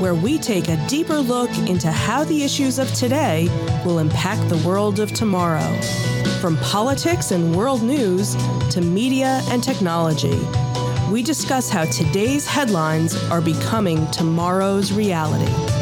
where 0.00 0.14
we 0.14 0.38
take 0.38 0.68
a 0.68 0.76
deeper 0.86 1.18
look 1.18 1.50
into 1.68 1.90
how 1.90 2.24
the 2.24 2.42
issues 2.42 2.78
of 2.78 2.92
today 2.94 3.48
will 3.84 3.98
impact 3.98 4.48
the 4.48 4.56
world 4.66 5.00
of 5.00 5.12
tomorrow. 5.12 5.80
From 6.40 6.56
politics 6.58 7.30
and 7.30 7.54
world 7.54 7.82
news 7.82 8.34
to 8.70 8.80
media 8.80 9.40
and 9.48 9.62
technology, 9.62 10.40
we 11.10 11.22
discuss 11.22 11.70
how 11.70 11.84
today's 11.86 12.46
headlines 12.46 13.14
are 13.30 13.40
becoming 13.40 14.10
tomorrow's 14.10 14.92
reality. 14.92 15.73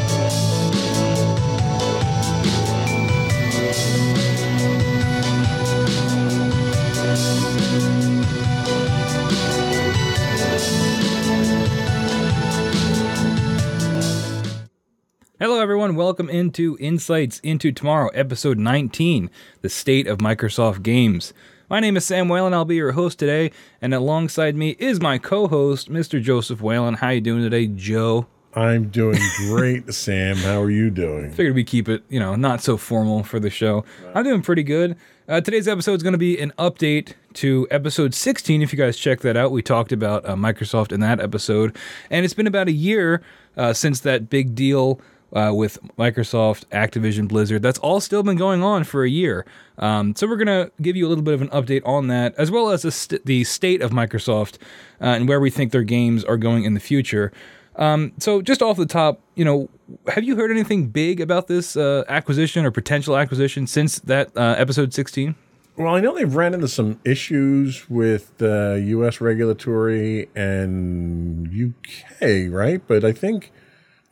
Welcome 16.03 16.29
into 16.29 16.75
Insights 16.81 17.39
into 17.39 17.71
Tomorrow, 17.71 18.09
episode 18.09 18.57
19, 18.57 19.29
The 19.61 19.69
State 19.69 20.05
of 20.05 20.17
Microsoft 20.17 20.83
Games. 20.83 21.33
My 21.69 21.79
name 21.79 21.95
is 21.95 22.05
Sam 22.05 22.27
Whalen. 22.27 22.53
I'll 22.53 22.65
be 22.65 22.75
your 22.75 22.91
host 22.91 23.19
today, 23.19 23.51
and 23.81 23.93
alongside 23.93 24.57
me 24.57 24.75
is 24.79 24.99
my 24.99 25.17
co-host, 25.17 25.89
Mr. 25.89 26.21
Joseph 26.21 26.59
Whalen. 26.59 26.95
How 26.95 27.07
are 27.07 27.13
you 27.13 27.21
doing 27.21 27.41
today, 27.41 27.67
Joe? 27.67 28.27
I'm 28.53 28.89
doing 28.89 29.17
great, 29.47 29.93
Sam. 29.93 30.35
How 30.35 30.61
are 30.61 30.69
you 30.69 30.89
doing? 30.89 31.31
Figured 31.31 31.55
we 31.55 31.63
keep 31.63 31.87
it, 31.87 32.03
you 32.09 32.19
know, 32.19 32.35
not 32.35 32.61
so 32.61 32.75
formal 32.75 33.23
for 33.23 33.39
the 33.39 33.49
show. 33.49 33.85
I'm 34.13 34.25
doing 34.25 34.41
pretty 34.41 34.63
good. 34.63 34.97
Uh, 35.29 35.39
today's 35.39 35.69
episode 35.69 35.93
is 35.93 36.03
going 36.03 36.11
to 36.11 36.19
be 36.19 36.37
an 36.37 36.51
update 36.59 37.13
to 37.35 37.65
episode 37.71 38.13
16. 38.13 38.61
If 38.61 38.73
you 38.73 38.77
guys 38.77 38.97
check 38.97 39.21
that 39.21 39.37
out, 39.37 39.51
we 39.53 39.61
talked 39.61 39.93
about 39.93 40.27
uh, 40.27 40.35
Microsoft 40.35 40.91
in 40.91 40.99
that 40.99 41.21
episode, 41.21 41.77
and 42.09 42.25
it's 42.25 42.33
been 42.33 42.45
about 42.45 42.67
a 42.67 42.73
year 42.73 43.21
uh, 43.55 43.71
since 43.71 44.01
that 44.01 44.29
big 44.29 44.53
deal 44.53 44.99
uh, 45.33 45.51
with 45.53 45.77
Microsoft, 45.97 46.65
Activision, 46.67 47.27
Blizzard. 47.27 47.61
That's 47.61 47.79
all 47.79 47.99
still 47.99 48.23
been 48.23 48.37
going 48.37 48.63
on 48.63 48.83
for 48.83 49.03
a 49.03 49.09
year. 49.09 49.45
Um, 49.77 50.15
so 50.15 50.27
we're 50.27 50.37
going 50.37 50.47
to 50.47 50.71
give 50.81 50.95
you 50.95 51.07
a 51.07 51.09
little 51.09 51.23
bit 51.23 51.33
of 51.33 51.41
an 51.41 51.49
update 51.49 51.81
on 51.85 52.07
that, 52.07 52.35
as 52.35 52.51
well 52.51 52.69
as 52.69 52.83
the, 52.83 52.91
st- 52.91 53.25
the 53.25 53.43
state 53.43 53.81
of 53.81 53.91
Microsoft 53.91 54.57
uh, 55.01 55.05
and 55.05 55.27
where 55.27 55.39
we 55.39 55.49
think 55.49 55.71
their 55.71 55.83
games 55.83 56.23
are 56.23 56.37
going 56.37 56.63
in 56.63 56.73
the 56.73 56.79
future. 56.79 57.31
Um, 57.75 58.13
so 58.19 58.41
just 58.41 58.61
off 58.61 58.77
the 58.77 58.85
top, 58.85 59.19
you 59.35 59.43
know, 59.43 59.69
have 60.07 60.23
you 60.23 60.35
heard 60.35 60.51
anything 60.51 60.87
big 60.87 61.19
about 61.19 61.47
this 61.47 61.75
uh, 61.75 62.03
acquisition 62.07 62.65
or 62.65 62.71
potential 62.71 63.17
acquisition 63.17 63.65
since 63.65 63.99
that 63.99 64.35
uh, 64.37 64.55
episode 64.57 64.93
16? 64.93 65.35
Well, 65.75 65.95
I 65.95 66.01
know 66.01 66.13
they've 66.13 66.35
ran 66.35 66.53
into 66.53 66.67
some 66.67 66.99
issues 67.03 67.89
with 67.89 68.39
uh, 68.43 68.73
U.S. 68.73 69.19
regulatory 69.19 70.29
and 70.35 71.47
UK, 71.47 72.51
right? 72.51 72.79
But 72.87 73.03
I 73.03 73.11
think 73.11 73.51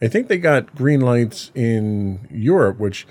I 0.02 0.07
think 0.07 0.27
they 0.27 0.38
got 0.38 0.75
green 0.75 1.02
lights 1.02 1.52
in 1.53 2.27
Europe, 2.31 2.80
which 2.80 3.05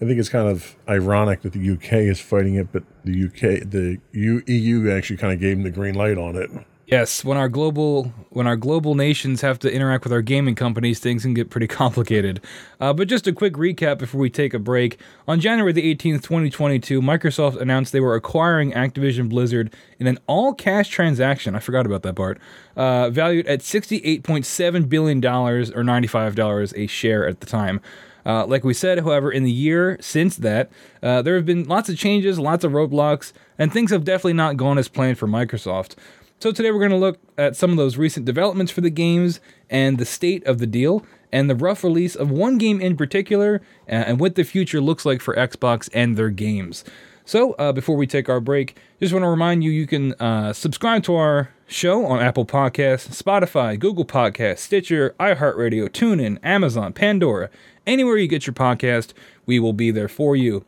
I 0.00 0.04
think 0.04 0.18
is 0.18 0.28
kind 0.28 0.48
of 0.48 0.76
ironic 0.86 1.40
that 1.42 1.54
the 1.54 1.70
UK 1.70 1.92
is 1.94 2.20
fighting 2.20 2.56
it, 2.56 2.70
but 2.72 2.82
the 3.04 3.24
UK, 3.24 3.68
the 3.70 3.98
EU 4.12 4.90
actually 4.90 5.16
kind 5.16 5.32
of 5.32 5.40
gave 5.40 5.56
them 5.56 5.64
the 5.64 5.70
green 5.70 5.94
light 5.94 6.18
on 6.18 6.36
it. 6.36 6.50
Yes, 6.86 7.24
when 7.24 7.36
our 7.36 7.48
global 7.48 8.12
when 8.30 8.46
our 8.46 8.54
global 8.54 8.94
nations 8.94 9.40
have 9.40 9.58
to 9.60 9.72
interact 9.72 10.04
with 10.04 10.12
our 10.12 10.22
gaming 10.22 10.54
companies, 10.54 11.00
things 11.00 11.22
can 11.22 11.34
get 11.34 11.50
pretty 11.50 11.66
complicated. 11.82 12.40
Uh, 12.80 12.92
but 12.92 13.08
just 13.08 13.26
a 13.26 13.32
quick 13.32 13.54
recap 13.54 13.98
before 13.98 14.20
we 14.20 14.30
take 14.30 14.54
a 14.54 14.60
break. 14.60 15.00
On 15.26 15.40
January 15.40 15.72
the 15.72 15.94
18th, 15.96 16.22
2022, 16.22 17.02
Microsoft 17.02 17.60
announced 17.60 17.92
they 17.92 17.98
were 17.98 18.14
acquiring 18.14 18.70
Activision 18.70 19.28
Blizzard 19.28 19.74
in 19.98 20.06
an 20.06 20.18
all-cash 20.28 20.88
transaction. 20.88 21.56
I 21.56 21.58
forgot 21.58 21.86
about 21.86 22.02
that 22.04 22.14
part. 22.14 22.38
Uh, 22.76 23.10
valued 23.10 23.48
at 23.48 23.60
68.7 23.60 24.88
billion 24.88 25.20
dollars 25.20 25.72
or 25.72 25.82
95 25.82 26.36
dollars 26.36 26.72
a 26.76 26.86
share 26.86 27.26
at 27.26 27.40
the 27.40 27.46
time. 27.46 27.80
Uh, 28.24 28.44
like 28.44 28.64
we 28.64 28.74
said, 28.74 28.98
however, 28.98 29.30
in 29.30 29.44
the 29.44 29.52
year 29.52 29.96
since 30.00 30.36
that, 30.36 30.68
uh, 31.00 31.22
there 31.22 31.36
have 31.36 31.46
been 31.46 31.62
lots 31.64 31.88
of 31.88 31.96
changes, 31.96 32.40
lots 32.40 32.64
of 32.64 32.72
roadblocks, 32.72 33.32
and 33.56 33.72
things 33.72 33.92
have 33.92 34.04
definitely 34.04 34.32
not 34.32 34.56
gone 34.56 34.78
as 34.78 34.88
planned 34.88 35.16
for 35.16 35.28
Microsoft. 35.28 35.94
So 36.38 36.52
today 36.52 36.70
we're 36.70 36.80
going 36.80 36.90
to 36.90 36.98
look 36.98 37.18
at 37.38 37.56
some 37.56 37.70
of 37.70 37.78
those 37.78 37.96
recent 37.96 38.26
developments 38.26 38.70
for 38.70 38.82
the 38.82 38.90
games 38.90 39.40
and 39.70 39.96
the 39.96 40.04
state 40.04 40.46
of 40.46 40.58
the 40.58 40.66
deal 40.66 41.02
and 41.32 41.48
the 41.48 41.54
rough 41.54 41.82
release 41.82 42.14
of 42.14 42.30
one 42.30 42.58
game 42.58 42.78
in 42.78 42.94
particular 42.94 43.62
uh, 43.88 43.92
and 43.92 44.20
what 44.20 44.34
the 44.34 44.44
future 44.44 44.82
looks 44.82 45.06
like 45.06 45.22
for 45.22 45.34
Xbox 45.34 45.88
and 45.94 46.14
their 46.14 46.28
games. 46.28 46.84
So 47.24 47.54
uh, 47.54 47.72
before 47.72 47.96
we 47.96 48.06
take 48.06 48.28
our 48.28 48.40
break, 48.40 48.78
just 49.00 49.14
want 49.14 49.22
to 49.22 49.28
remind 49.30 49.64
you 49.64 49.70
you 49.70 49.86
can 49.86 50.12
uh, 50.14 50.52
subscribe 50.52 51.04
to 51.04 51.14
our 51.14 51.48
show 51.66 52.04
on 52.04 52.20
Apple 52.20 52.44
Podcasts, 52.44 53.20
Spotify, 53.20 53.78
Google 53.78 54.04
Podcasts, 54.04 54.58
Stitcher, 54.58 55.14
iHeartRadio, 55.18 55.88
TuneIn, 55.88 56.38
Amazon, 56.42 56.92
Pandora, 56.92 57.48
anywhere 57.86 58.18
you 58.18 58.28
get 58.28 58.46
your 58.46 58.54
podcast, 58.54 59.14
we 59.46 59.58
will 59.58 59.72
be 59.72 59.90
there 59.90 60.06
for 60.06 60.36
you. 60.36 60.66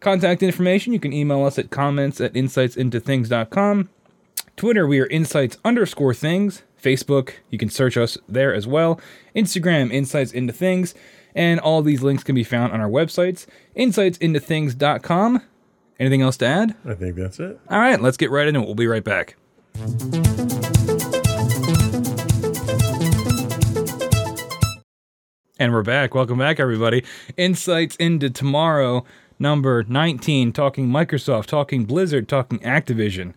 Contact 0.00 0.42
information, 0.42 0.92
you 0.92 1.00
can 1.00 1.14
email 1.14 1.42
us 1.42 1.58
at 1.58 1.70
comments 1.70 2.20
at 2.20 2.34
insightsintothings.com. 2.34 3.88
Twitter, 4.56 4.86
we 4.86 4.98
are 5.00 5.06
insights 5.08 5.58
underscore 5.66 6.14
things. 6.14 6.62
Facebook, 6.82 7.34
you 7.50 7.58
can 7.58 7.68
search 7.68 7.98
us 7.98 8.16
there 8.26 8.54
as 8.54 8.66
well. 8.66 8.98
Instagram, 9.34 9.92
insights 9.92 10.32
into 10.32 10.50
things. 10.50 10.94
And 11.34 11.60
all 11.60 11.82
these 11.82 12.02
links 12.02 12.24
can 12.24 12.34
be 12.34 12.42
found 12.42 12.72
on 12.72 12.80
our 12.80 12.88
websites, 12.88 13.46
insightsintothings.com. 13.76 15.42
Anything 16.00 16.22
else 16.22 16.38
to 16.38 16.46
add? 16.46 16.74
I 16.86 16.94
think 16.94 17.16
that's 17.16 17.38
it. 17.38 17.60
All 17.68 17.78
right, 17.78 18.00
let's 18.00 18.16
get 18.16 18.30
right 18.30 18.48
into 18.48 18.60
it. 18.60 18.64
We'll 18.64 18.74
be 18.74 18.86
right 18.86 19.04
back. 19.04 19.36
And 25.58 25.72
we're 25.72 25.82
back. 25.82 26.14
Welcome 26.14 26.38
back, 26.38 26.58
everybody. 26.58 27.04
Insights 27.36 27.96
into 27.96 28.30
tomorrow, 28.30 29.04
number 29.38 29.84
19, 29.86 30.54
talking 30.54 30.88
Microsoft, 30.88 31.44
talking 31.44 31.84
Blizzard, 31.84 32.26
talking 32.26 32.58
Activision. 32.60 33.34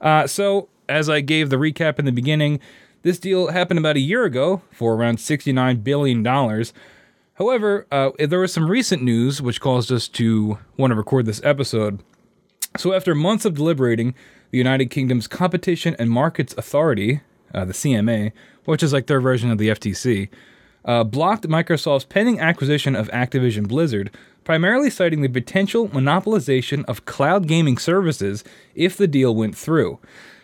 Uh, 0.00 0.26
so, 0.26 0.68
as 0.88 1.08
I 1.08 1.20
gave 1.20 1.50
the 1.50 1.56
recap 1.56 1.98
in 1.98 2.04
the 2.04 2.12
beginning, 2.12 2.60
this 3.02 3.18
deal 3.18 3.48
happened 3.48 3.78
about 3.78 3.96
a 3.96 4.00
year 4.00 4.24
ago 4.24 4.62
for 4.72 4.94
around 4.94 5.18
$69 5.18 5.82
billion. 5.82 6.24
However, 7.34 7.86
uh, 7.90 8.10
there 8.18 8.40
was 8.40 8.52
some 8.52 8.70
recent 8.70 9.02
news 9.02 9.40
which 9.40 9.60
caused 9.60 9.90
us 9.90 10.08
to 10.08 10.58
want 10.76 10.90
to 10.90 10.94
record 10.94 11.26
this 11.26 11.40
episode. 11.44 12.00
So, 12.76 12.92
after 12.92 13.14
months 13.14 13.44
of 13.44 13.54
deliberating, 13.54 14.14
the 14.50 14.58
United 14.58 14.86
Kingdom's 14.86 15.26
Competition 15.26 15.96
and 15.98 16.10
Markets 16.10 16.54
Authority, 16.56 17.20
uh, 17.54 17.64
the 17.64 17.72
CMA, 17.72 18.32
which 18.64 18.82
is 18.82 18.92
like 18.92 19.06
their 19.06 19.20
version 19.20 19.50
of 19.50 19.58
the 19.58 19.68
FTC, 19.68 20.28
uh, 20.84 21.04
blocked 21.04 21.48
Microsoft's 21.48 22.04
pending 22.04 22.40
acquisition 22.40 22.94
of 22.96 23.08
Activision 23.08 23.66
Blizzard, 23.66 24.10
primarily 24.50 24.90
citing 24.90 25.22
the 25.22 25.28
potential 25.28 25.88
monopolization 25.90 26.84
of 26.86 27.04
cloud 27.04 27.46
gaming 27.46 27.78
services 27.78 28.42
if 28.74 28.96
the 28.96 29.06
deal 29.06 29.32
went 29.32 29.56
through. 29.56 29.96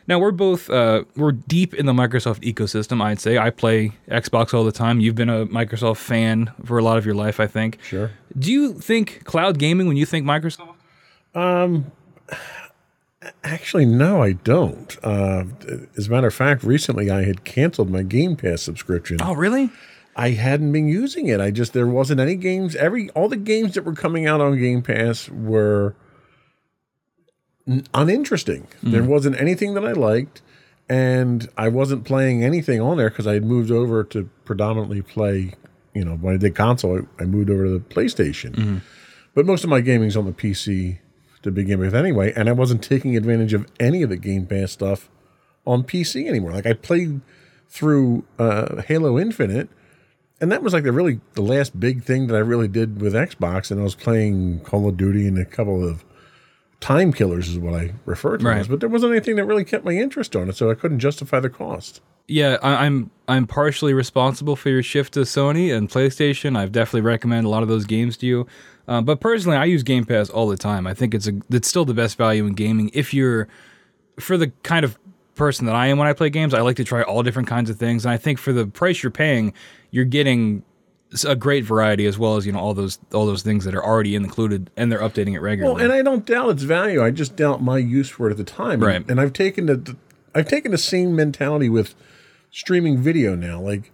Now 0.07 0.21
we're 0.21 0.31
both 0.31 0.71
uh, 0.71 1.03
we're 1.17 1.33
deep 1.33 1.75
in 1.75 1.87
the 1.87 1.93
Microsoft 1.93 2.45
ecosystem. 2.45 3.03
I'd 3.03 3.19
say 3.19 3.37
I 3.37 3.51
play 3.51 3.91
Xbox 4.09 4.55
all 4.55 4.63
the 4.63 4.71
time. 4.71 5.01
You've 5.01 5.17
been 5.17 5.29
a 5.29 5.45
Microsoft 5.47 5.97
fan 5.97 6.53
for 6.65 6.79
a 6.79 6.85
lot 6.85 6.99
of 6.99 7.05
your 7.05 7.17
life, 7.17 7.41
I 7.41 7.49
think. 7.49 7.83
Sure. 7.83 8.13
Do 8.39 8.53
you 8.53 8.75
think 8.75 9.25
cloud 9.25 9.59
gaming 9.59 9.89
when 9.89 9.97
you 9.97 10.07
think 10.07 10.25
Microsoft? 10.25 10.77
Um, 11.35 11.91
actually, 13.43 13.87
no, 13.87 14.23
I 14.23 14.35
don't. 14.35 14.97
Uh, 15.03 15.47
as 15.99 16.07
a 16.07 16.11
matter 16.13 16.29
of 16.29 16.35
fact, 16.35 16.63
recently 16.63 17.11
I 17.11 17.25
had 17.25 17.43
canceled 17.43 17.91
my 17.91 18.05
Game 18.05 18.37
Pass 18.37 18.63
subscription. 18.63 19.17
Oh, 19.21 19.35
really? 19.35 19.73
I 20.19 20.31
hadn't 20.31 20.73
been 20.73 20.89
using 20.89 21.27
it. 21.27 21.41
I 21.41 21.51
just 21.51 21.75
there 21.75 21.87
wasn't 21.87 22.21
any 22.21 22.37
games. 22.37 22.75
Every 22.75 23.11
all 23.11 23.29
the 23.29 23.37
games 23.37 23.75
that 23.75 23.85
were 23.85 23.95
coming 23.95 24.27
out 24.27 24.41
on 24.41 24.59
Game 24.59 24.81
Pass 24.83 25.29
were 25.29 25.95
uninteresting. 27.93 28.67
There 28.83 29.05
wasn't 29.05 29.39
anything 29.39 29.75
that 29.75 29.85
I 29.85 29.93
liked, 29.93 30.41
and 30.89 31.49
I 31.59 31.69
wasn't 31.69 32.05
playing 32.05 32.43
anything 32.43 32.81
on 32.81 32.97
there 32.97 33.11
because 33.11 33.27
I 33.27 33.35
had 33.35 33.45
moved 33.45 33.71
over 33.71 34.03
to 34.05 34.31
predominantly 34.47 35.03
play. 35.03 35.53
You 35.95 36.05
know, 36.05 36.17
when 36.17 36.35
I 36.35 36.39
did 36.39 36.55
console, 36.55 36.99
I, 36.99 37.23
I 37.23 37.27
moved 37.27 37.51
over 37.51 37.65
to 37.65 37.71
the 37.71 37.81
PlayStation. 37.81 38.83
But 39.35 39.45
most 39.45 39.65
of 39.65 39.71
my 39.71 39.81
gaming's 39.81 40.17
on 40.17 40.25
the 40.25 40.33
PC 40.33 40.99
to 41.43 41.51
begin 41.51 41.79
with, 41.79 41.95
anyway. 41.95 42.33
And 42.35 42.49
I 42.49 42.53
wasn't 42.53 42.83
taking 42.83 43.17
advantage 43.17 43.53
of 43.53 43.67
any 43.79 44.03
of 44.03 44.09
the 44.09 44.17
Game 44.17 44.47
Pass 44.47 44.73
stuff 44.73 45.11
on 45.67 45.83
PC 45.83 46.27
anymore. 46.27 46.53
Like 46.53 46.67
I 46.67 46.73
played 46.73 47.21
through 47.69 48.25
uh, 48.39 48.83
Halo 48.83 49.19
Infinite 49.19 49.69
and 50.41 50.53
that 50.53 50.63
was 50.63 50.73
like 50.73 50.85
the 50.85 50.93
really 50.93 51.21
the 51.35 51.43
last 51.43 51.79
big 51.79 52.03
thing 52.05 52.27
that 52.29 52.35
I 52.37 52.41
really 52.41 52.69
did 52.69 53.01
with 53.01 53.15
Xbox, 53.15 53.71
and 53.71 53.81
I 53.81 53.83
was 53.85 53.95
playing 53.95 54.61
Call 54.61 54.89
of 54.89 54.97
Duty 54.97 55.27
and 55.27 55.39
a 55.39 55.45
couple 55.45 55.87
of 55.87 56.05
time 56.81 57.13
killers 57.13 57.49
is 57.49 57.59
what 57.59 57.75
I 57.75 57.95
refer 58.05 58.37
to 58.37 58.45
Right. 58.45 58.59
as, 58.59 58.69
but 58.69 58.81
there 58.81 58.89
wasn't 58.89 59.13
anything 59.13 59.37
that 59.37 59.47
really 59.47 59.65
kept 59.65 59.85
my 59.85 59.93
interest 59.93 60.37
on 60.37 60.49
it, 60.49 60.57
so 60.57 60.71
I 60.71 60.75
couldn't 60.75 60.99
justify 60.99 61.41
the 61.41 61.49
cost. 61.49 62.01
Yeah, 62.29 62.59
I, 62.63 62.85
I'm 62.87 63.11
I'm 63.29 63.47
partially 63.47 63.95
responsible 63.95 64.57
for 64.57 64.69
your 64.69 64.83
shift 64.83 65.15
to 65.15 65.21
Sony 65.21 65.75
and 65.75 65.89
PlayStation. 65.89 66.57
I've 66.57 66.73
definitely 66.73 67.03
recommended 67.03 67.47
a 67.49 67.51
lot 67.51 67.63
of 67.63 67.69
those 67.69 67.85
games 67.87 68.17
to 68.19 68.27
you. 68.27 68.47
Uh, 68.89 69.01
but 69.01 69.21
personally, 69.21 69.57
I 69.57 69.65
use 69.65 69.83
Game 69.83 70.05
Pass 70.05 70.29
all 70.29 70.47
the 70.49 70.57
time. 70.57 70.87
I 70.87 70.95
think 70.95 71.15
it's 71.15 71.27
a 71.29 71.33
it's 71.51 71.67
still 71.69 71.85
the 71.85 71.95
best 71.95 72.19
value 72.19 72.45
in 72.47 72.53
gaming 72.55 72.91
if 72.95 73.15
you're 73.15 73.49
for 74.21 74.37
the 74.37 74.49
kind 74.65 74.85
of 74.85 74.99
person 75.35 75.67
that 75.67 75.75
I 75.75 75.87
am 75.89 75.99
when 75.99 76.09
I 76.09 76.13
play 76.15 76.31
games. 76.31 76.53
I 76.55 76.61
like 76.63 76.77
to 76.77 76.85
try 76.85 77.03
all 77.03 77.23
different 77.23 77.49
kinds 77.49 77.71
of 77.71 77.79
things, 77.79 78.05
and 78.05 78.13
I 78.13 78.17
think 78.17 78.39
for 78.39 78.53
the 78.53 78.67
price 78.67 79.03
you're 79.03 79.11
paying, 79.13 79.53
you're 79.91 80.05
getting 80.05 80.63
a 81.27 81.37
great 81.37 81.65
variety 81.65 82.07
as 82.07 82.19
well 82.19 82.37
as 82.37 82.47
you 82.47 82.53
know 82.53 82.59
all 82.59 82.75
those 82.75 82.99
all 83.13 83.27
those 83.27 83.43
things 83.43 83.65
that 83.65 83.75
are 83.75 83.85
already 83.85 84.15
included, 84.15 84.71
and 84.77 84.91
they're 84.91 85.01
updating 85.01 85.35
it 85.35 85.41
regularly. 85.41 85.75
Well, 85.75 85.85
and 85.85 85.93
I 85.93 86.03
don't 86.03 86.27
doubt 86.27 86.51
its 86.51 86.63
value. 86.63 87.03
I 87.03 87.11
just 87.11 87.37
doubt 87.37 87.63
my 87.63 87.79
use 87.79 88.09
for 88.09 88.29
it 88.29 88.33
at 88.33 88.37
the 88.37 88.45
time. 88.45 88.81
Right. 88.81 88.97
And, 88.97 89.13
and 89.13 89.21
I've 89.21 89.33
taken 89.33 89.67
the 89.67 89.97
I've 90.35 90.49
taken 90.49 90.73
the 90.73 90.79
same 90.79 91.15
mentality 91.15 91.69
with 91.69 91.95
streaming 92.51 92.99
video 92.99 93.35
now. 93.35 93.61
Like 93.61 93.93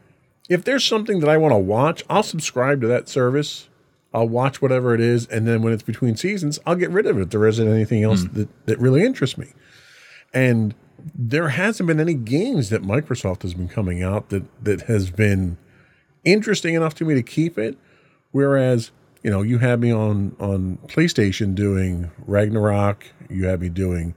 if 0.48 0.64
there's 0.64 0.84
something 0.84 1.20
that 1.20 1.28
I 1.28 1.36
want 1.36 1.52
to 1.52 1.58
watch, 1.58 2.02
I'll 2.08 2.22
subscribe 2.22 2.80
to 2.80 2.86
that 2.88 3.08
service. 3.08 3.68
I'll 4.14 4.28
watch 4.28 4.60
whatever 4.60 4.94
it 4.94 5.00
is, 5.00 5.26
and 5.28 5.46
then 5.46 5.62
when 5.62 5.72
it's 5.72 5.82
between 5.82 6.16
seasons, 6.16 6.58
I'll 6.66 6.76
get 6.76 6.90
rid 6.90 7.06
of 7.06 7.16
it 7.16 7.22
if 7.22 7.30
there 7.30 7.46
isn't 7.46 7.66
anything 7.66 8.02
else 8.02 8.24
hmm. 8.24 8.34
that, 8.34 8.66
that 8.66 8.78
really 8.78 9.02
interests 9.02 9.38
me. 9.38 9.54
And 10.34 10.74
there 11.14 11.48
hasn't 11.48 11.86
been 11.86 11.98
any 11.98 12.12
games 12.12 12.68
that 12.68 12.82
Microsoft 12.82 13.40
has 13.42 13.54
been 13.54 13.68
coming 13.68 14.02
out 14.02 14.28
that 14.28 14.44
that 14.62 14.82
has 14.82 15.10
been 15.10 15.56
interesting 16.24 16.74
enough 16.74 16.94
to 16.96 17.04
me 17.04 17.14
to 17.14 17.22
keep 17.22 17.58
it. 17.58 17.76
Whereas, 18.30 18.90
you 19.22 19.30
know, 19.30 19.42
you 19.42 19.58
had 19.58 19.80
me 19.80 19.92
on 19.92 20.36
on 20.40 20.78
PlayStation 20.86 21.54
doing 21.54 22.10
Ragnarok, 22.26 23.06
you 23.28 23.46
had 23.46 23.60
me 23.60 23.68
doing 23.68 24.14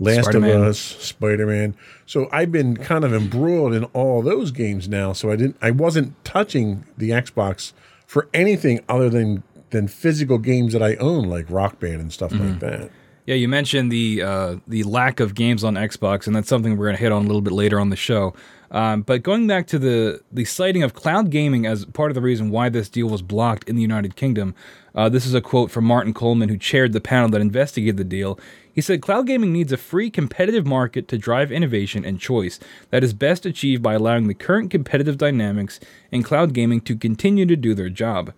Last 0.00 0.26
Spider-Man. 0.26 0.56
of 0.56 0.62
Us, 0.62 0.78
Spider 0.78 1.46
Man. 1.46 1.76
So 2.06 2.28
I've 2.30 2.52
been 2.52 2.76
kind 2.76 3.04
of 3.04 3.12
embroiled 3.12 3.74
in 3.74 3.84
all 3.86 4.22
those 4.22 4.50
games 4.50 4.88
now. 4.88 5.12
So 5.12 5.30
I 5.30 5.36
didn't, 5.36 5.56
I 5.60 5.72
wasn't 5.72 6.24
touching 6.24 6.84
the 6.96 7.10
Xbox 7.10 7.72
for 8.06 8.28
anything 8.32 8.80
other 8.88 9.10
than 9.10 9.42
than 9.70 9.88
physical 9.88 10.38
games 10.38 10.72
that 10.72 10.82
I 10.82 10.94
own, 10.96 11.28
like 11.28 11.46
Rock 11.50 11.78
Band 11.78 12.00
and 12.00 12.12
stuff 12.12 12.32
like 12.32 12.60
that. 12.60 12.90
Yeah, 13.26 13.34
you 13.34 13.48
mentioned 13.48 13.92
the 13.92 14.22
uh, 14.22 14.56
the 14.66 14.84
lack 14.84 15.20
of 15.20 15.34
games 15.34 15.62
on 15.62 15.74
Xbox, 15.74 16.26
and 16.26 16.34
that's 16.34 16.48
something 16.48 16.78
we're 16.78 16.86
going 16.86 16.96
to 16.96 17.02
hit 17.02 17.12
on 17.12 17.24
a 17.24 17.26
little 17.26 17.42
bit 17.42 17.52
later 17.52 17.78
on 17.78 17.90
the 17.90 17.96
show. 17.96 18.34
Um, 18.70 19.02
but 19.02 19.22
going 19.22 19.46
back 19.46 19.66
to 19.68 19.78
the 19.78 20.20
the 20.30 20.44
citing 20.44 20.82
of 20.82 20.94
cloud 20.94 21.30
gaming 21.30 21.66
as 21.66 21.84
part 21.86 22.10
of 22.10 22.14
the 22.14 22.20
reason 22.20 22.50
why 22.50 22.68
this 22.68 22.88
deal 22.88 23.08
was 23.08 23.22
blocked 23.22 23.68
in 23.68 23.76
the 23.76 23.82
United 23.82 24.14
Kingdom, 24.14 24.54
uh, 24.94 25.08
this 25.08 25.24
is 25.24 25.34
a 25.34 25.40
quote 25.40 25.70
from 25.70 25.84
Martin 25.84 26.12
Coleman, 26.12 26.48
who 26.48 26.58
chaired 26.58 26.92
the 26.92 27.00
panel 27.00 27.30
that 27.30 27.40
investigated 27.40 27.96
the 27.96 28.04
deal. 28.04 28.38
He 28.70 28.82
said, 28.82 29.00
"Cloud 29.00 29.26
gaming 29.26 29.52
needs 29.52 29.72
a 29.72 29.76
free, 29.76 30.10
competitive 30.10 30.66
market 30.66 31.08
to 31.08 31.18
drive 31.18 31.50
innovation 31.50 32.04
and 32.04 32.20
choice 32.20 32.60
that 32.90 33.02
is 33.02 33.12
best 33.12 33.46
achieved 33.46 33.82
by 33.82 33.94
allowing 33.94 34.28
the 34.28 34.34
current 34.34 34.70
competitive 34.70 35.18
dynamics 35.18 35.80
in 36.12 36.22
cloud 36.22 36.52
gaming 36.52 36.80
to 36.82 36.94
continue 36.94 37.46
to 37.46 37.56
do 37.56 37.74
their 37.74 37.88
job." 37.88 38.32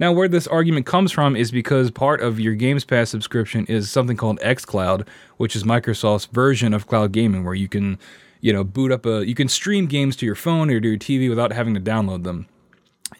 Now, 0.00 0.12
where 0.12 0.28
this 0.28 0.46
argument 0.46 0.86
comes 0.86 1.10
from 1.10 1.34
is 1.34 1.50
because 1.50 1.90
part 1.90 2.20
of 2.20 2.38
your 2.38 2.54
Games 2.54 2.84
Pass 2.84 3.10
subscription 3.10 3.66
is 3.66 3.90
something 3.90 4.16
called 4.16 4.38
xCloud, 4.40 5.04
which 5.38 5.56
is 5.56 5.64
Microsoft's 5.64 6.26
version 6.26 6.72
of 6.72 6.86
cloud 6.86 7.10
gaming, 7.10 7.44
where 7.44 7.54
you 7.54 7.66
can, 7.66 7.98
you 8.40 8.52
know, 8.52 8.64
boot 8.64 8.92
up 8.92 9.06
a, 9.06 9.26
you 9.26 9.34
can 9.34 9.48
stream 9.48 9.86
games 9.86 10.16
to 10.16 10.26
your 10.26 10.34
phone 10.34 10.70
or 10.70 10.80
to 10.80 10.88
your 10.88 10.98
TV 10.98 11.28
without 11.28 11.52
having 11.52 11.74
to 11.74 11.80
download 11.80 12.24
them. 12.24 12.46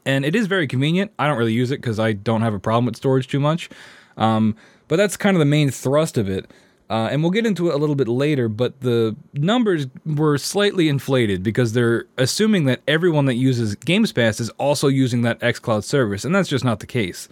And 0.04 0.24
it 0.24 0.34
is 0.34 0.46
very 0.46 0.66
convenient. 0.66 1.12
I 1.18 1.26
don't 1.26 1.38
really 1.38 1.52
use 1.52 1.70
it 1.70 1.80
because 1.80 1.98
I 1.98 2.12
don't 2.12 2.42
have 2.42 2.54
a 2.54 2.58
problem 2.58 2.86
with 2.86 2.96
storage 2.96 3.28
too 3.28 3.40
much. 3.40 3.68
Um, 4.16 4.56
but 4.86 4.96
that's 4.96 5.16
kind 5.16 5.36
of 5.36 5.38
the 5.38 5.46
main 5.46 5.70
thrust 5.70 6.18
of 6.18 6.28
it. 6.28 6.50
Uh, 6.90 7.08
and 7.10 7.22
we'll 7.22 7.30
get 7.30 7.44
into 7.44 7.68
it 7.68 7.74
a 7.74 7.76
little 7.76 7.94
bit 7.94 8.08
later, 8.08 8.48
but 8.48 8.80
the 8.80 9.14
numbers 9.34 9.86
were 10.06 10.38
slightly 10.38 10.88
inflated 10.88 11.42
because 11.42 11.74
they're 11.74 12.06
assuming 12.16 12.64
that 12.64 12.80
everyone 12.88 13.26
that 13.26 13.34
uses 13.34 13.74
Games 13.74 14.10
Pass 14.10 14.40
is 14.40 14.48
also 14.50 14.88
using 14.88 15.20
that 15.22 15.38
xCloud 15.40 15.84
service, 15.84 16.24
and 16.24 16.34
that's 16.34 16.48
just 16.48 16.64
not 16.64 16.80
the 16.80 16.86
case. 16.86 17.28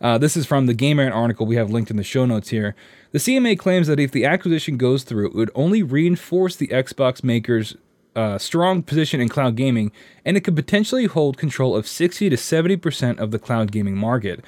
Uh, 0.00 0.18
this 0.18 0.36
is 0.36 0.46
from 0.46 0.66
the 0.66 0.74
Gamer 0.74 1.10
article 1.10 1.46
we 1.46 1.56
have 1.56 1.70
linked 1.70 1.90
in 1.90 1.96
the 1.96 2.02
show 2.02 2.26
notes 2.26 2.50
here. 2.50 2.74
The 3.12 3.18
CMA 3.18 3.58
claims 3.58 3.86
that 3.86 4.00
if 4.00 4.12
the 4.12 4.24
acquisition 4.24 4.76
goes 4.76 5.04
through, 5.04 5.28
it 5.28 5.34
would 5.34 5.50
only 5.54 5.82
reinforce 5.82 6.56
the 6.56 6.68
Xbox 6.68 7.24
makers' 7.24 7.76
uh, 8.14 8.38
strong 8.38 8.82
position 8.82 9.20
in 9.20 9.28
cloud 9.28 9.56
gaming, 9.56 9.92
and 10.24 10.36
it 10.36 10.40
could 10.40 10.56
potentially 10.56 11.06
hold 11.06 11.36
control 11.36 11.76
of 11.76 11.86
60 11.86 12.30
to 12.30 12.36
70% 12.36 13.18
of 13.18 13.30
the 13.30 13.38
cloud 13.38 13.72
gaming 13.72 13.96
market. 13.96 14.44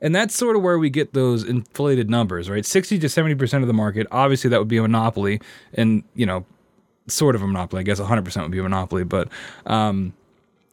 And 0.00 0.14
that's 0.14 0.34
sort 0.34 0.54
of 0.54 0.62
where 0.62 0.78
we 0.78 0.90
get 0.90 1.12
those 1.12 1.42
inflated 1.42 2.08
numbers, 2.08 2.48
right? 2.48 2.64
60 2.64 3.00
to 3.00 3.06
70% 3.08 3.62
of 3.62 3.66
the 3.66 3.72
market. 3.72 4.06
Obviously, 4.12 4.48
that 4.50 4.58
would 4.60 4.68
be 4.68 4.76
a 4.76 4.82
monopoly, 4.82 5.40
and, 5.74 6.04
you 6.14 6.26
know, 6.26 6.46
sort 7.08 7.34
of 7.34 7.42
a 7.42 7.46
monopoly. 7.46 7.80
I 7.80 7.82
guess 7.82 7.98
100% 7.98 8.42
would 8.42 8.52
be 8.52 8.60
a 8.60 8.62
monopoly, 8.62 9.02
but, 9.02 9.28
um, 9.66 10.12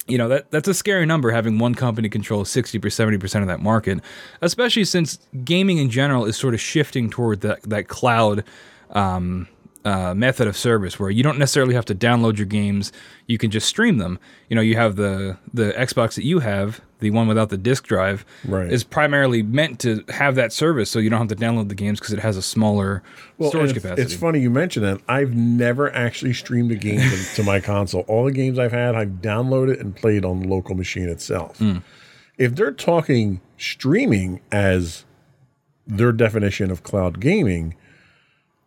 you 0.08 0.18
know, 0.18 0.28
that 0.28 0.52
that's 0.52 0.68
a 0.68 0.74
scary 0.74 1.06
number 1.06 1.32
having 1.32 1.58
one 1.58 1.74
company 1.74 2.10
control 2.10 2.46
60 2.46 2.78
or 2.78 2.82
70% 2.82 3.42
of 3.42 3.48
that 3.48 3.60
market, 3.60 4.00
especially 4.42 4.86
since 4.86 5.20
gaming 5.44 5.78
in 5.80 5.90
general 5.90 6.26
is 6.26 6.38
sort 6.38 6.54
of 6.54 6.62
shifting 6.62 7.10
toward 7.10 7.42
that, 7.42 7.62
that 7.64 7.88
cloud 7.88 8.44
um, 8.92 9.48
uh, 9.86 10.14
method 10.16 10.48
of 10.48 10.58
service 10.58 11.00
where 11.00 11.10
you 11.12 11.22
don't 11.24 11.38
necessarily 11.38 11.76
have 11.76 11.86
to 11.86 11.94
download 11.96 12.38
your 12.38 12.48
games. 12.48 12.92
You 13.28 13.38
can 13.38 13.52
just 13.52 13.68
stream 13.70 14.00
them. 14.00 14.18
You 14.50 14.56
know, 14.56 14.62
you 14.64 14.76
have 14.76 14.96
the 14.96 15.38
the 15.54 15.74
Xbox 15.78 16.16
that 16.16 16.26
you 16.26 16.40
have, 16.40 16.82
the 17.00 17.12
one 17.12 17.28
without 17.28 17.50
the 17.50 17.58
disk 17.58 17.86
drive, 17.86 18.26
Right. 18.48 18.72
is 18.72 18.84
primarily 18.84 19.44
meant 19.44 19.80
to 19.82 20.04
have 20.10 20.34
that 20.36 20.52
service, 20.52 20.90
so 20.90 20.98
you 20.98 21.10
don't 21.12 21.20
have 21.20 21.38
to 21.38 21.46
download 21.46 21.70
the 21.70 21.76
games 21.76 22.00
because 22.00 22.14
it 22.14 22.20
has 22.20 22.36
a 22.36 22.42
smaller 22.42 23.04
Well, 23.38 23.50
storage 23.52 23.72
it's, 23.72 23.80
capacity. 23.80 24.02
it's 24.02 24.16
funny 24.16 24.40
you 24.40 24.50
mentioned 24.50 24.86
that. 24.86 25.02
I've 25.08 25.36
never 25.36 25.94
actually 25.94 26.34
streamed 26.34 26.72
a 26.72 26.76
game 26.76 27.00
to, 27.00 27.36
to 27.36 27.44
my 27.44 27.60
console. 27.60 28.02
All 28.08 28.26
the 28.26 28.32
games 28.32 28.58
I've 28.58 28.72
had, 28.72 28.96
I've 28.96 29.22
downloaded 29.22 29.80
and 29.80 29.96
played 29.96 30.26
on 30.26 30.42
the 30.42 30.48
local 30.48 30.74
machine 30.76 31.10
itself. 31.10 31.60
Hmm. 31.60 31.78
If 32.40 32.56
they're 32.56 32.72
talking 32.74 33.40
streaming 33.58 34.42
as 34.52 35.06
their 35.88 36.12
definition 36.12 36.72
of 36.72 36.82
cloud 36.82 37.20
gaming, 37.20 37.76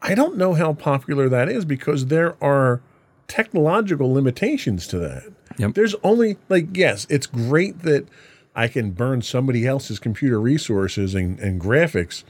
I 0.00 0.14
don't 0.14 0.36
know 0.36 0.54
how 0.54 0.72
popular 0.74 1.28
that 1.28 1.48
is 1.48 1.64
because 1.64 2.06
there 2.06 2.36
are 2.42 2.80
technological 3.26 4.12
limitations 4.12 4.86
to 4.88 4.98
that. 4.98 5.32
Yep. 5.58 5.74
There's 5.74 5.94
only 6.02 6.38
like 6.48 6.76
yes, 6.76 7.06
it's 7.10 7.26
great 7.26 7.80
that 7.82 8.06
I 8.54 8.68
can 8.68 8.92
burn 8.92 9.22
somebody 9.22 9.66
else's 9.66 9.98
computer 9.98 10.40
resources 10.40 11.14
and, 11.14 11.38
and 11.38 11.60
graphics 11.60 12.24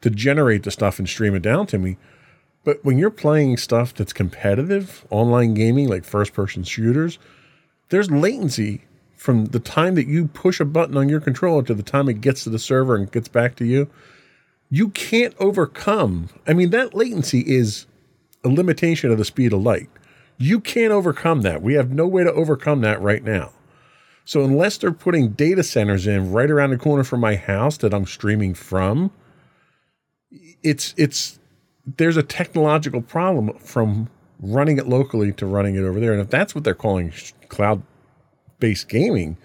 to 0.00 0.10
generate 0.10 0.62
the 0.62 0.70
stuff 0.70 0.98
and 0.98 1.08
stream 1.08 1.34
it 1.34 1.42
down 1.42 1.66
to 1.68 1.78
me. 1.78 1.96
But 2.62 2.84
when 2.84 2.98
you're 2.98 3.10
playing 3.10 3.58
stuff 3.58 3.94
that's 3.94 4.12
competitive, 4.12 5.06
online 5.10 5.54
gaming 5.54 5.88
like 5.88 6.04
first 6.04 6.32
person 6.32 6.62
shooters, 6.62 7.18
there's 7.90 8.10
latency 8.10 8.82
from 9.16 9.46
the 9.46 9.60
time 9.60 9.94
that 9.94 10.06
you 10.06 10.26
push 10.28 10.60
a 10.60 10.64
button 10.64 10.96
on 10.96 11.08
your 11.08 11.20
controller 11.20 11.62
to 11.62 11.74
the 11.74 11.82
time 11.82 12.08
it 12.08 12.20
gets 12.20 12.44
to 12.44 12.50
the 12.50 12.58
server 12.58 12.96
and 12.96 13.12
gets 13.12 13.28
back 13.28 13.56
to 13.56 13.64
you. 13.64 13.88
You 14.70 14.88
can't 14.88 15.34
overcome. 15.38 16.30
I 16.46 16.52
mean, 16.52 16.70
that 16.70 16.94
latency 16.94 17.40
is 17.40 17.86
a 18.42 18.48
limitation 18.48 19.10
of 19.10 19.18
the 19.18 19.24
speed 19.24 19.52
of 19.52 19.62
light. 19.62 19.88
You 20.36 20.60
can't 20.60 20.92
overcome 20.92 21.42
that. 21.42 21.62
We 21.62 21.74
have 21.74 21.90
no 21.90 22.06
way 22.06 22.24
to 22.24 22.32
overcome 22.32 22.80
that 22.80 23.00
right 23.00 23.22
now. 23.22 23.52
So 24.24 24.42
unless 24.42 24.78
they're 24.78 24.92
putting 24.92 25.30
data 25.30 25.62
centers 25.62 26.06
in 26.06 26.32
right 26.32 26.50
around 26.50 26.70
the 26.70 26.78
corner 26.78 27.04
from 27.04 27.20
my 27.20 27.36
house 27.36 27.76
that 27.78 27.92
I'm 27.92 28.06
streaming 28.06 28.54
from, 28.54 29.10
it's 30.62 30.94
it's 30.96 31.38
there's 31.86 32.16
a 32.16 32.22
technological 32.22 33.02
problem 33.02 33.56
from 33.58 34.08
running 34.40 34.78
it 34.78 34.88
locally 34.88 35.32
to 35.32 35.46
running 35.46 35.76
it 35.76 35.82
over 35.82 36.00
there. 36.00 36.12
And 36.12 36.20
if 36.20 36.30
that's 36.30 36.54
what 36.54 36.64
they're 36.64 36.74
calling 36.74 37.12
cloud 37.48 37.82
based 38.58 38.88
gaming, 38.88 39.36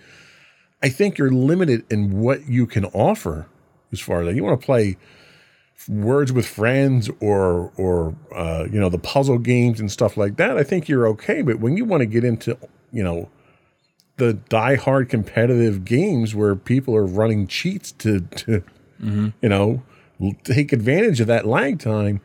I 0.81 0.89
think 0.89 1.17
you're 1.17 1.31
limited 1.31 1.85
in 1.91 2.19
what 2.19 2.47
you 2.47 2.65
can 2.65 2.85
offer 2.85 3.47
as 3.91 4.00
far 4.00 4.22
as 4.22 4.27
that. 4.27 4.36
You 4.36 4.43
want 4.43 4.60
to 4.60 4.65
play 4.65 4.98
words 5.88 6.31
with 6.34 6.46
friends 6.48 7.10
or 7.19 7.72
or 7.77 8.15
uh, 8.36 8.65
you 8.72 8.79
know 8.79 8.89
the 8.89 8.98
puzzle 9.00 9.38
games 9.38 9.79
and 9.79 9.91
stuff 9.91 10.17
like 10.17 10.38
that. 10.38 10.58
I 10.58 10.63
think 10.63 10.88
you're 10.89 11.08
okay. 11.10 11.41
But 11.41 11.60
when 11.60 11.77
you 11.77 11.86
want 11.86 12.01
to 12.01 12.05
get 12.05 12.24
into 12.24 12.58
you 12.91 13.03
know 13.03 13.29
the 14.17 14.34
die-hard 14.34 15.08
competitive 15.08 15.86
games 15.86 16.36
where 16.36 16.53
people 16.55 16.93
are 16.96 17.05
running 17.05 17.48
cheats 17.48 17.91
to 17.93 18.19
to 18.22 18.63
you 19.01 19.50
know 19.50 19.81
take 20.43 20.74
advantage 20.74 21.22
of 21.22 21.27
that 21.27 21.46
lag 21.46 21.79
time. 21.79 22.19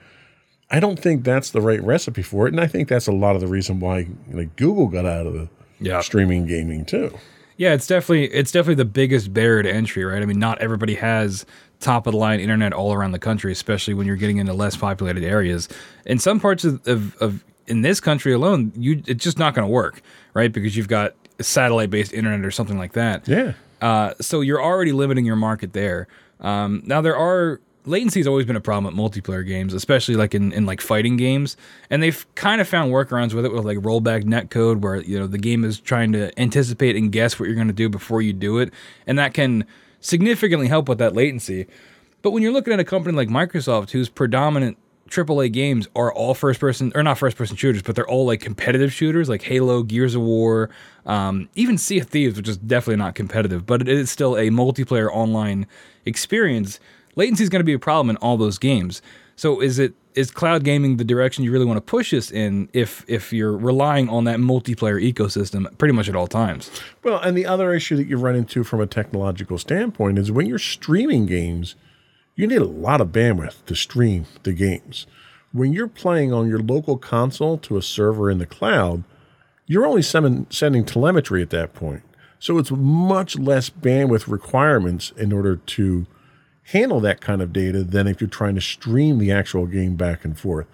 I 0.71 0.81
don't 0.81 0.99
think 0.99 1.23
that's 1.23 1.51
the 1.51 1.61
right 1.61 1.81
recipe 1.81 2.23
for 2.23 2.49
it, 2.49 2.53
and 2.53 2.61
I 2.61 2.67
think 2.67 2.89
that's 2.89 3.07
a 3.07 3.13
lot 3.13 3.37
of 3.37 3.41
the 3.41 3.47
reason 3.47 3.79
why 3.79 4.09
like 4.33 4.57
Google 4.57 4.89
got 4.89 5.07
out 5.07 5.27
of 5.27 5.35
the 5.35 5.49
Yeah. 5.79 6.01
streaming 6.01 6.47
gaming 6.47 6.85
too. 6.85 7.17
Yeah, 7.57 7.73
it's 7.73 7.87
definitely 7.87 8.27
it's 8.27 8.51
definitely 8.51 8.77
the 8.77 8.85
biggest 8.85 9.33
barrier 9.33 9.63
to 9.63 9.73
entry, 9.73 10.05
right? 10.05 10.23
I 10.23 10.27
mean, 10.27 10.39
not 10.39 10.61
everybody 10.61 10.95
has 10.97 11.47
top 11.81 12.07
of 12.07 12.13
the 12.13 12.19
line 12.19 12.41
internet 12.41 12.73
all 12.73 12.93
around 12.93 13.13
the 13.13 13.19
country, 13.19 13.53
especially 13.53 13.95
when 13.95 14.07
you're 14.07 14.17
getting 14.17 14.39
into 14.39 14.53
less 14.53 14.77
populated 14.77 15.23
areas. 15.23 15.69
In 16.07 16.19
some 16.19 16.41
parts 16.41 16.65
of, 16.65 16.87
of, 16.89 17.17
of 17.19 17.45
in 17.67 17.83
this 17.83 18.01
country 18.01 18.33
alone, 18.33 18.73
you 18.77 19.03
it's 19.07 19.23
just 19.23 19.39
not 19.39 19.55
going 19.55 19.67
to 19.67 19.73
work, 19.73 20.03
right? 20.33 20.53
Because 20.53 20.77
you've 20.77 20.89
got 20.89 21.15
satellite 21.41 21.91
based 21.91 22.13
internet 22.13 22.45
or 22.45 22.51
something 22.51 22.79
like 22.79 22.93
that. 22.93 23.27
Yeah. 23.29 23.53
Uh, 23.81 24.15
so 24.21 24.41
you're 24.41 24.63
already 24.63 24.93
limiting 24.93 25.25
your 25.25 25.37
market 25.37 25.73
there. 25.73 26.09
Um, 26.41 26.83
now 26.87 27.01
there 27.01 27.17
are 27.17 27.61
latency 27.87 28.21
has 28.21 28.27
always 28.27 28.47
been 28.47 28.57
a 28.57 28.61
problem 28.61 28.95
with 28.95 29.13
multiplayer 29.13 29.47
games, 29.47 29.75
especially 29.75 30.15
like 30.15 30.35
in, 30.35 30.53
in 30.53 30.67
like 30.67 30.81
fighting 30.81 31.17
games. 31.17 31.57
And 31.91 32.03
they've 32.03 32.27
kind 32.35 32.61
of 32.61 32.69
found 32.69 32.93
workarounds 32.93 33.35
with 33.35 33.45
it 33.45 33.53
with 33.53 33.65
like 33.65 33.79
rollback 33.79 34.25
netcode 34.25 34.81
where, 34.81 34.97
you 34.97 35.19
know, 35.19 35.27
the 35.27 35.39
game 35.39 35.65
is 35.65 35.81
trying 35.81 36.13
to 36.13 36.39
anticipate 36.41 36.97
and 36.97 37.13
guess 37.13 37.39
what 37.39 37.47
you're 37.47 37.55
going 37.55 37.69
to 37.69 37.75
do 37.75 37.89
before 37.89 38.23
you 38.23 38.33
do 38.33 38.59
it. 38.59 38.73
And 39.07 39.19
that 39.19 39.35
can 39.35 39.67
significantly 40.01 40.69
help 40.69 40.89
with 40.89 40.99
that 40.99 41.15
latency. 41.15 41.67
But 42.23 42.31
when 42.31 42.43
you're 42.43 42.53
looking 42.53 42.73
at 42.73 42.81
a 42.81 42.85
company 42.85 43.17
like 43.17 43.29
Microsoft, 43.29 43.91
whose 43.91 44.09
predominant 44.09 44.79
AAA 45.11 45.53
games 45.53 45.87
are 45.95 46.13
all 46.13 46.33
first 46.35 46.61
person, 46.61 46.91
or 46.95 47.03
not 47.03 47.19
first 47.19 47.37
person 47.37 47.57
shooters, 47.57 47.83
but 47.83 47.95
they're 47.95 48.09
all 48.09 48.25
like 48.25 48.41
competitive 48.41 48.93
shooters 48.93 49.29
like 49.29 49.43
Halo, 49.43 49.83
Gears 49.83 50.15
of 50.15 50.23
War, 50.23 50.71
um, 51.05 51.49
even 51.55 51.77
Sea 51.77 52.01
of 52.01 52.09
Thieves, 52.09 52.37
which 52.37 52.49
is 52.49 52.57
definitely 52.57 52.97
not 52.97 53.15
competitive, 53.15 53.67
but 53.67 53.83
it 53.83 53.89
is 53.89 54.11
still 54.11 54.37
a 54.37 54.49
multiplayer 54.49 55.11
online 55.13 55.67
experience 56.07 56.81
latency 57.17 57.43
is 57.43 57.49
going 57.49 57.61
to 57.61 57.65
be 57.65 57.73
a 57.73 57.79
problem 57.79 58.11
in 58.11 58.17
all 58.17 58.37
those 58.37 58.59
games. 58.59 59.03
So 59.37 59.61
is 59.61 59.79
it 59.79 59.95
is 60.15 60.31
cloud 60.31 60.63
gaming 60.63 60.97
the 60.97 61.05
direction 61.05 61.43
you 61.43 61.51
really 61.51 61.65
want 61.65 61.77
to 61.77 61.81
push 61.81 62.13
this 62.13 62.31
in 62.31 62.69
if 62.73 63.05
if 63.09 63.33
you're 63.33 63.57
relying 63.57 64.09
on 64.09 64.25
that 64.25 64.39
multiplayer 64.39 65.03
ecosystem 65.03 65.67
pretty 65.79 65.93
much 65.93 66.09
at 66.09 66.15
all 66.15 66.29
times? 66.29 66.71
Well, 67.03 67.21
and 67.21 67.37
the 67.37 67.47
other 67.47 67.75
issue 67.75 67.97
that 67.97 68.07
you 68.07 68.17
run 68.17 68.37
into 68.37 68.65
from 68.65 68.81
a 68.81 68.87
technological 68.87 69.59
standpoint 69.59 70.19
is 70.19 70.31
when 70.31 70.47
you're 70.47 70.59
streaming 70.59 71.27
games, 71.27 71.75
you 72.37 72.47
need 72.47 72.63
a 72.63 72.65
lot 72.65 73.01
of 73.01 73.09
bandwidth 73.09 73.65
to 73.67 73.75
stream 73.75 74.27
the 74.43 74.53
games. 74.53 75.07
When 75.53 75.73
you're 75.73 75.89
playing 75.89 76.33
on 76.33 76.49
your 76.49 76.59
local 76.59 76.99
console 76.99 77.59
to 77.59 77.77
a 77.77 77.83
server 77.83 78.31
in 78.31 78.39
the 78.39 78.47
cloud, 78.47 79.05
you're 79.67 79.87
only 79.87 80.03
sending, 80.03 80.47
sending 80.51 80.85
telemetry 80.85 81.43
at 81.43 81.51
that 81.51 81.75
point. 81.75 82.03
So 82.41 82.59
it's 82.59 82.73
much 82.73 83.39
less 83.39 83.71
bandwidth 83.71 84.27
requirements 84.27 85.13
in 85.17 85.33
order 85.33 85.57
to 85.57 86.07
handle 86.65 87.01
that 87.01 87.21
kind 87.21 87.43
of 87.43 87.53
data 87.53 87.83
than 87.83 88.07
if 88.07 88.21
you're 88.21 88.29
trying 88.29 88.55
to 88.55 88.61
stream 88.61 89.19
the 89.19 89.31
actual 89.31 89.67
game 89.67 89.97
back 89.97 90.25
and 90.25 90.39
forth. 90.39 90.67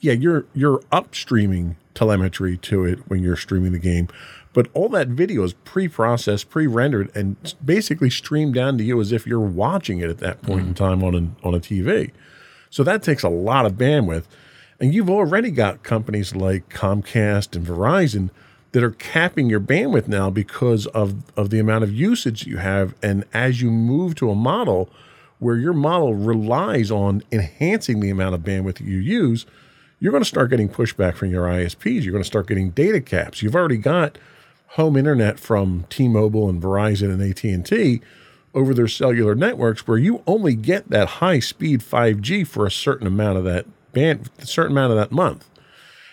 Yeah, 0.00 0.12
you're 0.12 0.46
you're 0.54 0.80
upstreaming 0.92 1.76
telemetry 1.94 2.56
to 2.56 2.84
it 2.84 3.00
when 3.08 3.22
you're 3.22 3.36
streaming 3.36 3.72
the 3.72 3.78
game, 3.78 4.08
but 4.52 4.68
all 4.72 4.88
that 4.90 5.08
video 5.08 5.42
is 5.42 5.52
pre-processed, 5.52 6.48
pre-rendered, 6.50 7.10
and 7.16 7.36
basically 7.64 8.10
streamed 8.10 8.54
down 8.54 8.78
to 8.78 8.84
you 8.84 9.00
as 9.00 9.10
if 9.10 9.26
you're 9.26 9.40
watching 9.40 9.98
it 9.98 10.08
at 10.08 10.18
that 10.18 10.42
point 10.42 10.64
mm 10.64 10.68
in 10.68 10.74
time 10.74 11.02
on 11.02 11.14
a, 11.14 11.46
on 11.46 11.54
a 11.54 11.60
TV. 11.60 12.12
So 12.70 12.84
that 12.84 13.02
takes 13.02 13.22
a 13.22 13.28
lot 13.28 13.66
of 13.66 13.72
bandwidth, 13.72 14.24
and 14.78 14.94
you've 14.94 15.10
already 15.10 15.50
got 15.50 15.82
companies 15.82 16.34
like 16.34 16.68
Comcast 16.68 17.56
and 17.56 17.66
Verizon 17.66 18.30
that 18.72 18.84
are 18.84 18.90
capping 18.90 19.48
your 19.48 19.60
bandwidth 19.60 20.06
now 20.06 20.30
because 20.30 20.86
of 20.88 21.22
of 21.36 21.50
the 21.50 21.58
amount 21.58 21.82
of 21.82 21.92
usage 21.92 22.46
you 22.46 22.58
have, 22.58 22.94
and 23.02 23.24
as 23.32 23.60
you 23.60 23.70
move 23.70 24.14
to 24.16 24.30
a 24.30 24.34
model 24.36 24.88
where 25.38 25.56
your 25.56 25.72
model 25.72 26.14
relies 26.14 26.90
on 26.90 27.22
enhancing 27.30 28.00
the 28.00 28.10
amount 28.10 28.34
of 28.34 28.40
bandwidth 28.42 28.78
that 28.78 28.86
you 28.86 28.98
use, 28.98 29.46
you're 30.00 30.12
going 30.12 30.22
to 30.22 30.28
start 30.28 30.50
getting 30.50 30.68
pushback 30.68 31.14
from 31.14 31.30
your 31.30 31.46
ISPs. 31.46 32.02
You're 32.02 32.12
going 32.12 32.22
to 32.22 32.28
start 32.28 32.46
getting 32.46 32.70
data 32.70 33.00
caps. 33.00 33.42
You've 33.42 33.54
already 33.54 33.76
got 33.76 34.18
home 34.72 34.96
internet 34.96 35.40
from 35.40 35.86
T-Mobile 35.90 36.48
and 36.48 36.62
Verizon 36.62 37.12
and 37.12 37.22
AT&T 37.22 38.00
over 38.54 38.74
their 38.74 38.88
cellular 38.88 39.34
networks 39.34 39.86
where 39.86 39.98
you 39.98 40.22
only 40.26 40.54
get 40.54 40.90
that 40.90 41.08
high 41.08 41.40
speed 41.40 41.80
5G 41.80 42.46
for 42.46 42.66
a 42.66 42.70
certain 42.70 43.06
amount 43.06 43.38
of 43.38 43.44
that 43.44 43.66
band, 43.92 44.30
a 44.38 44.46
certain 44.46 44.72
amount 44.72 44.92
of 44.92 44.98
that 44.98 45.12
month. 45.12 45.48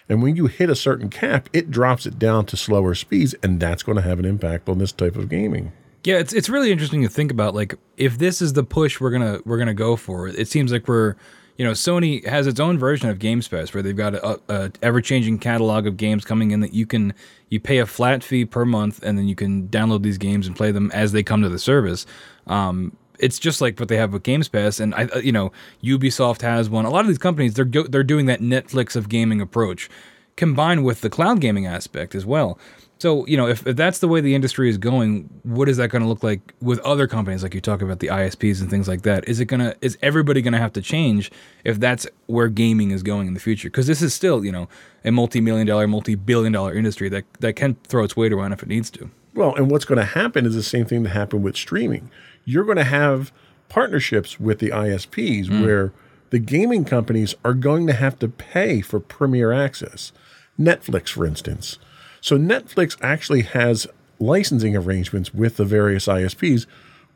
And 0.07 0.21
when 0.21 0.35
you 0.35 0.45
hit 0.45 0.69
a 0.69 0.75
certain 0.75 1.09
cap, 1.09 1.49
it 1.51 1.71
drops 1.71 2.05
it 2.05 2.19
down 2.19 2.45
to 2.47 2.57
slower 2.57 2.93
speeds, 2.93 3.33
and 3.41 3.59
that's 3.59 3.83
going 3.83 3.95
to 3.95 4.03
have 4.03 4.19
an 4.19 4.25
impact 4.25 4.69
on 4.69 4.77
this 4.77 4.91
type 4.91 5.15
of 5.15 5.29
gaming. 5.29 5.71
Yeah, 6.05 6.19
it's 6.19 6.33
it's 6.33 6.49
really 6.49 6.71
interesting 6.71 7.01
to 7.01 7.09
think 7.09 7.31
about. 7.31 7.55
Like, 7.55 7.73
if 7.97 8.19
this 8.19 8.41
is 8.41 8.53
the 8.53 8.63
push 8.63 9.01
we're 9.01 9.09
gonna 9.09 9.39
we're 9.43 9.57
gonna 9.57 9.73
go 9.73 9.95
for, 9.95 10.27
it 10.27 10.47
seems 10.47 10.71
like 10.71 10.87
we're, 10.87 11.15
you 11.57 11.65
know, 11.65 11.71
Sony 11.71 12.23
has 12.27 12.45
its 12.45 12.59
own 12.59 12.77
version 12.77 13.09
of 13.09 13.17
Games 13.17 13.47
Pass 13.47 13.73
where 13.73 13.81
they've 13.81 13.97
got 13.97 14.13
a, 14.13 14.39
a 14.47 14.71
ever 14.83 15.01
changing 15.01 15.39
catalog 15.39 15.87
of 15.87 15.97
games 15.97 16.23
coming 16.23 16.51
in 16.51 16.59
that 16.59 16.75
you 16.75 16.85
can 16.85 17.11
you 17.49 17.59
pay 17.59 17.79
a 17.79 17.87
flat 17.87 18.23
fee 18.23 18.45
per 18.45 18.65
month 18.65 19.01
and 19.01 19.17
then 19.17 19.27
you 19.27 19.33
can 19.33 19.67
download 19.69 20.03
these 20.03 20.19
games 20.19 20.45
and 20.45 20.55
play 20.55 20.71
them 20.71 20.91
as 20.93 21.11
they 21.11 21.23
come 21.23 21.41
to 21.41 21.49
the 21.49 21.59
service. 21.59 22.05
Um, 22.45 22.95
it's 23.17 23.39
just 23.39 23.59
like 23.59 23.79
what 23.79 23.89
they 23.89 23.97
have 23.97 24.13
with 24.13 24.21
Games 24.21 24.47
Pass, 24.47 24.79
and 24.79 24.93
I, 24.93 25.07
you 25.19 25.31
know, 25.31 25.51
Ubisoft 25.83 26.41
has 26.41 26.69
one. 26.69 26.85
A 26.85 26.91
lot 26.91 27.01
of 27.01 27.07
these 27.07 27.17
companies 27.17 27.55
they're 27.55 27.65
they're 27.65 28.03
doing 28.03 28.27
that 28.27 28.41
Netflix 28.41 28.95
of 28.95 29.09
gaming 29.09 29.41
approach, 29.41 29.89
combined 30.35 30.85
with 30.85 31.01
the 31.01 31.09
cloud 31.09 31.41
gaming 31.41 31.65
aspect 31.65 32.13
as 32.13 32.27
well. 32.27 32.59
So, 33.05 33.23
you 33.27 33.37
know, 33.37 33.47
if, 33.47 33.67
if 33.67 33.75
that's 33.75 33.99
the 33.99 34.07
way 34.07 34.19
the 34.19 34.33
industry 34.33 34.67
is 34.67 34.79
going, 34.79 35.29
what 35.43 35.69
is 35.69 35.77
that 35.77 35.89
going 35.89 36.01
to 36.01 36.07
look 36.07 36.23
like 36.23 36.55
with 36.59 36.79
other 36.79 37.05
companies 37.05 37.43
like 37.43 37.53
you 37.53 37.61
talk 37.61 37.83
about 37.83 37.99
the 37.99 38.07
ISPs 38.07 38.61
and 38.61 38.67
things 38.67 38.87
like 38.87 39.03
that? 39.03 39.29
Is 39.29 39.39
it 39.39 39.45
going 39.45 39.59
to 39.59 39.77
is 39.79 39.95
everybody 40.01 40.41
going 40.41 40.53
to 40.53 40.57
have 40.57 40.73
to 40.73 40.81
change 40.81 41.31
if 41.63 41.79
that's 41.79 42.07
where 42.25 42.47
gaming 42.47 42.89
is 42.89 43.03
going 43.03 43.27
in 43.27 43.35
the 43.35 43.39
future? 43.39 43.69
Cuz 43.69 43.85
this 43.85 44.01
is 44.01 44.11
still, 44.15 44.43
you 44.43 44.51
know, 44.51 44.67
a 45.03 45.11
multi-million 45.11 45.67
dollar, 45.67 45.87
multi-billion 45.87 46.51
dollar 46.51 46.73
industry 46.73 47.07
that 47.09 47.25
that 47.41 47.55
can 47.55 47.75
throw 47.83 48.03
its 48.03 48.17
weight 48.17 48.33
around 48.33 48.53
if 48.53 48.63
it 48.63 48.69
needs 48.69 48.89
to. 48.89 49.11
Well, 49.35 49.53
and 49.53 49.69
what's 49.69 49.85
going 49.85 49.99
to 49.99 50.05
happen 50.05 50.47
is 50.47 50.55
the 50.55 50.63
same 50.63 50.85
thing 50.87 51.03
that 51.03 51.09
happened 51.09 51.43
with 51.43 51.55
streaming. 51.55 52.09
You're 52.43 52.63
going 52.63 52.77
to 52.77 52.85
have 52.85 53.31
partnerships 53.69 54.39
with 54.39 54.57
the 54.57 54.71
ISPs 54.71 55.45
mm. 55.45 55.63
where 55.63 55.93
the 56.31 56.39
gaming 56.39 56.83
companies 56.85 57.35
are 57.45 57.53
going 57.53 57.85
to 57.85 57.93
have 57.93 58.17
to 58.17 58.27
pay 58.27 58.81
for 58.81 58.99
premier 58.99 59.51
access. 59.51 60.11
Netflix, 60.59 61.09
for 61.09 61.27
instance 61.27 61.77
so 62.25 62.39
Netflix 62.39 62.97
actually 63.03 63.43
has 63.43 63.85
licensing 64.17 64.75
arrangements 64.75 65.31
with 65.31 65.57
the 65.57 65.63
various 65.63 66.07
ISPs 66.07 66.65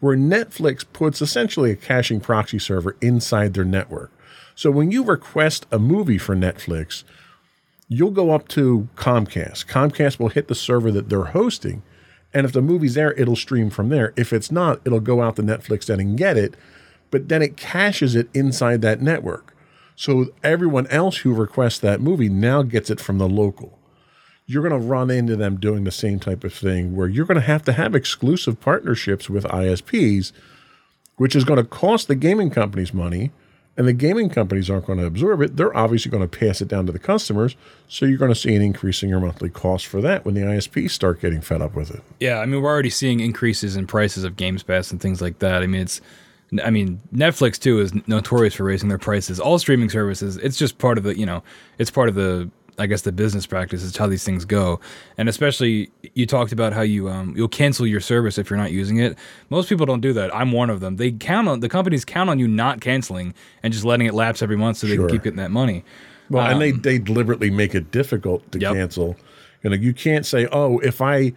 where 0.01 0.15
Netflix 0.15 0.85
puts 0.93 1.19
essentially 1.19 1.71
a 1.71 1.75
caching 1.75 2.19
proxy 2.19 2.59
server 2.59 2.95
inside 3.01 3.55
their 3.55 3.65
network. 3.65 4.11
So 4.53 4.69
when 4.69 4.91
you 4.91 5.03
request 5.03 5.65
a 5.71 5.79
movie 5.79 6.19
for 6.19 6.35
Netflix, 6.35 7.03
you'll 7.87 8.11
go 8.11 8.29
up 8.29 8.47
to 8.49 8.87
Comcast. 8.97 9.65
Comcast 9.65 10.19
will 10.19 10.29
hit 10.29 10.47
the 10.47 10.53
server 10.53 10.91
that 10.91 11.09
they're 11.09 11.23
hosting. 11.23 11.81
And 12.31 12.45
if 12.45 12.53
the 12.53 12.61
movie's 12.61 12.93
there, 12.93 13.13
it'll 13.13 13.35
stream 13.35 13.71
from 13.71 13.89
there. 13.89 14.13
If 14.15 14.31
it's 14.31 14.51
not, 14.51 14.79
it'll 14.85 14.99
go 14.99 15.23
out 15.23 15.37
to 15.37 15.41
Netflix 15.41 15.87
then 15.87 15.99
and 15.99 16.19
get 16.19 16.37
it. 16.37 16.53
But 17.09 17.29
then 17.29 17.41
it 17.41 17.57
caches 17.57 18.13
it 18.13 18.29
inside 18.35 18.83
that 18.83 19.01
network. 19.01 19.55
So 19.95 20.27
everyone 20.43 20.85
else 20.91 21.17
who 21.17 21.33
requests 21.33 21.79
that 21.79 21.99
movie 21.99 22.29
now 22.29 22.61
gets 22.61 22.91
it 22.91 22.99
from 22.99 23.17
the 23.17 23.27
local 23.27 23.78
you're 24.49 24.67
going 24.67 24.81
to 24.81 24.87
run 24.87 25.11
into 25.11 25.35
them 25.35 25.59
doing 25.59 25.83
the 25.83 25.91
same 25.91 26.19
type 26.19 26.43
of 26.43 26.51
thing 26.51 26.95
where 26.95 27.07
you're 27.07 27.27
going 27.27 27.39
to 27.39 27.41
have 27.45 27.61
to 27.61 27.71
have 27.71 27.93
exclusive 27.93 28.59
partnerships 28.59 29.29
with 29.29 29.43
ISPs, 29.43 30.31
which 31.17 31.35
is 31.35 31.43
going 31.43 31.57
to 31.57 31.63
cost 31.63 32.07
the 32.07 32.15
gaming 32.15 32.49
companies 32.49 32.91
money. 32.91 33.29
And 33.77 33.87
the 33.87 33.93
gaming 33.93 34.27
companies 34.27 34.67
aren't 34.67 34.87
going 34.87 34.97
to 34.97 35.05
absorb 35.05 35.41
it. 35.41 35.55
They're 35.55 35.77
obviously 35.77 36.09
going 36.09 36.27
to 36.27 36.39
pass 36.39 36.61
it 36.61 36.67
down 36.67 36.87
to 36.87 36.91
the 36.91 36.99
customers. 36.99 37.55
So 37.87 38.07
you're 38.07 38.17
going 38.17 38.33
to 38.33 38.35
see 38.35 38.55
an 38.55 38.63
increase 38.63 39.03
in 39.03 39.09
your 39.09 39.19
monthly 39.19 39.49
cost 39.49 39.85
for 39.85 40.01
that 40.01 40.25
when 40.25 40.33
the 40.33 40.41
ISPs 40.41 40.91
start 40.91 41.21
getting 41.21 41.41
fed 41.41 41.61
up 41.61 41.75
with 41.75 41.91
it. 41.91 42.01
Yeah, 42.19 42.39
I 42.39 42.47
mean, 42.47 42.61
we're 42.61 42.71
already 42.71 42.89
seeing 42.89 43.19
increases 43.19 43.75
in 43.75 43.85
prices 43.85 44.23
of 44.23 44.35
Games 44.35 44.63
Pass 44.63 44.91
and 44.91 44.99
things 44.99 45.21
like 45.21 45.39
that. 45.39 45.61
I 45.61 45.67
mean, 45.67 45.81
it's 45.81 46.01
I 46.63 46.71
mean, 46.71 46.99
Netflix 47.13 47.59
too 47.59 47.79
is 47.79 47.93
notorious 48.07 48.55
for 48.55 48.63
raising 48.63 48.89
their 48.89 48.97
prices. 48.97 49.39
All 49.39 49.59
streaming 49.59 49.89
services, 49.89 50.37
it's 50.37 50.57
just 50.57 50.79
part 50.79 50.97
of 50.97 51.03
the, 51.03 51.17
you 51.17 51.25
know, 51.25 51.43
it's 51.77 51.91
part 51.91 52.09
of 52.09 52.15
the 52.15 52.49
I 52.79 52.87
guess 52.87 53.01
the 53.01 53.11
business 53.11 53.45
practice 53.45 53.83
is 53.83 53.95
how 53.95 54.07
these 54.07 54.23
things 54.23 54.45
go. 54.45 54.79
And 55.17 55.27
especially 55.29 55.91
you 56.13 56.25
talked 56.25 56.51
about 56.51 56.73
how 56.73 56.81
you 56.81 57.09
um, 57.09 57.33
you'll 57.35 57.47
cancel 57.47 57.85
your 57.85 57.99
service 57.99 58.37
if 58.37 58.49
you're 58.49 58.57
not 58.57 58.71
using 58.71 58.97
it. 58.97 59.17
Most 59.49 59.69
people 59.69 59.85
don't 59.85 60.01
do 60.01 60.13
that. 60.13 60.33
I'm 60.33 60.51
one 60.51 60.69
of 60.69 60.79
them. 60.79 60.95
They 60.95 61.11
count 61.11 61.47
on 61.47 61.59
the 61.59 61.69
companies 61.69 62.05
count 62.05 62.29
on 62.29 62.39
you 62.39 62.47
not 62.47 62.81
canceling 62.81 63.33
and 63.63 63.73
just 63.73 63.85
letting 63.85 64.07
it 64.07 64.13
lapse 64.13 64.41
every 64.41 64.57
month 64.57 64.77
so 64.77 64.87
they 64.87 64.95
sure. 64.95 65.07
can 65.07 65.17
keep 65.17 65.23
getting 65.23 65.37
that 65.37 65.51
money. 65.51 65.83
Well, 66.29 66.45
um, 66.45 66.53
and 66.53 66.61
they 66.61 66.71
um, 66.71 66.81
they 66.81 66.97
deliberately 66.97 67.49
make 67.49 67.75
it 67.75 67.91
difficult 67.91 68.49
to 68.51 68.59
yep. 68.59 68.73
cancel. 68.73 69.17
You 69.63 69.71
know, 69.71 69.75
you 69.75 69.93
can't 69.93 70.25
say, 70.25 70.47
"Oh, 70.51 70.79
if 70.79 71.01
I 71.01 71.33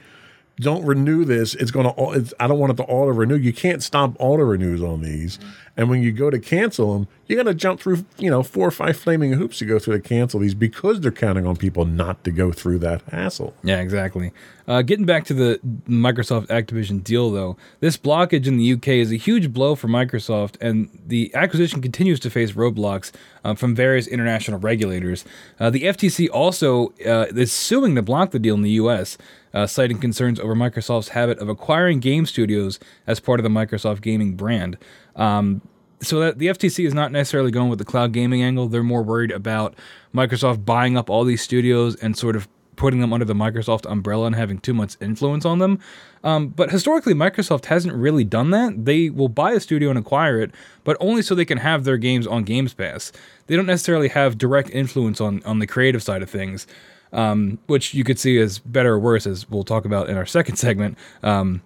don't 0.61 0.85
renew 0.85 1.25
this, 1.25 1.55
it's 1.55 1.71
going 1.71 1.87
to. 1.87 2.35
I 2.39 2.47
don't 2.47 2.59
want 2.59 2.73
it 2.73 2.77
to 2.77 2.85
auto 2.85 3.13
renew. 3.13 3.37
You 3.37 3.53
can't 3.53 3.83
stop 3.83 4.15
auto 4.19 4.43
renews 4.43 4.83
on 4.83 5.03
these. 5.03 5.39
Mm-hmm. 5.39 5.51
And 5.77 5.91
when 5.91 6.03
you 6.03 6.13
go 6.13 6.31
to 6.31 6.39
cancel 6.39 6.93
them, 6.93 7.09
you 7.33 7.39
got 7.39 7.49
to 7.49 7.55
jump 7.55 7.81
through, 7.81 8.05
you 8.19 8.31
know, 8.31 8.43
four 8.43 8.69
or 8.69 8.71
five 8.71 8.97
flaming 8.97 9.33
hoops 9.33 9.59
to 9.59 9.65
go 9.65 9.79
through 9.79 10.01
to 10.01 10.07
cancel 10.07 10.41
these 10.41 10.55
because 10.55 11.01
they're 11.01 11.11
counting 11.11 11.47
on 11.47 11.57
people 11.57 11.87
not 11.87 12.23
to 12.25 12.31
go 12.31 12.53
through 12.53 12.79
that 12.81 13.01
hassle. 13.11 13.55
Yeah, 13.65 13.81
exactly. 13.81 14.33
Uh, 14.69 14.83
getting 14.83 15.07
back 15.07 15.25
to 15.25 15.35
the 15.35 15.59
Microsoft 15.89 16.49
Activision 16.49 17.03
deal, 17.03 17.31
though, 17.31 17.57
this 17.81 17.97
blockage 17.97 18.47
in 18.47 18.59
the 18.59 18.73
UK 18.75 18.89
is 18.89 19.11
a 19.11 19.17
huge 19.17 19.53
blow 19.53 19.75
for 19.75 19.89
Microsoft, 19.89 20.57
and 20.61 20.91
the 21.07 21.35
acquisition 21.35 21.81
continues 21.81 22.21
to 22.21 22.31
face 22.31 22.53
roadblocks 22.53 23.11
uh, 23.45 23.55
from 23.55 23.75
various 23.75 24.07
international 24.07 24.59
regulators. 24.59 25.25
Uh, 25.59 25.71
the 25.71 25.85
FTC 25.85 26.29
also 26.31 26.89
uh, 27.07 27.27
is 27.35 27.51
suing 27.51 27.95
to 27.95 28.03
block 28.03 28.31
the 28.31 28.39
deal 28.39 28.55
in 28.55 28.63
the 28.63 28.73
US. 28.73 29.17
Uh, 29.55 29.67
citing 29.67 29.99
concerns 29.99 30.41
over 30.41 30.55
Microsoft's 30.55 31.09
habit 31.09 31.39
of 31.39 31.49
acquiring 31.49 32.01
game 32.01 32.25
studios 32.25 32.79
as 33.07 33.21
part 33.21 33.39
of 33.39 33.45
the 33.45 33.51
Microsoft 33.51 34.01
gaming 34.01 34.35
brand. 34.35 34.79
Um, 35.17 35.61
so 36.03 36.21
that 36.21 36.39
the 36.39 36.49
FTC 36.49 36.87
is 36.87 36.95
not 36.95 37.13
necessarily 37.13 37.51
going 37.51 37.71
with 37.71 37.79
the 37.79 37.85
cloud 37.85 38.13
gaming 38.13 38.43
angle. 38.43 38.69
They're 38.69 38.83
more 38.83 39.03
worried 39.03 39.31
about 39.31 39.75
Microsoft 40.15 40.65
buying 40.65 40.97
up 40.97 41.09
all 41.09 41.25
these 41.25 41.43
studios 41.43 41.95
and 41.97 42.17
sort 42.17 42.37
of 42.37 42.49
putting 42.77 43.01
them 43.01 43.13
under 43.13 43.25
the 43.25 43.35
Microsoft 43.35 43.91
umbrella 43.91 44.27
and 44.27 44.35
having 44.35 44.59
too 44.59 44.75
much 44.75 44.97
influence 45.01 45.45
on 45.45 45.59
them. 45.59 45.79
Um, 46.25 46.49
but 46.49 46.71
historically, 46.71 47.15
Microsoft 47.15 47.67
hasn't 47.67 47.95
really 47.95 48.25
done 48.25 48.51
that. 48.51 48.85
They 48.85 49.11
will 49.11 49.29
buy 49.29 49.53
a 49.53 49.61
studio 49.61 49.91
and 49.91 49.99
acquire 49.99 50.41
it, 50.41 50.53
but 50.85 50.97
only 50.99 51.23
so 51.23 51.35
they 51.35 51.45
can 51.45 51.59
have 51.59 51.85
their 51.85 51.97
games 51.97 52.27
on 52.27 52.45
Games 52.45 52.75
Pass. 52.75 53.13
They 53.47 53.57
don't 53.57 53.67
necessarily 53.67 54.09
have 54.09 54.39
direct 54.39 54.71
influence 54.71 55.21
on 55.21 55.43
on 55.45 55.59
the 55.59 55.67
creative 55.67 56.03
side 56.03 56.23
of 56.23 56.31
things, 56.31 56.67
um, 57.13 57.59
which 57.67 57.95
you 57.95 58.05
could 58.05 58.19
see 58.19 58.39
as 58.39 58.59
better 58.59 58.95
or 58.95 58.99
worse, 58.99 59.27
as 59.27 59.49
we'll 59.51 59.65
talk 59.65 59.85
about 59.85 60.09
in 60.09 60.17
our 60.17 60.27
second 60.27 60.57
segment. 60.67 60.97
Um, 61.23 61.63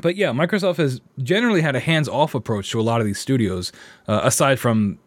but 0.00 0.16
yeah, 0.16 0.30
Microsoft 0.30 0.76
has 0.76 1.00
generally 1.18 1.60
had 1.60 1.76
a 1.76 1.80
hands-off 1.80 2.34
approach 2.34 2.70
to 2.70 2.80
a 2.80 2.82
lot 2.82 3.00
of 3.00 3.06
these 3.06 3.18
studios, 3.18 3.72
uh, 4.06 4.20
aside 4.22 4.58
from 4.58 4.98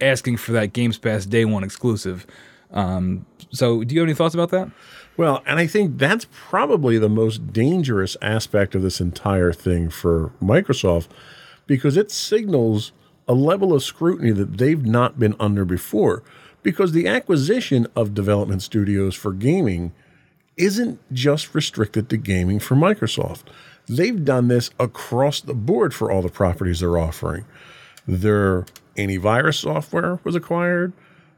asking 0.00 0.36
for 0.36 0.52
that 0.52 0.72
Games 0.72 0.98
Pass 0.98 1.26
Day 1.26 1.44
One 1.44 1.64
exclusive. 1.64 2.26
Um, 2.72 3.26
so, 3.50 3.82
do 3.82 3.94
you 3.94 4.00
have 4.00 4.08
any 4.08 4.14
thoughts 4.14 4.34
about 4.34 4.50
that? 4.50 4.70
Well, 5.16 5.42
and 5.46 5.58
I 5.58 5.66
think 5.66 5.98
that's 5.98 6.26
probably 6.30 6.98
the 6.98 7.08
most 7.08 7.52
dangerous 7.52 8.16
aspect 8.22 8.74
of 8.74 8.82
this 8.82 9.00
entire 9.00 9.52
thing 9.52 9.90
for 9.90 10.32
Microsoft 10.42 11.08
because 11.66 11.96
it 11.96 12.10
signals 12.10 12.92
a 13.28 13.34
level 13.34 13.72
of 13.72 13.82
scrutiny 13.82 14.30
that 14.32 14.58
they've 14.58 14.84
not 14.84 15.18
been 15.18 15.36
under 15.38 15.64
before. 15.64 16.22
Because 16.62 16.92
the 16.92 17.06
acquisition 17.06 17.86
of 17.96 18.12
development 18.12 18.62
studios 18.62 19.14
for 19.14 19.32
gaming 19.32 19.92
isn't 20.56 21.00
just 21.12 21.54
restricted 21.54 22.08
to 22.10 22.16
gaming 22.16 22.58
for 22.58 22.74
Microsoft. 22.74 23.44
They've 23.90 24.24
done 24.24 24.46
this 24.46 24.70
across 24.78 25.40
the 25.40 25.52
board 25.52 25.92
for 25.92 26.12
all 26.12 26.22
the 26.22 26.28
properties 26.28 26.78
they're 26.78 26.96
offering. 26.96 27.44
Their 28.06 28.64
antivirus 28.96 29.56
software 29.56 30.20
was 30.22 30.36
acquired, 30.36 30.92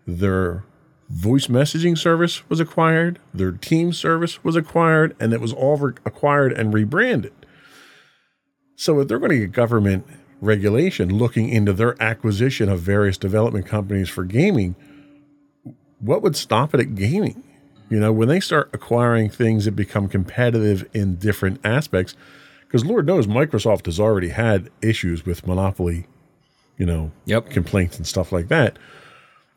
their 0.06 0.64
voice 1.08 1.46
messaging 1.46 1.96
service 1.96 2.46
was 2.50 2.60
acquired, 2.60 3.18
their 3.32 3.52
team 3.52 3.94
service 3.94 4.44
was 4.44 4.54
acquired, 4.54 5.16
and 5.18 5.32
it 5.32 5.40
was 5.40 5.54
all 5.54 5.78
re- 5.78 5.94
acquired 6.04 6.52
and 6.52 6.74
rebranded. 6.74 7.32
So 8.76 9.00
if 9.00 9.08
they're 9.08 9.18
going 9.18 9.30
to 9.30 9.38
get 9.38 9.52
government 9.52 10.06
regulation 10.42 11.16
looking 11.16 11.48
into 11.48 11.72
their 11.72 12.00
acquisition 12.02 12.68
of 12.68 12.80
various 12.80 13.16
development 13.16 13.64
companies 13.64 14.10
for 14.10 14.24
gaming, 14.24 14.76
what 16.00 16.20
would 16.20 16.36
stop 16.36 16.74
it 16.74 16.80
at 16.80 16.94
gaming? 16.96 17.42
You 17.88 17.98
know, 17.98 18.12
when 18.12 18.28
they 18.28 18.40
start 18.40 18.68
acquiring 18.74 19.30
things 19.30 19.64
that 19.64 19.72
become 19.72 20.08
competitive 20.08 20.86
in 20.92 21.16
different 21.16 21.60
aspects, 21.64 22.14
because 22.72 22.86
Lord 22.86 23.06
knows 23.06 23.26
Microsoft 23.26 23.84
has 23.84 24.00
already 24.00 24.30
had 24.30 24.70
issues 24.80 25.26
with 25.26 25.46
monopoly, 25.46 26.06
you 26.78 26.86
know, 26.86 27.10
Yep. 27.26 27.50
complaints 27.50 27.98
and 27.98 28.06
stuff 28.06 28.32
like 28.32 28.48
that. 28.48 28.78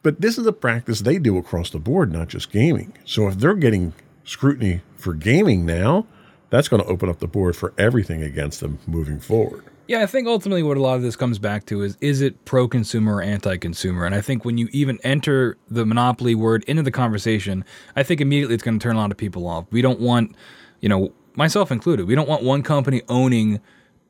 But 0.03 0.19
this 0.19 0.37
is 0.37 0.45
a 0.45 0.51
practice 0.51 0.99
they 0.99 1.17
do 1.17 1.37
across 1.37 1.69
the 1.69 1.79
board, 1.79 2.11
not 2.11 2.27
just 2.27 2.51
gaming. 2.51 2.91
So 3.05 3.29
if 3.29 3.35
they're 3.39 3.53
getting 3.55 3.93
scrutiny 4.25 4.81
for 4.97 5.13
gaming 5.13 5.65
now, 5.65 6.05
that's 6.49 6.67
going 6.67 6.83
to 6.83 6.87
open 6.89 7.07
up 7.09 7.19
the 7.19 7.27
board 7.27 7.55
for 7.55 7.73
everything 7.77 8.21
against 8.21 8.59
them 8.59 8.79
moving 8.85 9.21
forward. 9.21 9.63
Yeah, 9.87 10.01
I 10.01 10.07
think 10.07 10.27
ultimately 10.27 10.61
what 10.61 10.75
a 10.75 10.81
lot 10.81 10.95
of 10.95 11.01
this 11.01 11.15
comes 11.15 11.39
back 11.39 11.65
to 11.67 11.83
is 11.83 11.95
is 12.01 12.19
it 12.19 12.43
pro 12.43 12.67
consumer 12.67 13.15
or 13.15 13.21
anti 13.21 13.55
consumer? 13.55 14.05
And 14.05 14.13
I 14.13 14.19
think 14.19 14.43
when 14.43 14.57
you 14.57 14.67
even 14.73 14.99
enter 15.05 15.57
the 15.69 15.85
monopoly 15.85 16.35
word 16.35 16.65
into 16.65 16.83
the 16.83 16.91
conversation, 16.91 17.63
I 17.95 18.03
think 18.03 18.19
immediately 18.19 18.55
it's 18.55 18.63
going 18.63 18.77
to 18.77 18.83
turn 18.83 18.97
a 18.97 18.99
lot 18.99 19.11
of 19.11 19.17
people 19.17 19.47
off. 19.47 19.65
We 19.71 19.81
don't 19.81 20.01
want, 20.01 20.35
you 20.81 20.89
know, 20.89 21.13
myself 21.35 21.71
included, 21.71 22.07
we 22.07 22.15
don't 22.15 22.29
want 22.29 22.43
one 22.43 22.63
company 22.63 23.01
owning 23.09 23.61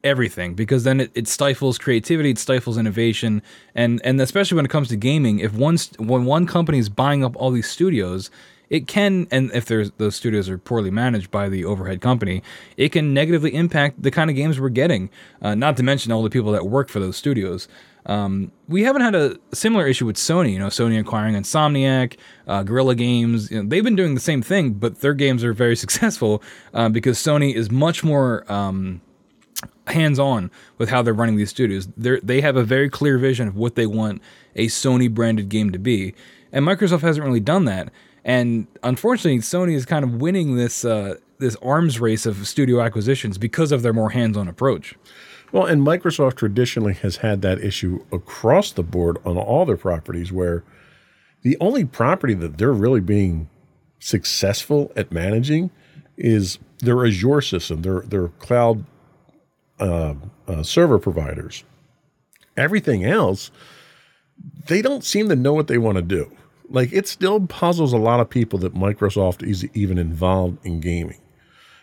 everything 0.04 0.54
because 0.54 0.84
then 0.84 1.02
it, 1.02 1.12
it 1.16 1.28
stifles 1.28 1.78
creativity, 1.78 2.30
it 2.30 2.38
stifles 2.38 2.78
innovation, 2.78 3.42
and 3.74 4.00
and 4.04 4.22
especially 4.22 4.56
when 4.56 4.66
it 4.66 4.70
comes 4.70 4.88
to 4.90 4.96
gaming, 4.96 5.40
if 5.40 5.54
one 5.54 5.78
when 5.98 6.26
one 6.26 6.46
company 6.46 6.78
is 6.78 6.90
buying 6.90 7.24
up 7.24 7.36
all 7.36 7.52
these 7.52 7.70
studios, 7.70 8.30
it 8.70 8.88
can 8.88 9.28
and 9.32 9.52
if 9.54 9.66
those 9.66 10.16
studios 10.16 10.48
are 10.48 10.58
poorly 10.58 10.92
managed 10.92 11.32
by 11.32 11.50
the 11.50 11.66
overhead 11.66 12.02
company, 12.02 12.44
it 12.78 12.90
can 12.90 13.14
negatively 13.14 13.54
impact 13.54 14.02
the 14.02 14.12
kind 14.12 14.30
of 14.30 14.36
games 14.36 14.60
we're 14.60 14.70
getting. 14.70 15.10
Uh, 15.42 15.56
not 15.56 15.76
to 15.78 15.84
mention 15.84 16.12
all 16.12 16.24
the 16.24 16.30
people 16.30 16.52
that 16.52 16.68
work 16.68 16.90
for 16.90 17.00
those 17.00 17.18
studios. 17.18 17.68
Um, 18.06 18.52
we 18.68 18.84
haven't 18.84 19.02
had 19.02 19.16
a 19.16 19.38
similar 19.54 19.88
issue 19.88 20.06
with 20.06 20.16
Sony. 20.16 20.54
You 20.54 20.60
know, 20.60 20.68
Sony 20.68 21.00
acquiring 21.00 21.36
Insomniac, 21.36 22.18
uh, 22.48 22.64
Guerrilla 22.64 22.96
Games. 22.96 23.50
You 23.52 23.64
know, 23.64 23.70
they've 23.70 23.84
been 23.84 23.96
doing 23.96 24.14
the 24.14 24.22
same 24.22 24.42
thing, 24.42 24.74
but 24.74 25.02
their 25.02 25.14
games 25.14 25.44
are 25.44 25.54
very 25.54 25.76
successful 25.86 26.42
uh, 26.74 26.90
because 26.90 27.18
Sony 27.18 27.54
is 27.54 27.72
much 27.72 28.04
more. 28.04 28.50
Um, 28.52 29.02
hands 29.88 30.18
on 30.18 30.50
with 30.80 30.90
how 30.90 31.02
they're 31.02 31.14
running 31.14 31.36
these 31.36 31.50
studios. 31.50 31.88
They 31.96 32.20
they 32.22 32.42
have 32.42 32.56
a 32.56 32.64
very 32.64 32.90
clear 32.90 33.18
vision 33.18 33.48
of 33.48 33.56
what 33.56 33.76
they 33.76 33.86
want 33.86 34.22
a 34.56 34.68
Sony 34.68 35.14
branded 35.14 35.50
game 35.50 35.72
to 35.72 35.80
be, 35.80 36.14
and 36.52 36.66
Microsoft 36.66 37.02
hasn't 37.02 37.26
really 37.26 37.40
done 37.40 37.66
that. 37.66 37.92
And 38.24 38.68
unfortunately, 38.82 39.40
Sony 39.40 39.76
is 39.76 39.86
kind 39.86 40.04
of 40.04 40.16
winning 40.16 40.56
this 40.56 40.84
uh, 40.84 41.16
this 41.38 41.56
arms 41.58 42.00
race 42.00 42.26
of 42.26 42.48
studio 42.48 42.82
acquisitions 42.82 43.38
because 43.38 43.72
of 43.72 43.82
their 43.82 43.94
more 43.94 44.10
hands 44.10 44.38
on 44.38 44.48
approach. 44.48 44.96
Well, 45.56 45.68
and 45.68 45.88
Microsoft 45.88 46.36
traditionally 46.36 46.96
has 46.96 47.16
had 47.16 47.42
that 47.44 47.64
issue 47.64 48.04
across 48.12 48.74
the 48.74 48.84
board 48.84 49.20
on 49.24 49.38
all 49.38 49.64
their 49.64 49.78
properties 49.78 50.30
where 50.30 50.66
the 51.44 51.56
only 51.62 51.86
property 51.86 52.34
that 52.34 52.58
they're 52.58 52.74
really 52.74 53.00
being 53.00 53.48
successful 53.98 54.92
at 54.98 55.14
managing 55.14 55.72
is 56.18 56.60
their 56.80 57.06
Azure 57.06 57.40
system, 57.40 57.84
their 57.84 58.02
their 58.02 58.28
cloud 58.28 58.84
uh, 59.80 60.16
uh, 60.46 60.62
server 60.62 61.00
providers. 61.00 61.64
Everything 62.58 63.06
else, 63.06 63.50
they 64.68 64.82
don't 64.82 65.06
seem 65.06 65.30
to 65.30 65.38
know 65.38 65.54
what 65.54 65.68
they 65.68 65.78
want 65.78 65.96
to 65.96 66.02
do. 66.02 66.30
Like 66.68 66.92
it 66.92 67.08
still 67.08 67.40
puzzles 67.48 67.94
a 67.94 67.98
lot 67.98 68.20
of 68.20 68.30
people 68.30 68.60
that 68.60 68.74
Microsoft 68.74 69.42
is 69.42 69.64
even 69.74 69.98
involved 69.98 70.58
in 70.66 70.82
gaming. 70.82 71.22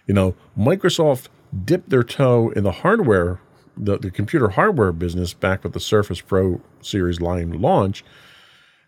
You 0.07 0.13
know, 0.13 0.35
Microsoft 0.59 1.29
dipped 1.65 1.89
their 1.89 2.03
toe 2.03 2.51
in 2.51 2.65
the 2.65 2.73
hardware, 2.73 3.41
the, 3.77 3.99
the 3.99 4.11
computer 4.11 4.51
hardware 4.51 4.93
business 4.93 5.33
back 5.33 5.65
with 5.65 5.73
the 5.73 5.81
Surface 5.81 6.21
Pro 6.21 6.61
series 6.81 7.21
line 7.21 7.61
launch. 7.61 8.05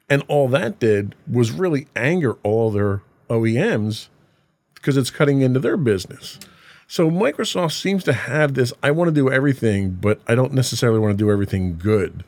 And 0.09 0.23
all 0.29 0.49
that 0.49 0.79
did 0.79 1.15
was 1.31 1.51
really 1.51 1.87
anger 1.97 2.35
all 2.43 2.71
their 2.71 3.03
OEMs 3.31 4.09
because 4.75 4.97
it's 4.97 5.11
cutting 5.11 5.41
into 5.41 5.61
their 5.61 5.77
business. 5.77 6.39
So 6.87 7.11
Microsoft 7.11 7.81
seems 7.81 8.05
to 8.05 8.13
have 8.13 8.55
this 8.55 8.73
I 8.83 8.91
want 8.91 9.09
to 9.09 9.15
do 9.15 9.31
everything, 9.31 9.93
but 9.93 10.21
I 10.29 10.35
don't 10.35 10.53
necessarily 10.53 10.99
want 10.99 11.13
to 11.13 11.17
do 11.17 11.31
everything 11.31 11.79
good. 11.79 12.25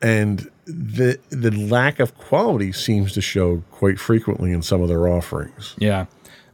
And 0.00 0.50
the 0.64 1.18
the 1.28 1.50
lack 1.50 2.00
of 2.00 2.16
quality 2.16 2.72
seems 2.72 3.12
to 3.12 3.20
show 3.20 3.62
quite 3.70 4.00
frequently 4.00 4.52
in 4.52 4.62
some 4.62 4.80
of 4.80 4.88
their 4.88 5.06
offerings. 5.06 5.74
Yeah. 5.78 6.06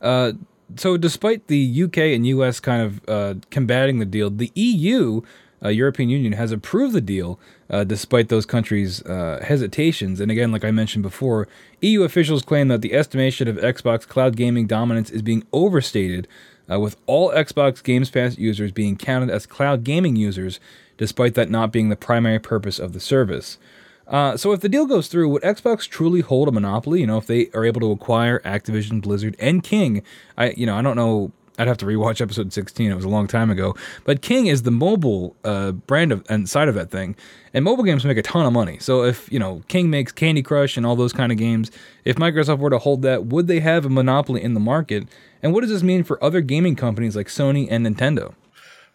Uh, 0.02 0.32
so, 0.74 0.96
despite 0.96 1.46
the 1.46 1.82
UK 1.84 1.98
and 1.98 2.26
US 2.26 2.58
kind 2.58 2.82
of 2.82 3.08
uh, 3.08 3.34
combating 3.50 4.00
the 4.00 4.04
deal, 4.04 4.30
the 4.30 4.50
EU, 4.54 5.22
uh, 5.62 5.68
European 5.68 6.08
Union, 6.08 6.32
has 6.32 6.50
approved 6.50 6.92
the 6.94 7.00
deal 7.00 7.38
uh, 7.70 7.84
despite 7.84 8.28
those 8.28 8.44
countries' 8.44 9.02
uh, 9.02 9.44
hesitations. 9.46 10.20
And 10.20 10.30
again, 10.30 10.50
like 10.50 10.64
I 10.64 10.72
mentioned 10.72 11.02
before, 11.02 11.46
EU 11.82 12.02
officials 12.02 12.42
claim 12.42 12.68
that 12.68 12.82
the 12.82 12.94
estimation 12.94 13.46
of 13.46 13.56
Xbox 13.56 14.06
cloud 14.06 14.36
gaming 14.36 14.66
dominance 14.66 15.10
is 15.10 15.22
being 15.22 15.44
overstated, 15.52 16.26
uh, 16.70 16.80
with 16.80 16.96
all 17.06 17.30
Xbox 17.30 17.82
Games 17.82 18.10
Pass 18.10 18.36
users 18.36 18.72
being 18.72 18.96
counted 18.96 19.30
as 19.30 19.46
cloud 19.46 19.84
gaming 19.84 20.16
users, 20.16 20.58
despite 20.98 21.34
that 21.34 21.50
not 21.50 21.72
being 21.72 21.90
the 21.90 21.96
primary 21.96 22.40
purpose 22.40 22.80
of 22.80 22.92
the 22.92 23.00
service. 23.00 23.58
Uh, 24.06 24.36
so 24.36 24.52
if 24.52 24.60
the 24.60 24.68
deal 24.68 24.86
goes 24.86 25.08
through, 25.08 25.28
would 25.28 25.42
Xbox 25.42 25.88
truly 25.88 26.20
hold 26.20 26.48
a 26.48 26.52
monopoly? 26.52 27.00
You 27.00 27.06
know, 27.06 27.18
if 27.18 27.26
they 27.26 27.48
are 27.54 27.64
able 27.64 27.80
to 27.80 27.90
acquire 27.90 28.40
Activision, 28.40 29.00
Blizzard, 29.00 29.36
and 29.38 29.62
King, 29.62 30.02
I 30.36 30.50
you 30.50 30.66
know 30.66 30.76
I 30.76 30.82
don't 30.82 30.96
know. 30.96 31.32
I'd 31.58 31.68
have 31.68 31.78
to 31.78 31.86
rewatch 31.86 32.20
episode 32.20 32.52
16. 32.52 32.90
It 32.90 32.94
was 32.94 33.06
a 33.06 33.08
long 33.08 33.26
time 33.26 33.50
ago. 33.50 33.74
But 34.04 34.20
King 34.20 34.46
is 34.46 34.64
the 34.64 34.70
mobile 34.70 35.34
uh, 35.42 35.72
brand 35.72 36.12
of 36.12 36.22
and 36.28 36.46
side 36.46 36.68
of 36.68 36.74
that 36.74 36.90
thing, 36.90 37.16
and 37.54 37.64
mobile 37.64 37.82
games 37.82 38.04
make 38.04 38.18
a 38.18 38.22
ton 38.22 38.44
of 38.44 38.52
money. 38.52 38.78
So 38.78 39.04
if 39.04 39.30
you 39.32 39.38
know 39.38 39.62
King 39.66 39.90
makes 39.90 40.12
Candy 40.12 40.42
Crush 40.42 40.76
and 40.76 40.84
all 40.86 40.96
those 40.96 41.12
kind 41.12 41.32
of 41.32 41.38
games, 41.38 41.70
if 42.04 42.16
Microsoft 42.16 42.58
were 42.58 42.70
to 42.70 42.78
hold 42.78 43.02
that, 43.02 43.26
would 43.26 43.46
they 43.46 43.60
have 43.60 43.86
a 43.86 43.90
monopoly 43.90 44.42
in 44.42 44.54
the 44.54 44.60
market? 44.60 45.08
And 45.42 45.52
what 45.52 45.62
does 45.62 45.70
this 45.70 45.82
mean 45.82 46.04
for 46.04 46.22
other 46.22 46.40
gaming 46.40 46.76
companies 46.76 47.16
like 47.16 47.28
Sony 47.28 47.66
and 47.70 47.86
Nintendo? 47.86 48.34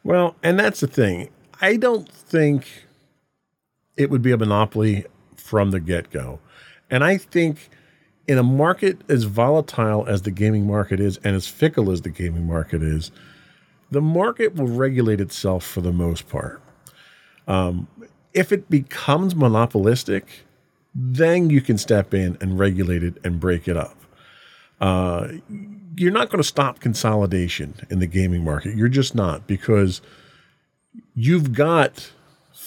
Well, 0.04 0.36
and 0.42 0.60
that's 0.60 0.80
the 0.80 0.88
thing. 0.88 1.30
I 1.62 1.78
don't 1.78 2.10
think 2.10 2.88
it 3.98 4.10
would 4.10 4.22
be 4.22 4.32
a 4.32 4.38
monopoly 4.38 5.06
from 5.36 5.72
the 5.72 5.80
get 5.80 6.10
go. 6.12 6.40
And 6.90 7.04
I 7.04 7.18
think 7.18 7.70
in 8.28 8.38
a 8.38 8.44
market 8.44 9.00
as 9.10 9.24
volatile 9.24 10.06
as 10.08 10.22
the 10.22 10.32
gaming 10.32 10.68
market 10.68 11.00
is 11.00 11.18
and 11.24 11.36
as 11.36 11.48
fickle 11.48 11.92
as 11.92 12.02
the 12.02 12.10
gaming 12.10 12.46
market 12.48 12.84
is, 12.84 13.12
the 13.90 14.02
market 14.02 14.56
will 14.56 14.68
regulate 14.68 15.20
itself 15.20 15.66
for 15.66 15.82
the 15.82 15.92
most 15.92 16.30
part. 16.30 16.62
Um, 17.48 17.88
if 18.34 18.52
it 18.52 18.70
becomes 18.70 19.36
monopolistic, 19.36 20.46
then 20.96 21.50
you 21.50 21.62
can 21.62 21.78
step 21.78 22.14
in 22.14 22.38
and 22.40 22.58
regulate 22.58 23.04
it 23.04 23.16
and 23.24 23.40
break 23.40 23.68
it 23.68 23.76
up. 23.76 23.98
Uh, 24.80 25.28
you're 25.96 26.12
not 26.12 26.30
going 26.30 26.42
to 26.42 26.48
stop 26.48 26.80
consolidation 26.80 27.76
in 27.90 28.00
the 28.00 28.08
gaming 28.08 28.44
market. 28.44 28.76
You're 28.76 28.88
just 28.88 29.14
not 29.14 29.48
because 29.48 30.02
you've 31.16 31.54
got 31.54 32.12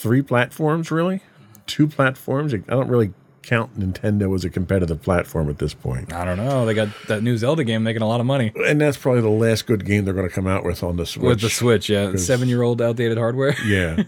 three 0.04 0.20
platforms, 0.22 0.90
really, 0.90 1.20
two 1.66 1.88
platforms. 1.88 2.52
I 2.52 2.58
don't 2.58 2.88
really 2.88 3.14
count 3.42 3.78
Nintendo 3.78 4.34
as 4.34 4.44
a 4.44 4.50
competitive 4.50 5.00
platform 5.02 5.48
at 5.48 5.58
this 5.58 5.72
point. 5.72 6.12
I 6.12 6.24
don't 6.26 6.36
know. 6.36 6.66
They 6.66 6.74
got 6.74 6.88
that 7.08 7.22
new 7.22 7.36
Zelda 7.38 7.64
game 7.64 7.82
making 7.82 8.02
a 8.02 8.06
lot 8.08 8.20
of 8.20 8.26
money 8.26 8.52
And 8.66 8.80
that's 8.80 8.96
probably 8.96 9.20
the 9.22 9.28
last 9.28 9.66
good 9.66 9.84
game 9.84 10.04
they're 10.04 10.14
going 10.14 10.28
to 10.28 10.34
come 10.34 10.46
out 10.46 10.62
with 10.64 10.82
on 10.82 10.96
the 10.96 11.06
Switch. 11.06 11.24
with 11.24 11.40
the 11.40 11.48
Switch. 11.50 11.88
yeah. 11.88 12.16
seven 12.16 12.48
year 12.48 12.62
old 12.62 12.80
outdated 12.82 13.16
hardware. 13.18 13.54
Yeah. 13.66 14.02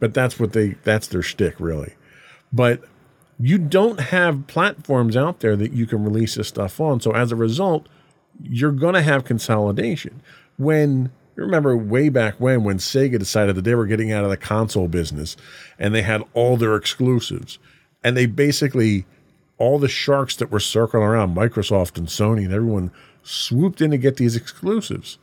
but 0.00 0.12
that's 0.14 0.38
what 0.38 0.52
they 0.52 0.76
that's 0.84 1.06
their 1.08 1.22
shtick 1.22 1.56
really. 1.58 1.94
But 2.52 2.82
you 3.40 3.56
don't 3.58 4.00
have 4.00 4.46
platforms 4.46 5.16
out 5.16 5.40
there 5.40 5.56
that 5.56 5.72
you 5.72 5.86
can 5.86 6.04
release 6.04 6.34
this 6.34 6.48
stuff 6.48 6.78
on. 6.80 7.00
So 7.00 7.12
as 7.12 7.32
a 7.32 7.36
result, 7.36 7.88
you're 8.42 8.72
gonna 8.72 9.02
have 9.02 9.24
consolidation. 9.24 10.20
When 10.56 11.10
you 11.38 11.44
remember 11.44 11.76
way 11.76 12.08
back 12.08 12.34
when 12.38 12.64
when 12.64 12.78
Sega 12.78 13.16
decided 13.16 13.54
that 13.54 13.62
they 13.62 13.76
were 13.76 13.86
getting 13.86 14.10
out 14.10 14.24
of 14.24 14.30
the 14.30 14.36
console 14.36 14.88
business 14.88 15.36
and 15.78 15.94
they 15.94 16.02
had 16.02 16.24
all 16.34 16.56
their 16.56 16.74
exclusives. 16.74 17.60
And 18.02 18.16
they 18.16 18.26
basically 18.26 19.06
all 19.56 19.78
the 19.78 19.88
sharks 19.88 20.34
that 20.36 20.50
were 20.50 20.58
circling 20.58 21.04
around, 21.04 21.36
Microsoft 21.36 21.96
and 21.96 22.08
Sony 22.08 22.44
and 22.44 22.52
everyone 22.52 22.90
swooped 23.22 23.80
in 23.80 23.92
to 23.92 23.98
get 23.98 24.16
these 24.16 24.34
exclusives. 24.34 25.18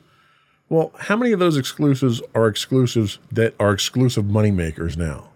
Well, 0.70 0.94
how 0.98 1.18
many 1.18 1.34
of 1.34 1.40
those 1.40 1.58
exclusives 1.58 2.22
are 2.34 2.48
exclusives 2.48 3.20
that 3.34 3.54
are 3.60 3.74
exclusive 3.74 4.24
moneymakers 4.24 4.96
now? 4.96 5.32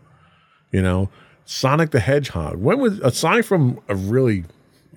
You 0.72 0.82
know, 0.82 1.10
Sonic 1.44 1.92
the 1.92 2.00
Hedgehog. 2.00 2.56
When 2.58 2.80
was 2.80 3.00
aside 3.00 3.46
from 3.46 3.82
a 3.90 3.96
really, 3.96 4.46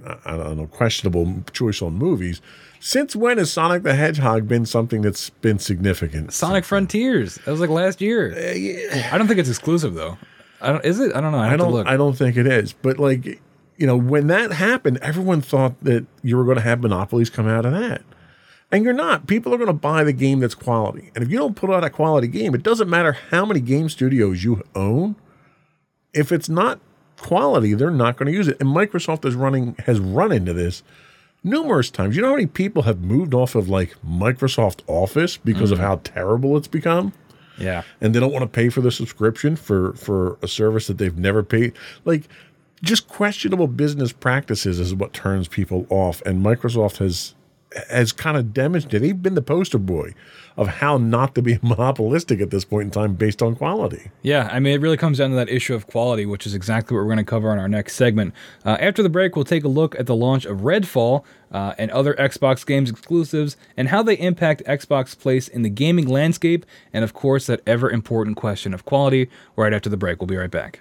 I 0.04 0.36
don't 0.36 0.56
know, 0.56 0.66
questionable 0.66 1.44
choice 1.52 1.80
on 1.82 1.94
movies, 1.94 2.40
since 2.80 3.14
when 3.14 3.38
has 3.38 3.52
Sonic 3.52 3.84
the 3.84 3.94
Hedgehog 3.94 4.48
been 4.48 4.66
something 4.66 5.02
that's 5.02 5.30
been 5.30 5.58
significant? 5.58 6.32
Sonic 6.32 6.64
Frontiers. 6.64 7.36
That 7.44 7.52
was 7.52 7.60
like 7.60 7.70
last 7.70 8.00
year. 8.00 8.32
Uh, 8.32 9.14
I 9.14 9.18
don't 9.18 9.28
think 9.28 9.38
it's 9.38 9.48
exclusive 9.48 9.94
though. 9.94 10.18
I 10.60 10.72
don't. 10.72 10.84
Is 10.84 10.98
it? 10.98 11.14
I 11.14 11.20
don't 11.20 11.32
know. 11.32 11.38
I, 11.38 11.52
I 11.52 11.56
don't. 11.56 11.72
look. 11.72 11.86
I 11.86 11.96
don't 11.96 12.14
think 12.14 12.36
it 12.36 12.46
is. 12.46 12.72
But 12.72 12.98
like, 12.98 13.40
you 13.76 13.86
know, 13.86 13.96
when 13.96 14.26
that 14.28 14.52
happened, 14.52 14.98
everyone 15.02 15.40
thought 15.40 15.74
that 15.82 16.06
you 16.22 16.36
were 16.36 16.44
going 16.44 16.56
to 16.56 16.62
have 16.62 16.80
monopolies 16.80 17.30
come 17.30 17.48
out 17.48 17.64
of 17.64 17.72
that. 17.72 18.02
And 18.70 18.84
you're 18.84 18.94
not. 18.94 19.26
People 19.26 19.52
are 19.52 19.58
going 19.58 19.66
to 19.66 19.74
buy 19.74 20.02
the 20.02 20.14
game 20.14 20.40
that's 20.40 20.54
quality. 20.54 21.12
And 21.14 21.22
if 21.22 21.30
you 21.30 21.38
don't 21.38 21.54
put 21.54 21.70
out 21.70 21.84
a 21.84 21.90
quality 21.90 22.26
game, 22.26 22.54
it 22.54 22.62
doesn't 22.62 22.88
matter 22.88 23.12
how 23.12 23.44
many 23.44 23.60
game 23.60 23.88
studios 23.90 24.42
you 24.42 24.62
own. 24.74 25.14
If 26.14 26.32
it's 26.32 26.48
not 26.48 26.80
quality, 27.18 27.74
they're 27.74 27.90
not 27.90 28.16
going 28.16 28.26
to 28.26 28.32
use 28.32 28.48
it. 28.48 28.58
And 28.60 28.68
Microsoft 28.68 29.24
is 29.24 29.34
running 29.34 29.76
has 29.86 30.00
run 30.00 30.32
into 30.32 30.52
this 30.52 30.82
numerous 31.44 31.90
times. 31.90 32.16
You 32.16 32.22
know 32.22 32.28
how 32.28 32.34
many 32.34 32.46
people 32.46 32.82
have 32.82 33.00
moved 33.00 33.34
off 33.34 33.54
of 33.54 33.68
like 33.68 33.94
Microsoft 34.06 34.80
Office 34.86 35.36
because 35.36 35.70
of 35.70 35.78
mm-hmm. 35.78 35.86
how 35.86 35.96
terrible 36.04 36.56
it's 36.56 36.68
become? 36.68 37.12
yeah. 37.58 37.82
and 38.00 38.14
they 38.14 38.20
don't 38.20 38.32
want 38.32 38.42
to 38.42 38.48
pay 38.48 38.68
for 38.68 38.80
the 38.80 38.90
subscription 38.90 39.56
for 39.56 39.92
for 39.94 40.38
a 40.42 40.48
service 40.48 40.86
that 40.86 40.98
they've 40.98 41.18
never 41.18 41.42
paid 41.42 41.72
like 42.04 42.28
just 42.82 43.08
questionable 43.08 43.68
business 43.68 44.12
practices 44.12 44.80
is 44.80 44.94
what 44.94 45.12
turns 45.12 45.48
people 45.48 45.86
off 45.88 46.20
and 46.22 46.44
microsoft 46.44 46.98
has 46.98 47.34
has 47.90 48.12
kind 48.12 48.36
of 48.36 48.52
demonstrated 48.52 49.02
he's 49.02 49.14
been 49.14 49.34
the 49.34 49.42
poster 49.42 49.78
boy 49.78 50.14
of 50.56 50.68
how 50.68 50.98
not 50.98 51.34
to 51.34 51.42
be 51.42 51.58
monopolistic 51.62 52.40
at 52.40 52.50
this 52.50 52.64
point 52.64 52.84
in 52.84 52.90
time 52.90 53.14
based 53.14 53.42
on 53.42 53.54
quality 53.56 54.10
Yeah, 54.22 54.48
I 54.52 54.60
mean, 54.60 54.74
it 54.74 54.80
really 54.80 54.96
comes 54.96 55.18
down 55.18 55.30
to 55.30 55.36
that 55.36 55.48
issue 55.48 55.74
of 55.74 55.86
quality, 55.86 56.26
which 56.26 56.46
is 56.46 56.54
exactly 56.54 56.94
what 56.94 57.02
we're 57.02 57.14
going 57.14 57.18
to 57.18 57.24
cover 57.24 57.52
in 57.52 57.58
our 57.58 57.68
next 57.68 57.96
segment. 57.96 58.34
Uh, 58.64 58.76
after 58.80 59.02
the 59.02 59.08
break, 59.08 59.36
we'll 59.36 59.44
take 59.44 59.64
a 59.64 59.68
look 59.68 59.98
at 59.98 60.06
the 60.06 60.14
launch 60.14 60.44
of 60.44 60.60
Redfall 60.60 61.24
uh, 61.50 61.74
and 61.78 61.90
other 61.90 62.14
Xbox 62.14 62.64
games 62.66 62.90
exclusives 62.90 63.56
and 63.76 63.88
how 63.88 64.02
they 64.02 64.14
impact 64.14 64.62
Xbox's 64.66 65.14
place 65.14 65.48
in 65.48 65.62
the 65.62 65.70
gaming 65.70 66.06
landscape, 66.06 66.66
and 66.92 67.04
of 67.04 67.12
course, 67.12 67.46
that 67.46 67.60
ever 67.66 67.90
important 67.90 68.36
question 68.36 68.74
of 68.74 68.84
quality. 68.84 69.28
Right 69.56 69.72
after 69.72 69.90
the 69.90 69.96
break, 69.96 70.20
we'll 70.20 70.28
be 70.28 70.36
right 70.36 70.50
back. 70.50 70.80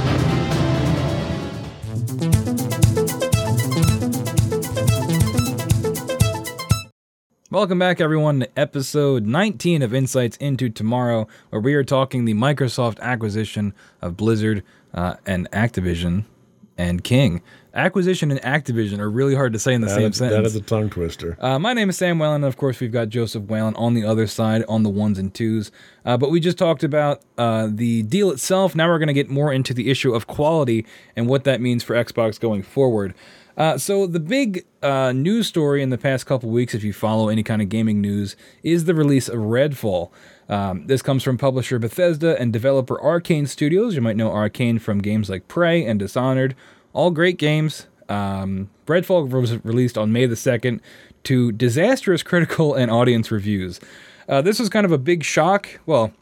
Welcome 7.51 7.79
back, 7.79 7.99
everyone, 7.99 8.39
to 8.39 8.49
episode 8.57 9.25
19 9.25 9.81
of 9.81 9.93
Insights 9.93 10.37
into 10.37 10.69
Tomorrow, 10.69 11.27
where 11.49 11.59
we 11.61 11.73
are 11.73 11.83
talking 11.83 12.23
the 12.23 12.33
Microsoft 12.33 12.97
acquisition 13.01 13.73
of 14.01 14.15
Blizzard 14.15 14.63
uh, 14.93 15.15
and 15.25 15.51
Activision 15.51 16.23
and 16.77 17.03
King. 17.03 17.41
Acquisition 17.73 18.31
and 18.31 18.41
Activision 18.41 18.99
are 18.99 19.11
really 19.11 19.35
hard 19.35 19.51
to 19.51 19.59
say 19.59 19.73
in 19.73 19.81
the 19.81 19.89
same 19.89 20.03
That 20.03 20.11
is, 20.11 20.17
sentence. 20.17 20.47
is 20.47 20.55
a 20.55 20.61
tongue 20.61 20.89
twister. 20.89 21.35
Uh, 21.41 21.59
my 21.59 21.73
name 21.73 21.89
is 21.89 21.97
Sam 21.97 22.19
Whalen, 22.19 22.35
and 22.35 22.45
of 22.45 22.55
course, 22.55 22.79
we've 22.79 22.91
got 22.91 23.09
Joseph 23.09 23.43
Whalen 23.43 23.75
on 23.75 23.95
the 23.95 24.05
other 24.05 24.27
side 24.27 24.63
on 24.69 24.83
the 24.83 24.89
ones 24.89 25.19
and 25.19 25.33
twos. 25.33 25.73
Uh, 26.05 26.15
but 26.15 26.31
we 26.31 26.39
just 26.39 26.57
talked 26.57 26.85
about 26.85 27.21
uh, 27.37 27.67
the 27.69 28.03
deal 28.03 28.31
itself. 28.31 28.75
Now 28.75 28.87
we're 28.87 28.97
going 28.97 29.07
to 29.07 29.13
get 29.13 29.29
more 29.29 29.51
into 29.51 29.73
the 29.73 29.91
issue 29.91 30.13
of 30.13 30.25
quality 30.27 30.85
and 31.17 31.27
what 31.27 31.43
that 31.43 31.59
means 31.59 31.83
for 31.83 31.95
Xbox 31.95 32.39
going 32.39 32.63
forward. 32.63 33.13
Uh, 33.57 33.77
so, 33.77 34.07
the 34.07 34.19
big 34.19 34.65
uh, 34.81 35.11
news 35.11 35.47
story 35.47 35.81
in 35.81 35.89
the 35.89 35.97
past 35.97 36.25
couple 36.25 36.49
weeks, 36.49 36.73
if 36.73 36.83
you 36.83 36.93
follow 36.93 37.29
any 37.29 37.43
kind 37.43 37.61
of 37.61 37.69
gaming 37.69 38.01
news, 38.01 38.35
is 38.63 38.85
the 38.85 38.95
release 38.95 39.27
of 39.27 39.35
Redfall. 39.35 40.09
Um, 40.49 40.87
this 40.87 41.01
comes 41.01 41.23
from 41.23 41.37
publisher 41.37 41.79
Bethesda 41.79 42.39
and 42.39 42.51
developer 42.51 42.97
Arkane 42.97 43.47
Studios. 43.47 43.95
You 43.95 44.01
might 44.01 44.17
know 44.17 44.29
Arkane 44.29 44.81
from 44.81 44.99
games 44.99 45.29
like 45.29 45.47
Prey 45.47 45.85
and 45.85 45.99
Dishonored. 45.99 46.55
All 46.93 47.11
great 47.11 47.37
games. 47.37 47.87
Um, 48.09 48.69
Redfall 48.85 49.29
was 49.29 49.63
released 49.63 49.97
on 49.97 50.11
May 50.11 50.25
the 50.25 50.35
2nd 50.35 50.81
to 51.23 51.51
disastrous 51.53 52.23
critical 52.23 52.73
and 52.73 52.91
audience 52.91 53.31
reviews. 53.31 53.79
Uh, 54.27 54.41
this 54.41 54.59
was 54.59 54.69
kind 54.69 54.85
of 54.85 54.91
a 54.91 54.97
big 54.97 55.23
shock. 55.23 55.79
Well, 55.85 56.13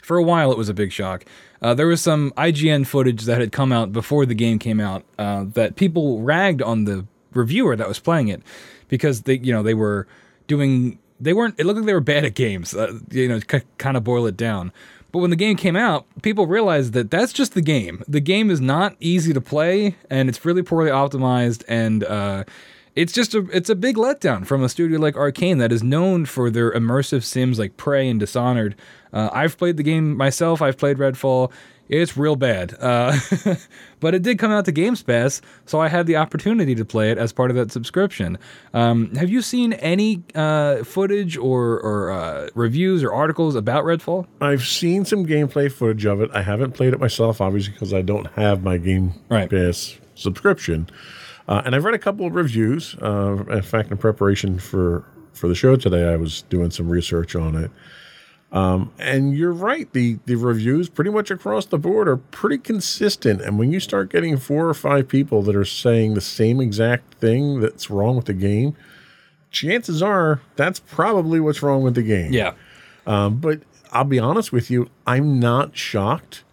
for 0.00 0.16
a 0.16 0.22
while 0.22 0.50
it 0.50 0.58
was 0.58 0.68
a 0.68 0.74
big 0.74 0.92
shock. 0.92 1.24
Uh, 1.62 1.74
there 1.74 1.86
was 1.86 2.00
some 2.00 2.32
IGN 2.36 2.86
footage 2.86 3.24
that 3.24 3.40
had 3.40 3.52
come 3.52 3.72
out 3.72 3.92
before 3.92 4.26
the 4.26 4.34
game 4.34 4.58
came 4.58 4.80
out 4.80 5.04
uh, 5.18 5.44
that 5.54 5.76
people 5.76 6.20
ragged 6.20 6.60
on 6.60 6.84
the 6.84 7.06
reviewer 7.32 7.76
that 7.76 7.88
was 7.88 8.00
playing 8.00 8.28
it 8.28 8.42
because 8.88 9.22
they, 9.22 9.38
you 9.38 9.52
know, 9.52 9.62
they 9.62 9.74
were 9.74 10.06
doing, 10.48 10.98
they 11.20 11.32
weren't. 11.32 11.54
It 11.58 11.64
looked 11.64 11.78
like 11.78 11.86
they 11.86 11.94
were 11.94 12.00
bad 12.00 12.24
at 12.24 12.34
games. 12.34 12.74
Uh, 12.74 12.98
you 13.10 13.28
know, 13.28 13.38
c- 13.38 13.62
kind 13.78 13.96
of 13.96 14.02
boil 14.02 14.26
it 14.26 14.36
down. 14.36 14.72
But 15.12 15.18
when 15.18 15.30
the 15.30 15.36
game 15.36 15.56
came 15.56 15.76
out, 15.76 16.06
people 16.22 16.46
realized 16.46 16.94
that 16.94 17.10
that's 17.10 17.32
just 17.32 17.52
the 17.52 17.60
game. 17.60 18.02
The 18.08 18.20
game 18.20 18.50
is 18.50 18.60
not 18.60 18.96
easy 18.98 19.32
to 19.34 19.40
play, 19.42 19.96
and 20.10 20.28
it's 20.28 20.44
really 20.44 20.62
poorly 20.62 20.90
optimized, 20.90 21.64
and 21.68 22.02
uh, 22.02 22.44
it's 22.94 23.12
just 23.12 23.34
a 23.34 23.46
it's 23.52 23.70
a 23.70 23.74
big 23.74 23.96
letdown 23.96 24.46
from 24.46 24.62
a 24.62 24.68
studio 24.68 24.98
like 24.98 25.14
Arkane 25.14 25.58
that 25.58 25.72
is 25.72 25.82
known 25.82 26.26
for 26.26 26.50
their 26.50 26.72
immersive 26.72 27.24
sims 27.24 27.58
like 27.58 27.76
Prey 27.76 28.08
and 28.08 28.20
Dishonored. 28.20 28.74
Uh, 29.12 29.30
I've 29.32 29.56
played 29.56 29.76
the 29.76 29.82
game 29.82 30.16
myself. 30.16 30.60
I've 30.60 30.78
played 30.78 30.98
Redfall. 30.98 31.50
It's 31.88 32.16
real 32.16 32.36
bad, 32.36 32.74
uh, 32.80 33.18
but 34.00 34.14
it 34.14 34.22
did 34.22 34.38
come 34.38 34.50
out 34.50 34.64
to 34.64 34.72
Games 34.72 35.02
Pass, 35.02 35.42
so 35.66 35.78
I 35.78 35.88
had 35.88 36.06
the 36.06 36.16
opportunity 36.16 36.74
to 36.74 36.86
play 36.86 37.10
it 37.10 37.18
as 37.18 37.34
part 37.34 37.50
of 37.50 37.56
that 37.56 37.70
subscription. 37.70 38.38
Um, 38.72 39.14
have 39.16 39.28
you 39.28 39.42
seen 39.42 39.74
any 39.74 40.22
uh, 40.34 40.84
footage 40.84 41.36
or, 41.36 41.80
or 41.80 42.10
uh, 42.10 42.48
reviews 42.54 43.02
or 43.02 43.12
articles 43.12 43.56
about 43.56 43.84
Redfall? 43.84 44.26
I've 44.40 44.62
seen 44.62 45.04
some 45.04 45.26
gameplay 45.26 45.70
footage 45.70 46.06
of 46.06 46.22
it. 46.22 46.30
I 46.32 46.40
haven't 46.40 46.72
played 46.72 46.94
it 46.94 47.00
myself, 47.00 47.42
obviously, 47.42 47.74
because 47.74 47.92
I 47.92 48.00
don't 48.00 48.26
have 48.36 48.62
my 48.62 48.78
Game 48.78 49.12
Right. 49.28 49.50
Pass 49.50 49.98
subscription. 50.14 50.88
Uh, 51.52 51.60
and 51.66 51.74
I've 51.74 51.84
read 51.84 51.92
a 51.92 51.98
couple 51.98 52.24
of 52.24 52.34
reviews. 52.34 52.96
Uh, 53.02 53.44
in 53.50 53.60
fact, 53.60 53.90
in 53.90 53.98
preparation 53.98 54.58
for 54.58 55.04
for 55.34 55.48
the 55.48 55.54
show 55.54 55.76
today, 55.76 56.10
I 56.10 56.16
was 56.16 56.42
doing 56.48 56.70
some 56.70 56.88
research 56.88 57.36
on 57.36 57.54
it. 57.56 57.70
Um, 58.52 58.90
and 58.98 59.36
you're 59.36 59.52
right. 59.52 59.92
The 59.92 60.18
the 60.24 60.36
reviews 60.36 60.88
pretty 60.88 61.10
much 61.10 61.30
across 61.30 61.66
the 61.66 61.76
board 61.76 62.08
are 62.08 62.16
pretty 62.16 62.56
consistent. 62.56 63.42
And 63.42 63.58
when 63.58 63.70
you 63.70 63.80
start 63.80 64.08
getting 64.08 64.38
four 64.38 64.66
or 64.66 64.72
five 64.72 65.08
people 65.08 65.42
that 65.42 65.54
are 65.54 65.66
saying 65.66 66.14
the 66.14 66.22
same 66.22 66.58
exact 66.58 67.16
thing 67.16 67.60
that's 67.60 67.90
wrong 67.90 68.16
with 68.16 68.24
the 68.24 68.32
game, 68.32 68.74
chances 69.50 70.02
are 70.02 70.40
that's 70.56 70.80
probably 70.80 71.38
what's 71.38 71.62
wrong 71.62 71.82
with 71.82 71.96
the 71.96 72.02
game. 72.02 72.32
Yeah. 72.32 72.54
Um, 73.06 73.36
but 73.36 73.60
I'll 73.92 74.04
be 74.04 74.18
honest 74.18 74.52
with 74.52 74.70
you, 74.70 74.88
I'm 75.06 75.38
not 75.38 75.76
shocked, 75.76 76.44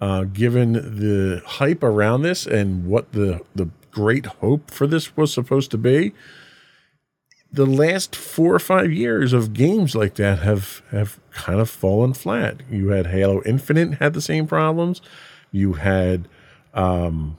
uh, 0.00 0.22
given 0.22 0.74
the 0.74 1.42
hype 1.44 1.82
around 1.82 2.22
this 2.22 2.46
and 2.46 2.86
what 2.86 3.10
the 3.10 3.40
the 3.56 3.68
great 3.94 4.26
hope 4.26 4.70
for 4.70 4.86
this 4.86 5.16
was 5.16 5.32
supposed 5.32 5.70
to 5.70 5.78
be. 5.78 6.12
The 7.52 7.66
last 7.66 8.16
four 8.16 8.52
or 8.54 8.58
five 8.58 8.92
years 8.92 9.32
of 9.32 9.52
games 9.52 9.94
like 9.94 10.14
that 10.16 10.40
have 10.40 10.82
have 10.90 11.20
kind 11.30 11.60
of 11.60 11.70
fallen 11.70 12.12
flat. 12.12 12.62
You 12.68 12.88
had 12.88 13.06
Halo 13.06 13.42
Infinite 13.44 13.94
had 13.94 14.12
the 14.12 14.20
same 14.20 14.48
problems. 14.48 15.00
You 15.52 15.74
had 15.74 16.28
um, 16.74 17.36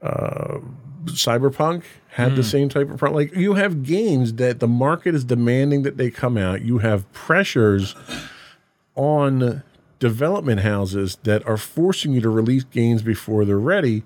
uh, 0.00 0.60
Cyberpunk 1.04 1.82
had 2.08 2.36
the 2.36 2.44
same 2.44 2.68
type 2.68 2.90
of 2.90 2.98
problem. 2.98 3.22
Like 3.22 3.34
you 3.34 3.54
have 3.54 3.82
games 3.82 4.34
that 4.34 4.60
the 4.60 4.68
market 4.68 5.14
is 5.14 5.24
demanding 5.24 5.82
that 5.82 5.98
they 5.98 6.10
come 6.10 6.38
out. 6.38 6.62
You 6.62 6.78
have 6.78 7.10
pressures 7.12 7.94
on 8.94 9.62
development 9.98 10.60
houses 10.60 11.16
that 11.22 11.46
are 11.46 11.56
forcing 11.56 12.12
you 12.12 12.20
to 12.20 12.28
release 12.28 12.64
games 12.64 13.02
before 13.02 13.44
they're 13.44 13.58
ready. 13.58 14.02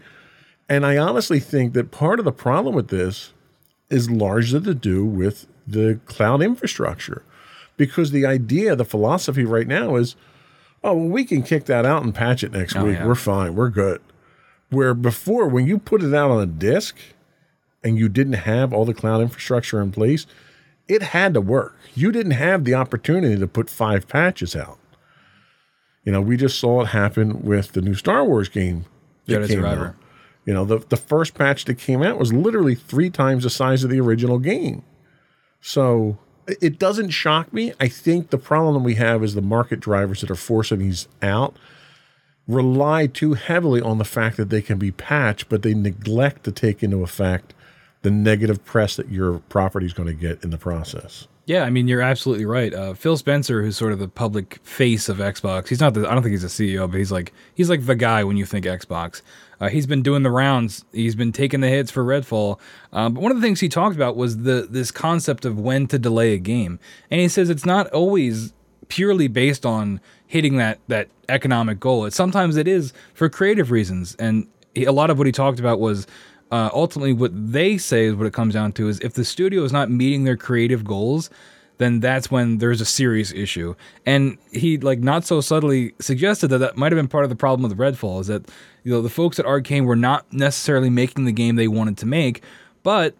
And 0.68 0.85
I 0.85 0.96
honestly 0.96 1.38
think 1.40 1.72
that 1.74 1.90
part 1.90 2.18
of 2.18 2.24
the 2.24 2.33
problem 2.33 2.74
with 2.74 2.88
this 2.88 3.33
is 3.88 4.11
largely 4.11 4.61
to 4.61 4.74
do 4.74 5.05
with 5.05 5.46
the 5.66 6.00
cloud 6.07 6.42
infrastructure. 6.42 7.22
Because 7.76 8.11
the 8.11 8.26
idea, 8.26 8.74
the 8.74 8.85
philosophy 8.85 9.44
right 9.44 9.66
now 9.68 9.96
is, 9.96 10.16
oh, 10.83 10.94
well, 10.94 11.09
we 11.09 11.24
can 11.24 11.42
kick 11.42 11.66
that 11.66 11.85
out 11.87 12.02
and 12.02 12.14
patch 12.14 12.42
it 12.42 12.52
next 12.52 12.74
Oh, 12.74 12.85
week. 12.85 12.96
yeah. 12.98 13.07
We're 13.07 13.14
fine. 13.14 13.55
We're 13.55 13.68
good. 13.70 14.00
Where 14.70 14.94
before, 14.94 15.46
when 15.46 15.66
you 15.66 15.79
put 15.79 16.02
it 16.02 16.12
out 16.14 16.31
on 16.31 16.42
a 16.42 16.46
disk 16.46 16.96
and 17.85 17.98
you 17.98 18.09
didn't 18.09 18.33
have 18.33 18.72
all 18.72 18.85
the 18.85 18.94
cloud 18.94 19.20
infrastructure 19.20 19.81
in 19.81 19.92
place, 19.92 20.26
it 20.88 21.02
had 21.02 21.35
to 21.35 21.40
work. 21.40 21.76
You 21.94 22.11
didn't 22.11 22.33
have 22.33 22.64
the 22.64 22.74
opportunity 22.74 23.38
to 23.38 23.46
put 23.46 23.70
five 23.70 24.09
patches 24.09 24.57
out. 24.57 24.79
You 26.05 26.12
know, 26.12 26.20
we 26.20 26.37
just 26.37 26.59
saw 26.59 26.81
it 26.83 26.87
happen 26.88 27.42
with 27.42 27.72
the 27.72 27.83
new 27.83 27.94
Star 27.94 28.24
Wars 28.24 28.48
game. 28.48 28.87
that 29.26 29.40
Jedi 29.42 29.48
came 29.48 29.57
Survivor. 29.59 29.87
out. 29.88 29.94
You 30.46 30.54
know, 30.54 30.64
the, 30.64 30.78
the 30.78 30.96
first 30.96 31.35
patch 31.35 31.64
that 31.66 31.74
came 31.74 32.02
out 32.02 32.18
was 32.18 32.32
literally 32.32 32.74
three 32.74 33.11
times 33.11 33.42
the 33.42 33.50
size 33.50 33.85
of 33.85 33.90
the 33.90 34.00
original 34.00 34.38
game. 34.38 34.82
So 35.61 36.18
it- 36.46 36.78
doesn't 36.78 37.11
shock 37.11 37.52
me. 37.52 37.72
I 37.80 37.88
think 37.88 38.30
the 38.30 38.38
problem 38.38 38.85
we 38.85 38.94
have 38.94 39.24
is 39.24 39.35
the 39.35 39.42
market 39.42 39.80
drivers 39.80 40.20
that 40.20 40.30
are 40.30 40.37
forcing 40.37 40.78
these 40.78 41.09
out 41.20 41.56
rely 42.46 43.09
too 43.09 43.35
heavily 43.35 43.80
on 43.80 43.98
the 43.98 44.04
fact 44.04 44.37
that 44.37 44.50
they 44.50 44.62
can 44.62 44.78
be 44.78 44.92
patched, 44.92 45.48
but 45.48 45.62
they 45.62 45.74
neglect 45.74 46.44
to 46.44 46.52
take 46.52 46.82
into 46.82 47.02
effect 47.02 47.52
the 48.02 48.11
negative 48.11 48.64
press 48.64 48.94
that 48.94 49.09
your 49.11 49.40
property 49.48 49.85
is 49.87 49.92
going 49.92 50.06
to 50.06 50.14
get 50.14 50.44
in 50.44 50.50
the 50.50 50.59
process. 50.59 51.26
Yeah, 51.46 51.62
I 51.64 51.70
mean 51.70 51.87
you're 51.88 52.02
absolutely 52.02 52.44
right. 52.44 52.72
Uh, 52.74 52.94
Phil 52.94 53.16
Spencer, 53.16 53.62
who's 53.62 53.76
sort 53.76 53.92
of 53.92 53.98
the 54.00 54.09
public 54.09 54.61
face 54.64 55.09
of 55.09 55.18
Xbox, 55.18 55.68
he's 55.68 55.80
not 55.80 55.94
the. 55.94 56.09
I 56.09 56.12
don't 56.14 56.22
think 56.22 56.32
he's 56.32 56.44
a 56.44 56.48
CEO, 56.48 56.90
but 56.90 56.98
he's 56.98 57.12
like 57.12 57.32
he's 57.54 57.70
like 57.70 57.87
the 57.87 57.94
guy 57.94 58.24
when 58.24 58.37
you 58.37 58.44
think 58.46 58.64
Xbox. 58.64 59.22
Uh, 59.61 59.69
he's 59.69 59.87
been 59.87 60.03
doing 60.03 60.23
the 60.23 60.31
rounds. 60.31 60.85
He's 60.92 61.14
been 61.14 61.33
taking 61.33 61.61
the 61.61 61.69
hits 61.69 61.90
for 61.90 62.05
Redfall. 62.05 62.59
Um, 62.92 63.14
but 63.14 63.23
one 63.23 63.33
of 63.33 63.40
the 63.40 63.47
things 63.47 63.61
he 63.61 63.69
talked 63.69 63.97
about 63.97 64.16
was 64.16 64.38
the 64.38 64.66
this 64.69 64.90
concept 64.90 65.45
of 65.45 65.59
when 65.59 65.87
to 65.88 65.99
delay 65.99 66.35
a 66.35 66.38
game, 66.38 66.79
and 67.11 67.21
he 67.21 67.29
says 67.29 67.51
it's 67.51 67.66
not 67.66 67.88
always 67.88 68.53
purely 68.88 69.29
based 69.29 69.64
on 69.66 70.01
hitting 70.27 70.57
that 70.57 70.79
that 70.88 71.09
economic 71.29 71.81
goal. 71.81 72.05
It 72.05 72.12
sometimes 72.12 72.57
it 72.57 72.69
is 72.69 72.92
for 73.14 73.29
creative 73.29 73.71
reasons, 73.71 74.14
and 74.19 74.47
he, 74.75 74.85
a 74.85 74.92
lot 74.92 75.11
of 75.11 75.19
what 75.19 75.27
he 75.27 75.33
talked 75.33 75.59
about 75.59 75.81
was 75.81 76.07
uh, 76.51 76.71
ultimately 76.73 77.12
what 77.12 77.33
they 77.35 77.79
say 77.79 78.05
is 78.05 78.14
what 78.14 78.27
it 78.27 78.33
comes 78.33 78.55
down 78.55 78.73
to 78.73 78.88
is 78.88 79.01
if 79.01 79.14
the 79.14 79.25
studio 79.25 79.64
is 79.64 79.73
not 79.73 79.90
meeting 79.90 80.25
their 80.25 80.37
creative 80.37 80.85
goals 80.85 81.31
then 81.78 82.00
that's 82.00 82.30
when 82.30 82.58
there's 82.58 82.80
a 82.80 82.86
serious 82.86 83.32
issue. 83.32 83.74
And 84.04 84.38
he 84.52 84.78
like 84.78 85.00
not 85.00 85.24
so 85.24 85.40
subtly 85.40 85.94
suggested 86.00 86.48
that 86.48 86.58
that 86.58 86.76
might 86.76 86.92
have 86.92 86.98
been 86.98 87.08
part 87.08 87.24
of 87.24 87.30
the 87.30 87.36
problem 87.36 87.68
with 87.68 87.78
redfall 87.78 88.20
is 88.20 88.26
that 88.28 88.48
you 88.82 88.92
know 88.92 89.02
the 89.02 89.10
folks 89.10 89.38
at 89.38 89.44
arkane 89.44 89.84
were 89.84 89.96
not 89.96 90.30
necessarily 90.32 90.90
making 90.90 91.24
the 91.24 91.32
game 91.32 91.56
they 91.56 91.68
wanted 91.68 91.98
to 91.98 92.06
make 92.06 92.42
but 92.82 93.14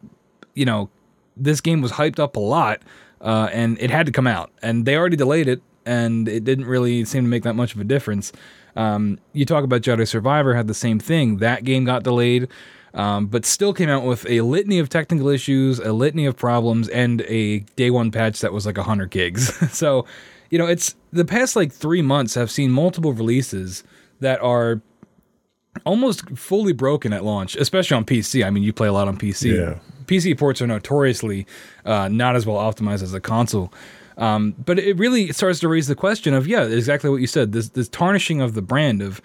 you 0.55 0.65
know 0.65 0.89
this 1.37 1.61
game 1.61 1.83
was 1.83 1.93
hyped 1.93 2.19
up 2.19 2.37
a 2.37 2.41
lot 2.41 2.81
uh, 3.21 3.49
and 3.53 3.77
it 3.81 3.91
had 3.91 4.07
to 4.07 4.13
come 4.13 4.27
out. 4.27 4.51
And 4.63 4.87
they 4.87 4.97
already 4.97 5.17
delayed 5.17 5.49
it 5.49 5.63
and 5.85 6.29
it 6.29 6.45
didn't 6.45 6.67
really 6.67 7.05
seem 7.05 7.25
to 7.25 7.29
make 7.29 7.45
that 7.45 7.55
much 7.55 7.75
of 7.75 7.81
a 7.81 7.85
difference. 7.85 8.33
Um, 8.75 9.19
you 9.33 9.45
talk 9.45 9.65
about 9.65 9.83
jedi 9.83 10.07
survivor 10.07 10.55
had 10.55 10.67
the 10.67 10.75
same 10.75 10.99
thing. 10.99 11.39
That 11.39 11.65
game 11.65 11.85
got 11.85 12.03
delayed 12.03 12.49
um, 12.97 13.27
but 13.27 13.45
still 13.45 13.75
came 13.75 13.91
out 13.91 14.05
with 14.05 14.29
a 14.29 14.41
litany 14.41 14.79
of 14.79 14.89
technical 14.89 15.29
issues, 15.29 15.79
a 15.79 15.93
litany 15.93 16.25
of 16.25 16.37
problems, 16.37 16.89
and 16.89 17.21
a 17.23 17.61
day 17.77 17.91
one 17.91 18.11
patch 18.11 18.41
that 18.41 18.53
was 18.53 18.65
like 18.67 18.79
100 18.79 19.11
gigs. 19.11 19.55
so, 19.77 20.07
you 20.51 20.59
know, 20.59 20.67
it's 20.67 20.95
the 21.13 21.25
past 21.25 21.55
like 21.55 21.71
three 21.71 22.03
months 22.03 22.35
have 22.35 22.51
seen 22.51 22.71
multiple 22.71 23.13
releases 23.13 23.85
that 24.21 24.41
are 24.41 24.81
almost 25.85 26.29
fully 26.39 26.73
broken 26.73 27.13
at 27.13 27.23
launch, 27.23 27.55
especially 27.57 27.97
on 27.99 28.05
PC. 28.07 28.45
I 28.45 28.49
mean, 28.49 28.63
you 28.63 28.73
play 28.73 28.89
a 28.89 28.93
lot 28.93 29.09
on 29.09 29.19
PC. 29.19 29.55
Yeah. 29.57 29.79
PC 30.07 30.39
ports 30.39 30.63
are 30.63 30.67
notoriously 30.67 31.47
uh, 31.85 32.09
not 32.09 32.35
as 32.35 32.47
well 32.47 32.57
optimized 32.57 33.03
as 33.03 33.13
a 33.13 33.21
console. 33.21 33.73
Um, 34.17 34.55
but 34.65 34.79
it 34.79 34.97
really 34.97 35.33
starts 35.33 35.61
to 35.61 35.69
raise 35.69 35.89
the 35.89 35.95
question 35.95 36.33
of, 36.33 36.47
yeah, 36.47 36.63
exactly 36.63 37.11
what 37.11 37.21
you 37.21 37.27
said 37.27 37.53
this, 37.53 37.69
this 37.71 37.89
tarnishing 37.89 38.41
of 38.41 38.55
the 38.55 38.63
brand 38.63 39.03
of, 39.03 39.21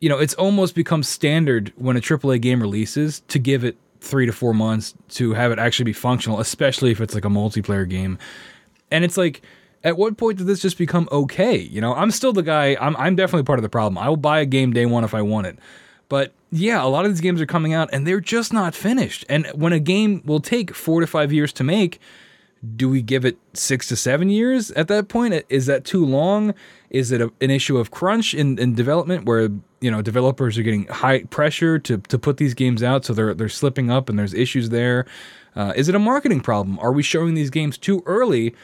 you 0.00 0.08
know, 0.08 0.18
it's 0.18 0.34
almost 0.34 0.74
become 0.74 1.02
standard 1.02 1.72
when 1.76 1.96
a 1.96 2.00
AAA 2.00 2.40
game 2.40 2.60
releases 2.60 3.20
to 3.28 3.38
give 3.38 3.64
it 3.64 3.76
three 4.00 4.26
to 4.26 4.32
four 4.32 4.54
months 4.54 4.94
to 5.08 5.32
have 5.32 5.50
it 5.50 5.58
actually 5.58 5.84
be 5.84 5.92
functional, 5.92 6.40
especially 6.40 6.90
if 6.90 7.00
it's 7.00 7.14
like 7.14 7.24
a 7.24 7.28
multiplayer 7.28 7.88
game. 7.88 8.18
And 8.90 9.04
it's 9.04 9.16
like, 9.16 9.42
at 9.84 9.96
what 9.96 10.16
point 10.16 10.38
did 10.38 10.46
this 10.46 10.60
just 10.60 10.78
become 10.78 11.08
okay? 11.10 11.56
You 11.56 11.80
know, 11.80 11.94
I'm 11.94 12.10
still 12.10 12.32
the 12.32 12.42
guy. 12.42 12.76
I'm 12.80 12.96
I'm 12.96 13.16
definitely 13.16 13.44
part 13.44 13.58
of 13.58 13.62
the 13.62 13.68
problem. 13.68 13.98
I 13.98 14.08
will 14.08 14.16
buy 14.16 14.40
a 14.40 14.46
game 14.46 14.72
day 14.72 14.86
one 14.86 15.04
if 15.04 15.14
I 15.14 15.22
want 15.22 15.46
it. 15.46 15.58
But 16.08 16.32
yeah, 16.50 16.82
a 16.82 16.88
lot 16.88 17.04
of 17.04 17.12
these 17.12 17.20
games 17.20 17.40
are 17.40 17.46
coming 17.46 17.74
out 17.74 17.90
and 17.92 18.06
they're 18.06 18.20
just 18.20 18.52
not 18.52 18.74
finished. 18.74 19.24
And 19.28 19.46
when 19.54 19.72
a 19.72 19.78
game 19.78 20.22
will 20.24 20.40
take 20.40 20.74
four 20.74 21.00
to 21.00 21.06
five 21.06 21.32
years 21.32 21.52
to 21.54 21.64
make, 21.64 22.00
do 22.76 22.88
we 22.88 23.02
give 23.02 23.24
it 23.24 23.38
six 23.52 23.86
to 23.88 23.96
seven 23.96 24.30
years 24.30 24.70
at 24.72 24.88
that 24.88 25.08
point? 25.08 25.44
Is 25.48 25.66
that 25.66 25.84
too 25.84 26.04
long? 26.04 26.54
Is 26.90 27.12
it 27.12 27.20
a, 27.20 27.32
an 27.40 27.50
issue 27.50 27.78
of 27.78 27.90
crunch 27.90 28.34
in, 28.34 28.58
in 28.58 28.74
development 28.74 29.24
where 29.24 29.48
you 29.80 29.90
know 29.90 30.02
developers 30.02 30.58
are 30.58 30.62
getting 30.62 30.86
high 30.86 31.22
pressure 31.24 31.78
to, 31.78 31.98
to 31.98 32.18
put 32.18 32.36
these 32.38 32.54
games 32.54 32.82
out, 32.82 33.04
so 33.04 33.12
they're 33.12 33.34
they're 33.34 33.48
slipping 33.48 33.90
up 33.90 34.08
and 34.08 34.18
there's 34.18 34.34
issues 34.34 34.70
there? 34.70 35.06
Uh, 35.54 35.72
is 35.76 35.88
it 35.88 35.94
a 35.94 35.98
marketing 35.98 36.40
problem? 36.40 36.78
Are 36.80 36.92
we 36.92 37.02
showing 37.02 37.34
these 37.34 37.50
games 37.50 37.78
too 37.78 38.02
early? 38.06 38.54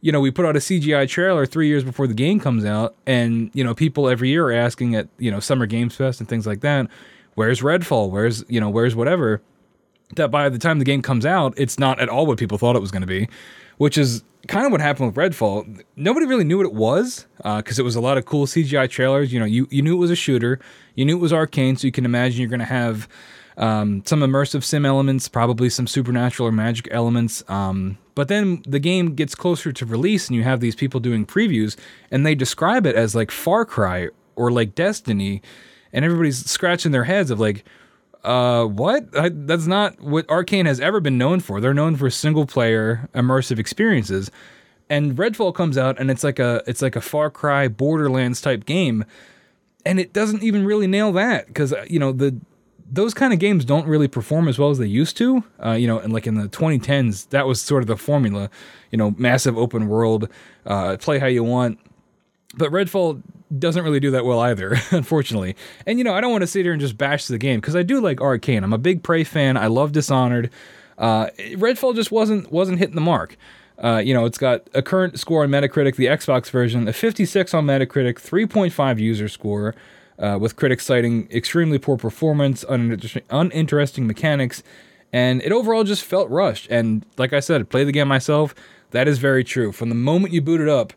You 0.00 0.12
know, 0.12 0.20
we 0.20 0.30
put 0.30 0.46
out 0.46 0.56
a 0.56 0.60
CGI 0.60 1.08
trailer 1.08 1.44
three 1.44 1.68
years 1.68 1.84
before 1.84 2.06
the 2.06 2.14
game 2.14 2.40
comes 2.40 2.64
out, 2.64 2.94
and 3.06 3.50
you 3.52 3.64
know 3.64 3.74
people 3.74 4.08
every 4.08 4.28
year 4.28 4.46
are 4.46 4.52
asking 4.52 4.94
at 4.94 5.08
you 5.18 5.30
know 5.30 5.40
Summer 5.40 5.66
Games 5.66 5.96
Fest 5.96 6.20
and 6.20 6.28
things 6.28 6.46
like 6.46 6.60
that, 6.60 6.88
where's 7.34 7.60
Redfall? 7.60 8.10
Where's 8.10 8.44
you 8.48 8.60
know 8.60 8.70
where's 8.70 8.94
whatever? 8.94 9.42
That 10.16 10.30
by 10.30 10.48
the 10.48 10.58
time 10.58 10.78
the 10.78 10.84
game 10.84 11.02
comes 11.02 11.24
out, 11.24 11.54
it's 11.56 11.78
not 11.78 12.00
at 12.00 12.08
all 12.08 12.26
what 12.26 12.38
people 12.38 12.58
thought 12.58 12.76
it 12.76 12.80
was 12.80 12.90
going 12.90 13.02
to 13.02 13.06
be, 13.06 13.28
which 13.78 13.96
is 13.96 14.24
kind 14.48 14.66
of 14.66 14.72
what 14.72 14.80
happened 14.80 15.14
with 15.14 15.16
Redfall. 15.16 15.84
Nobody 15.96 16.26
really 16.26 16.44
knew 16.44 16.56
what 16.56 16.66
it 16.66 16.74
was 16.74 17.26
because 17.42 17.78
it 17.78 17.84
was 17.84 17.96
a 17.96 18.00
lot 18.00 18.18
of 18.18 18.24
cool 18.24 18.46
CGI 18.46 18.88
trailers. 18.88 19.32
You 19.32 19.38
know, 19.38 19.46
you, 19.46 19.68
you 19.70 19.82
knew 19.82 19.94
it 19.94 20.00
was 20.00 20.10
a 20.10 20.16
shooter, 20.16 20.58
you 20.94 21.04
knew 21.04 21.16
it 21.16 21.20
was 21.20 21.32
arkane, 21.32 21.78
so 21.78 21.86
you 21.86 21.92
can 21.92 22.04
imagine 22.04 22.40
you're 22.40 22.50
going 22.50 22.60
to 22.60 22.66
have 22.66 23.08
um, 23.56 24.02
some 24.06 24.20
immersive 24.20 24.64
sim 24.64 24.86
elements, 24.86 25.28
probably 25.28 25.68
some 25.68 25.86
supernatural 25.86 26.48
or 26.48 26.52
magic 26.52 26.88
elements. 26.90 27.44
Um, 27.48 27.98
but 28.14 28.28
then 28.28 28.62
the 28.66 28.78
game 28.78 29.14
gets 29.14 29.34
closer 29.34 29.70
to 29.72 29.86
release, 29.86 30.28
and 30.28 30.36
you 30.36 30.42
have 30.42 30.60
these 30.60 30.74
people 30.74 30.98
doing 30.98 31.26
previews, 31.26 31.76
and 32.10 32.24
they 32.24 32.34
describe 32.34 32.86
it 32.86 32.96
as 32.96 33.14
like 33.14 33.30
Far 33.30 33.64
Cry 33.64 34.08
or 34.34 34.50
like 34.50 34.74
Destiny, 34.74 35.42
and 35.92 36.04
everybody's 36.04 36.44
scratching 36.44 36.92
their 36.92 37.04
heads 37.04 37.30
of 37.30 37.38
like, 37.38 37.64
uh, 38.24 38.64
what? 38.64 39.16
I, 39.16 39.30
that's 39.32 39.66
not 39.66 40.00
what 40.00 40.26
Arkane 40.26 40.66
has 40.66 40.80
ever 40.80 41.00
been 41.00 41.18
known 41.18 41.40
for. 41.40 41.60
They're 41.60 41.74
known 41.74 41.96
for 41.96 42.10
single 42.10 42.46
player 42.46 43.08
immersive 43.14 43.58
experiences. 43.58 44.30
And 44.88 45.16
Redfall 45.16 45.54
comes 45.54 45.78
out 45.78 45.98
and 46.00 46.10
it's 46.10 46.24
like 46.24 46.38
a 46.38 46.62
it's 46.66 46.82
like 46.82 46.96
a 46.96 47.00
Far 47.00 47.30
Cry 47.30 47.68
Borderlands 47.68 48.40
type 48.40 48.66
game. 48.66 49.04
And 49.86 49.98
it 49.98 50.12
doesn't 50.12 50.42
even 50.42 50.66
really 50.66 50.86
nail 50.86 51.12
that 51.12 51.54
cuz 51.54 51.72
you 51.88 51.98
know 51.98 52.12
the 52.12 52.36
those 52.92 53.14
kind 53.14 53.32
of 53.32 53.38
games 53.38 53.64
don't 53.64 53.86
really 53.86 54.08
perform 54.08 54.48
as 54.48 54.58
well 54.58 54.70
as 54.70 54.78
they 54.78 54.86
used 54.86 55.16
to. 55.18 55.44
Uh, 55.64 55.72
you 55.72 55.86
know, 55.86 56.00
and 56.00 56.12
like 56.12 56.26
in 56.26 56.34
the 56.34 56.48
2010s, 56.48 57.28
that 57.28 57.46
was 57.46 57.62
sort 57.62 57.84
of 57.84 57.86
the 57.86 57.96
formula. 57.96 58.50
You 58.90 58.98
know, 58.98 59.14
massive 59.16 59.56
open 59.56 59.86
world, 59.86 60.28
uh, 60.66 60.96
play 60.98 61.20
how 61.20 61.26
you 61.26 61.44
want. 61.44 61.78
But 62.56 62.72
Redfall 62.72 63.22
doesn't 63.58 63.82
really 63.84 64.00
do 64.00 64.10
that 64.12 64.24
well 64.24 64.40
either, 64.40 64.76
unfortunately. 64.90 65.56
And 65.86 65.98
you 65.98 66.04
know, 66.04 66.14
I 66.14 66.20
don't 66.20 66.32
want 66.32 66.42
to 66.42 66.46
sit 66.46 66.64
here 66.64 66.72
and 66.72 66.80
just 66.80 66.96
bash 66.96 67.26
the 67.26 67.38
game 67.38 67.60
because 67.60 67.76
I 67.76 67.82
do 67.82 68.00
like 68.00 68.18
Arkane. 68.18 68.62
I'm 68.62 68.72
a 68.72 68.78
big 68.78 69.02
Prey 69.02 69.24
fan. 69.24 69.56
I 69.56 69.66
love 69.66 69.92
Dishonored. 69.92 70.50
Uh, 70.98 71.28
Redfall 71.54 71.94
just 71.94 72.12
wasn't 72.12 72.52
wasn't 72.52 72.78
hitting 72.78 72.94
the 72.94 73.00
mark. 73.00 73.36
Uh, 73.82 73.96
you 73.96 74.12
know, 74.12 74.26
it's 74.26 74.36
got 74.36 74.68
a 74.74 74.82
current 74.82 75.18
score 75.18 75.42
on 75.42 75.48
Metacritic, 75.48 75.96
the 75.96 76.04
Xbox 76.04 76.50
version, 76.50 76.86
a 76.86 76.92
56 76.92 77.54
on 77.54 77.64
Metacritic, 77.64 78.16
3.5 78.16 78.98
user 78.98 79.26
score, 79.26 79.74
uh, 80.18 80.36
with 80.38 80.54
critics 80.54 80.84
citing 80.84 81.26
extremely 81.30 81.78
poor 81.78 81.96
performance, 81.96 82.62
uninter- 82.64 83.22
uninteresting 83.30 84.06
mechanics, 84.06 84.62
and 85.14 85.40
it 85.42 85.50
overall 85.50 85.82
just 85.82 86.04
felt 86.04 86.28
rushed. 86.28 86.66
And 86.70 87.06
like 87.16 87.32
I 87.32 87.40
said, 87.40 87.70
play 87.70 87.84
the 87.84 87.92
game 87.92 88.08
myself. 88.08 88.54
That 88.90 89.08
is 89.08 89.16
very 89.18 89.44
true. 89.44 89.72
From 89.72 89.88
the 89.88 89.94
moment 89.94 90.34
you 90.34 90.42
boot 90.42 90.60
it 90.60 90.68
up, 90.68 90.92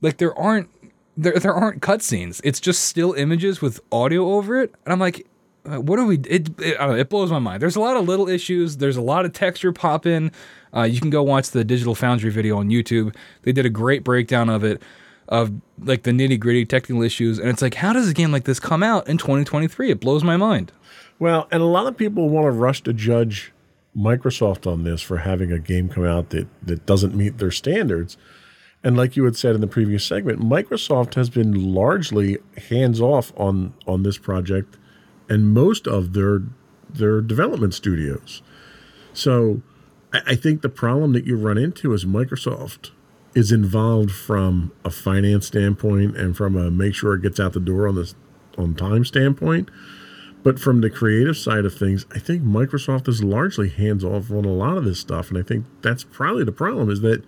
like 0.00 0.16
there 0.16 0.36
aren't 0.38 0.70
there 1.16 1.38
there 1.38 1.54
aren't 1.54 1.82
cutscenes. 1.82 2.40
It's 2.44 2.60
just 2.60 2.84
still 2.84 3.12
images 3.12 3.60
with 3.60 3.80
audio 3.90 4.32
over 4.32 4.60
it, 4.60 4.74
and 4.84 4.92
I'm 4.92 4.98
like, 4.98 5.26
uh, 5.64 5.80
what 5.80 5.98
are 5.98 6.04
we? 6.04 6.18
It 6.18 6.48
it, 6.60 6.78
know, 6.78 6.94
it 6.94 7.08
blows 7.08 7.30
my 7.30 7.38
mind. 7.38 7.62
There's 7.62 7.76
a 7.76 7.80
lot 7.80 7.96
of 7.96 8.06
little 8.06 8.28
issues. 8.28 8.78
There's 8.78 8.96
a 8.96 9.02
lot 9.02 9.24
of 9.24 9.32
texture 9.32 9.72
pop 9.72 10.06
in. 10.06 10.32
Uh, 10.74 10.82
you 10.82 11.00
can 11.00 11.10
go 11.10 11.22
watch 11.22 11.50
the 11.50 11.64
Digital 11.64 11.94
Foundry 11.94 12.30
video 12.30 12.58
on 12.58 12.68
YouTube. 12.68 13.14
They 13.42 13.52
did 13.52 13.66
a 13.66 13.70
great 13.70 14.04
breakdown 14.04 14.48
of 14.48 14.64
it, 14.64 14.82
of 15.28 15.52
like 15.78 16.04
the 16.04 16.12
nitty 16.12 16.40
gritty 16.40 16.64
technical 16.64 17.02
issues, 17.02 17.38
and 17.38 17.48
it's 17.48 17.62
like, 17.62 17.74
how 17.74 17.92
does 17.92 18.08
a 18.08 18.14
game 18.14 18.32
like 18.32 18.44
this 18.44 18.58
come 18.58 18.82
out 18.82 19.08
in 19.08 19.18
2023? 19.18 19.90
It 19.90 20.00
blows 20.00 20.24
my 20.24 20.36
mind. 20.36 20.72
Well, 21.18 21.46
and 21.52 21.62
a 21.62 21.66
lot 21.66 21.86
of 21.86 21.96
people 21.96 22.28
want 22.28 22.46
to 22.46 22.50
rush 22.50 22.82
to 22.82 22.92
judge 22.92 23.52
Microsoft 23.96 24.66
on 24.66 24.84
this 24.84 25.02
for 25.02 25.18
having 25.18 25.52
a 25.52 25.58
game 25.58 25.88
come 25.88 26.04
out 26.04 26.30
that, 26.30 26.48
that 26.62 26.86
doesn't 26.86 27.14
meet 27.14 27.38
their 27.38 27.50
standards. 27.50 28.16
And 28.84 28.96
like 28.96 29.16
you 29.16 29.24
had 29.24 29.36
said 29.36 29.54
in 29.54 29.60
the 29.60 29.66
previous 29.66 30.04
segment, 30.04 30.40
Microsoft 30.40 31.14
has 31.14 31.30
been 31.30 31.72
largely 31.72 32.38
hands 32.68 33.00
off 33.00 33.32
on 33.36 33.74
on 33.86 34.02
this 34.02 34.18
project 34.18 34.76
and 35.28 35.54
most 35.54 35.86
of 35.86 36.12
their 36.12 36.42
their 36.88 37.20
development 37.20 37.74
studios. 37.74 38.42
So 39.14 39.62
I, 40.12 40.20
I 40.28 40.34
think 40.34 40.62
the 40.62 40.68
problem 40.68 41.12
that 41.12 41.26
you 41.26 41.36
run 41.36 41.58
into 41.58 41.92
is 41.92 42.04
Microsoft 42.04 42.90
is 43.34 43.50
involved 43.50 44.10
from 44.10 44.72
a 44.84 44.90
finance 44.90 45.46
standpoint 45.46 46.16
and 46.16 46.36
from 46.36 46.56
a 46.56 46.70
make 46.70 46.94
sure 46.94 47.14
it 47.14 47.22
gets 47.22 47.40
out 47.40 47.52
the 47.52 47.60
door 47.60 47.88
on 47.88 47.94
this 47.94 48.14
on 48.58 48.74
time 48.74 49.04
standpoint. 49.04 49.70
But 50.42 50.58
from 50.58 50.80
the 50.80 50.90
creative 50.90 51.36
side 51.36 51.64
of 51.64 51.72
things, 51.72 52.04
I 52.12 52.18
think 52.18 52.42
Microsoft 52.42 53.08
is 53.08 53.22
largely 53.22 53.68
hands 53.68 54.02
off 54.02 54.30
on 54.30 54.44
a 54.44 54.52
lot 54.52 54.76
of 54.76 54.84
this 54.84 54.98
stuff. 54.98 55.30
And 55.30 55.38
I 55.38 55.42
think 55.42 55.66
that's 55.82 56.02
probably 56.02 56.42
the 56.42 56.52
problem 56.52 56.90
is 56.90 57.00
that 57.02 57.22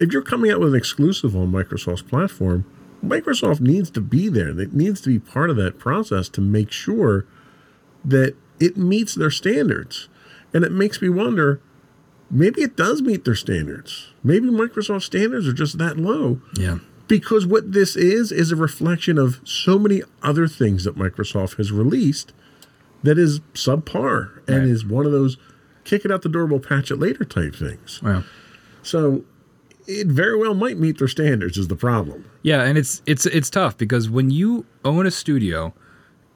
if 0.00 0.12
you're 0.12 0.22
coming 0.22 0.50
out 0.50 0.60
with 0.60 0.70
an 0.70 0.78
exclusive 0.78 1.36
on 1.36 1.52
Microsoft's 1.52 2.02
platform, 2.02 2.64
Microsoft 3.04 3.60
needs 3.60 3.90
to 3.90 4.00
be 4.00 4.28
there. 4.28 4.48
It 4.58 4.72
needs 4.74 5.00
to 5.02 5.08
be 5.08 5.18
part 5.18 5.50
of 5.50 5.56
that 5.56 5.78
process 5.78 6.28
to 6.30 6.40
make 6.40 6.70
sure 6.72 7.26
that 8.04 8.34
it 8.58 8.76
meets 8.76 9.14
their 9.14 9.30
standards. 9.30 10.08
And 10.52 10.64
it 10.64 10.72
makes 10.72 11.00
me 11.00 11.08
wonder 11.08 11.60
maybe 12.30 12.62
it 12.62 12.76
does 12.76 13.02
meet 13.02 13.24
their 13.24 13.34
standards. 13.34 14.12
Maybe 14.22 14.48
Microsoft 14.48 15.02
standards 15.02 15.46
are 15.46 15.52
just 15.52 15.78
that 15.78 15.96
low. 15.96 16.40
Yeah. 16.58 16.78
Because 17.08 17.46
what 17.46 17.72
this 17.72 17.96
is, 17.96 18.30
is 18.30 18.52
a 18.52 18.56
reflection 18.56 19.18
of 19.18 19.40
so 19.44 19.78
many 19.78 20.02
other 20.22 20.46
things 20.46 20.84
that 20.84 20.96
Microsoft 20.96 21.56
has 21.56 21.72
released 21.72 22.32
that 23.02 23.18
is 23.18 23.40
subpar 23.54 24.38
and 24.46 24.58
Right. 24.58 24.68
is 24.68 24.84
one 24.84 25.06
of 25.06 25.12
those 25.12 25.36
kick 25.84 26.04
it 26.04 26.12
out 26.12 26.22
the 26.22 26.28
door, 26.28 26.44
we'll 26.46 26.60
patch 26.60 26.90
it 26.90 26.96
later 26.96 27.24
type 27.24 27.54
things. 27.54 28.00
Wow. 28.02 28.22
So 28.82 29.24
it 29.90 30.06
very 30.06 30.36
well 30.36 30.54
might 30.54 30.78
meet 30.78 30.98
their 30.98 31.08
standards, 31.08 31.58
is 31.58 31.68
the 31.68 31.76
problem. 31.76 32.24
Yeah, 32.42 32.62
and 32.62 32.78
it's 32.78 33.02
it's 33.06 33.26
it's 33.26 33.50
tough 33.50 33.76
because 33.76 34.08
when 34.08 34.30
you 34.30 34.64
own 34.84 35.06
a 35.06 35.10
studio 35.10 35.74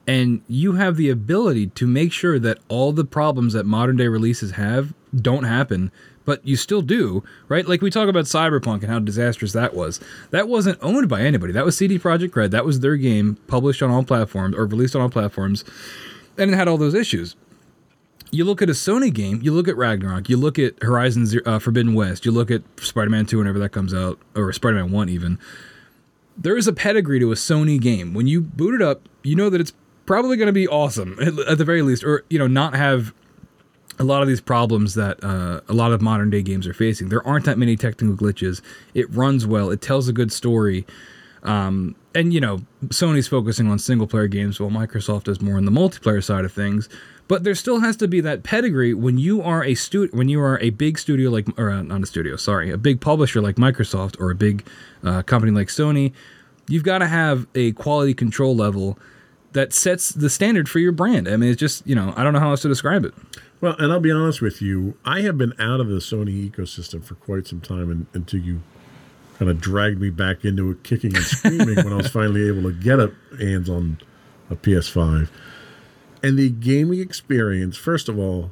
and 0.07 0.43
you 0.49 0.73
have 0.73 0.97
the 0.97 1.09
ability 1.09 1.69
to 1.69 1.87
make 1.87 2.13
sure 2.13 2.39
that 2.39 2.59
all 2.69 2.93
the 2.93 3.05
problems 3.05 3.53
that 3.55 3.65
modern 3.65 3.97
day 3.97 4.09
releases 4.09 4.53
have 4.53 4.93
don't 5.15 5.45
happen, 5.45 5.91
but 6.25 6.47
you 6.47 6.57
still 6.57 6.83
do, 6.83 7.23
right? 7.49 7.67
Like 7.67 7.81
we 7.81 7.91
talk 7.91 8.09
about 8.09 8.25
Cyberpunk 8.25 8.83
and 8.83 8.91
how 8.91 8.99
disastrous 8.99 9.53
that 9.53 9.75
was. 9.75 10.01
That 10.31 10.49
wasn't 10.49 10.79
owned 10.83 11.09
by 11.09 11.23
anybody. 11.23 11.53
That 11.53 11.65
was 11.65 11.77
CD 11.77 11.99
Projekt 11.99 12.35
Red. 12.35 12.51
That 12.51 12.67
was 12.67 12.81
their 12.81 12.97
game 12.97 13.39
published 13.47 13.83
on 13.83 13.91
all 13.91 14.05
platforms 14.05 14.57
or 14.57 14.67
released 14.67 14.97
on 14.97 15.03
all 15.03 15.11
platforms, 15.11 15.65
and 16.37 16.51
it 16.51 16.57
had 16.57 16.69
all 16.69 16.79
those 16.79 16.95
issues 16.95 17.37
you 18.35 18.45
look 18.45 18.61
at 18.61 18.69
a 18.69 18.73
Sony 18.73 19.13
game, 19.13 19.41
you 19.43 19.53
look 19.53 19.69
at 19.69 19.77
Ragnarok, 19.77 20.29
you 20.29 20.37
look 20.37 20.59
at 20.59 20.83
Horizon 20.83 21.27
Zero, 21.27 21.43
uh, 21.47 21.59
Forbidden 21.59 21.95
West, 21.95 22.25
you 22.25 22.33
look 22.33 22.51
at 22.51 22.63
Spider 22.81 23.11
Man 23.11 23.27
2 23.27 23.39
whenever 23.39 23.59
that 23.59 23.71
comes 23.71 23.95
out, 23.95 24.19
or 24.35 24.53
Spider 24.53 24.77
Man 24.77 24.91
1 24.91 25.09
even. 25.09 25.39
There 26.37 26.57
is 26.57 26.67
a 26.67 26.73
pedigree 26.73 27.21
to 27.21 27.31
a 27.31 27.37
Sony 27.37 27.81
game. 27.81 28.13
When 28.13 28.27
you 28.27 28.41
boot 28.41 28.75
it 28.75 28.83
up, 28.83 29.09
you 29.23 29.37
know 29.37 29.51
that 29.51 29.61
it's 29.61 29.73
probably 30.05 30.37
going 30.37 30.49
to 30.49 30.53
be 30.53 30.67
awesome, 30.67 31.17
at, 31.49 31.59
the 31.59 31.65
very 31.65 31.83
least, 31.83 32.03
or, 32.03 32.25
you 32.29 32.39
know, 32.39 32.49
not 32.49 32.75
have 32.75 33.15
a 34.01 34.05
lot 34.05 34.23
of 34.23 34.29
these 34.29 34.41
problems 34.41 34.95
that 34.95 35.23
uh, 35.23 35.61
a 35.69 35.73
lot 35.73 35.93
of 35.93 36.03
modern 36.03 36.31
day 36.31 36.43
games 36.43 36.67
are 36.67 36.75
facing. 36.75 37.11
There 37.11 37.25
aren't 37.27 37.45
that 37.45 37.57
many 37.57 37.77
technical 37.77 38.17
glitches. 38.17 38.61
It 38.95 39.09
runs 39.15 39.47
well, 39.47 39.71
it 39.71 39.81
tells 39.81 40.09
a 40.09 40.13
good 40.13 40.33
story. 40.33 40.85
Um, 41.45 41.95
and 42.15 42.33
you 42.33 42.41
know, 42.41 42.61
Sony's 42.87 43.29
focusing 43.29 43.71
on 43.71 43.79
single 43.79 44.07
player 44.07 44.27
games 44.27 44.59
while 44.59 44.71
Microsoft 44.71 45.29
is 45.29 45.41
more 45.41 45.57
on 45.57 45.67
the 45.67 45.71
multiplayer 45.71 46.25
side 46.25 46.45
of 46.45 46.53
things. 46.53 46.89
But 47.27 47.43
there 47.43 47.55
still 47.55 47.81
has 47.81 47.97
to 47.97 48.09
be 48.09 48.21
that 48.21 48.43
pedigree 48.43 48.93
when 48.93 49.17
you 49.17 49.41
are 49.43 49.65
a 49.65 49.75
stu- 49.75 50.11
when 50.13 50.29
you 50.29 50.41
are 50.41 50.59
a 50.61 50.71
big 50.71 50.99
studio 50.99 51.31
like 51.31 51.47
or 51.59 51.71
uh, 51.71 51.83
not 51.83 52.03
a 52.03 52.07
studio, 52.07 52.37
sorry, 52.37 52.71
a 52.71 52.77
big 52.77 53.01
publisher 53.01 53.41
like 53.41 53.57
Microsoft 53.57 54.21
or 54.21 54.31
a 54.31 54.35
big 54.35 54.67
uh, 55.03 55.23
company 55.23 55.53
like 55.53 55.69
Sony. 55.69 56.13
You've 56.69 56.83
got 56.83 56.99
to 56.99 57.07
have 57.07 57.47
a 57.55 57.73
quality 57.73 58.15
control 58.15 58.55
level 58.55 58.99
that 59.53 59.73
sets 59.73 60.11
the 60.11 60.29
standard 60.29 60.69
for 60.69 60.81
your 60.81 60.93
brand. 60.93 61.29
I 61.29 61.37
mean, 61.37 61.51
it's 61.51 61.61
just 61.61 61.87
you 61.87 61.95
know, 61.95 62.13
I 62.17 62.25
don't 62.25 62.35
know 62.35 62.41
how 62.41 62.51
else 62.51 62.63
to 62.63 62.69
describe 62.69 63.05
it. 63.05 63.15
Well, 63.61 63.75
and 63.79 63.91
I'll 63.91 64.01
be 64.01 64.13
honest 64.13 64.43
with 64.43 64.61
you, 64.61 64.95
I 65.07 65.23
have 65.23 65.39
been 65.39 65.55
out 65.59 65.81
of 65.81 65.89
the 65.89 65.97
Sony 65.97 66.51
ecosystem 66.51 67.03
for 67.03 67.15
quite 67.15 67.47
some 67.47 67.63
time 67.63 67.91
and, 67.91 68.07
until 68.13 68.41
you 68.41 68.61
kind 69.39 69.51
of 69.51 69.61
dragged 69.61 70.01
me 70.01 70.11
back 70.11 70.45
into 70.45 70.71
it 70.71 70.83
kicking 70.83 71.17
and 71.17 71.25
screaming 71.25 71.77
when 71.77 71.93
I 71.93 71.97
was 71.97 72.09
finally 72.11 72.47
able 72.47 72.63
to 72.65 72.73
get 72.73 73.01
a 73.01 73.13
hands 73.39 73.71
on 73.71 73.99
a 74.51 74.57
PS5. 74.57 75.31
And 76.25 76.39
the 76.39 76.49
gaming 76.49 77.01
experience, 77.01 77.77
first 77.77 78.09
of 78.09 78.19
all, 78.19 78.51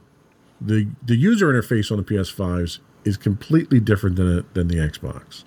the 0.61 0.89
the 1.03 1.17
user 1.17 1.53
interface 1.53 1.91
on 1.91 1.97
the 1.97 2.05
PS5s 2.05 2.81
is 3.05 3.17
completely 3.17 3.81
different 3.81 4.17
than 4.17 4.39
it, 4.39 4.55
than 4.55 4.69
the 4.69 4.77
Xbox. 4.77 5.45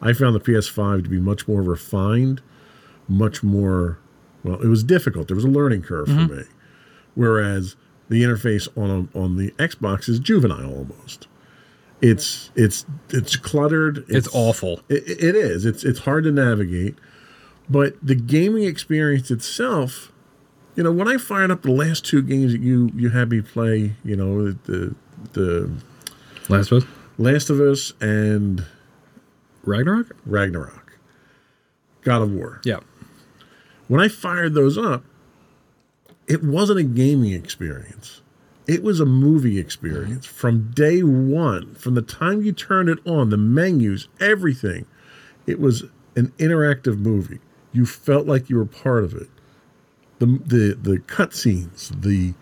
I 0.00 0.12
found 0.12 0.34
the 0.34 0.40
PS5 0.40 1.04
to 1.04 1.08
be 1.08 1.18
much 1.18 1.48
more 1.48 1.62
refined, 1.62 2.40
much 3.08 3.42
more 3.42 3.98
well, 4.44 4.62
it 4.62 4.68
was 4.68 4.84
difficult. 4.84 5.26
There 5.26 5.34
was 5.34 5.44
a 5.44 5.48
learning 5.48 5.82
curve 5.82 6.06
for 6.06 6.12
mm-hmm. 6.12 6.36
me. 6.36 6.42
Whereas 7.16 7.74
the 8.08 8.22
interface 8.22 8.68
on 8.76 9.08
on 9.14 9.36
the 9.36 9.50
Xbox 9.52 10.08
is 10.08 10.20
juvenile 10.20 10.72
almost. 10.72 11.26
It's 12.00 12.50
it's 12.54 12.86
it's 13.08 13.34
cluttered. 13.34 14.04
It's 14.08 14.28
awful. 14.32 14.80
It, 14.88 15.08
it 15.08 15.34
is. 15.34 15.64
It's 15.64 15.82
it's 15.82 16.00
hard 16.00 16.24
to 16.24 16.30
navigate, 16.30 16.94
but 17.68 17.94
the 18.00 18.14
gaming 18.14 18.64
experience 18.64 19.30
itself, 19.30 20.12
you 20.76 20.82
know, 20.82 20.92
when 20.92 21.08
I 21.08 21.16
fired 21.16 21.50
up 21.50 21.62
the 21.62 21.72
last 21.72 22.04
two 22.04 22.22
games 22.22 22.52
that 22.52 22.60
you 22.60 22.90
you 22.94 23.08
had 23.08 23.30
me 23.30 23.40
play, 23.40 23.92
you 24.04 24.16
know, 24.16 24.52
the 24.52 24.94
the 25.32 25.70
Last 26.48 26.70
of 26.70 26.82
Us, 26.82 26.88
Last 27.18 27.50
of 27.50 27.60
Us 27.60 27.92
and 28.00 28.64
Ragnarok. 29.64 30.14
Ragnarok, 30.26 30.98
God 32.02 32.22
of 32.22 32.32
War. 32.32 32.60
Yeah, 32.64 32.80
When 33.88 34.00
I 34.00 34.08
fired 34.08 34.54
those 34.54 34.76
up, 34.78 35.02
it 36.28 36.44
wasn't 36.44 36.78
a 36.78 36.84
gaming 36.84 37.32
experience. 37.32 38.20
It 38.68 38.82
was 38.82 38.98
a 38.98 39.06
movie 39.06 39.58
experience 39.60 40.26
from 40.26 40.72
day 40.72 41.02
one, 41.02 41.74
from 41.76 41.94
the 41.94 42.02
time 42.02 42.42
you 42.42 42.52
turned 42.52 42.88
it 42.88 42.98
on, 43.06 43.30
the 43.30 43.36
menus, 43.36 44.08
everything. 44.20 44.86
It 45.46 45.60
was 45.60 45.84
an 46.16 46.32
interactive 46.38 46.98
movie. 46.98 47.38
You 47.72 47.86
felt 47.86 48.26
like 48.26 48.50
you 48.50 48.56
were 48.56 48.66
part 48.66 49.04
of 49.04 49.14
it. 49.14 49.28
The 50.18 50.26
the 50.26 50.78
the 50.80 50.98
cutscenes, 50.98 52.00
the 52.02 52.34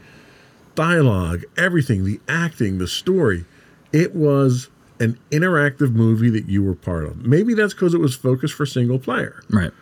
dialogue, 0.74 1.44
everything, 1.56 2.04
the 2.04 2.20
acting, 2.28 2.78
the 2.78 2.88
story. 2.88 3.44
It 3.92 4.14
was 4.14 4.68
an 5.00 5.18
interactive 5.30 5.92
movie 5.92 6.30
that 6.30 6.48
you 6.48 6.62
were 6.62 6.74
part 6.74 7.04
of. 7.04 7.24
Maybe 7.24 7.54
that's 7.54 7.74
because 7.74 7.94
it 7.94 8.00
was 8.00 8.14
focused 8.14 8.54
for 8.54 8.66
single 8.66 8.98
player. 8.98 9.42
right. 9.50 9.72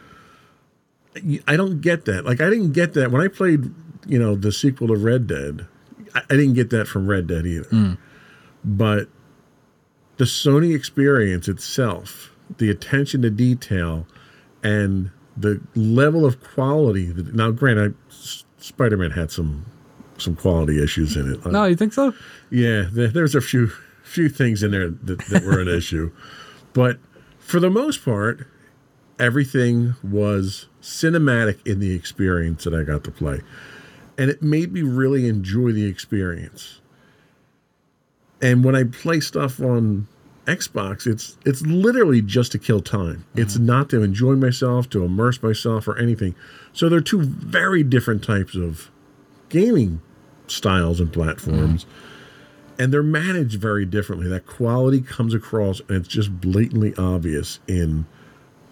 I 1.46 1.58
don't 1.58 1.82
get 1.82 2.06
that. 2.06 2.24
Like 2.24 2.40
I 2.40 2.48
didn't 2.48 2.72
get 2.72 2.94
that 2.94 3.10
when 3.10 3.20
I 3.20 3.28
played, 3.28 3.70
you 4.06 4.18
know, 4.18 4.34
the 4.34 4.50
sequel 4.50 4.88
to 4.88 4.96
Red 4.96 5.26
Dead. 5.26 5.66
I, 6.14 6.22
I 6.30 6.36
didn't 6.36 6.54
get 6.54 6.70
that 6.70 6.88
from 6.88 7.06
Red 7.06 7.26
Dead 7.26 7.46
either. 7.46 7.68
Mm. 7.68 7.98
But 8.64 9.08
the 10.16 10.24
Sony 10.24 10.74
experience 10.74 11.48
itself, 11.48 12.32
the 12.56 12.70
attention 12.70 13.20
to 13.22 13.30
detail, 13.30 14.06
and 14.62 15.10
the 15.36 15.60
level 15.74 16.24
of 16.24 16.42
quality. 16.42 17.06
That, 17.06 17.34
now, 17.34 17.50
granted, 17.50 17.94
I 18.10 18.14
Spider 18.58 18.96
Man 18.96 19.10
had 19.10 19.30
some 19.30 19.66
some 20.18 20.36
quality 20.36 20.82
issues 20.82 21.16
in 21.16 21.32
it. 21.32 21.44
No, 21.46 21.64
you 21.64 21.76
think 21.76 21.92
so? 21.92 22.14
Yeah, 22.50 22.86
there, 22.92 23.08
there's 23.08 23.34
a 23.34 23.40
few 23.40 23.68
few 24.02 24.28
things 24.28 24.62
in 24.62 24.70
there 24.70 24.90
that, 24.90 25.18
that 25.26 25.44
were 25.44 25.60
an 25.60 25.68
issue, 25.76 26.12
but 26.72 26.98
for 27.38 27.60
the 27.60 27.70
most 27.70 28.04
part, 28.04 28.46
everything 29.18 29.94
was 30.02 30.66
cinematic 30.80 31.64
in 31.66 31.80
the 31.80 31.94
experience 31.94 32.64
that 32.64 32.74
I 32.74 32.82
got 32.82 33.04
to 33.04 33.10
play, 33.10 33.40
and 34.16 34.30
it 34.30 34.42
made 34.42 34.72
me 34.72 34.82
really 34.82 35.28
enjoy 35.28 35.72
the 35.72 35.86
experience. 35.86 36.80
And 38.40 38.64
when 38.64 38.74
I 38.74 38.84
play 38.84 39.20
stuff 39.20 39.60
on 39.60 40.08
Xbox, 40.46 41.06
it's 41.06 41.38
it's 41.44 41.62
literally 41.62 42.20
just 42.20 42.52
to 42.52 42.58
kill 42.58 42.80
time. 42.80 43.24
It's 43.36 43.54
mm-hmm. 43.54 43.66
not 43.66 43.90
to 43.90 44.02
enjoy 44.02 44.34
myself, 44.34 44.90
to 44.90 45.04
immerse 45.04 45.42
myself, 45.42 45.86
or 45.86 45.96
anything. 45.98 46.34
So 46.72 46.88
they're 46.88 47.00
two 47.00 47.22
very 47.22 47.84
different 47.84 48.24
types 48.24 48.56
of 48.56 48.90
gaming 49.48 50.00
styles 50.48 50.98
and 50.98 51.12
platforms, 51.12 51.84
mm-hmm. 51.84 52.82
and 52.82 52.92
they're 52.92 53.04
managed 53.04 53.60
very 53.60 53.84
differently. 53.84 54.28
That 54.28 54.46
quality 54.46 55.00
comes 55.00 55.32
across, 55.32 55.80
and 55.80 55.90
it's 55.98 56.08
just 56.08 56.40
blatantly 56.40 56.92
obvious 56.96 57.60
in 57.68 58.06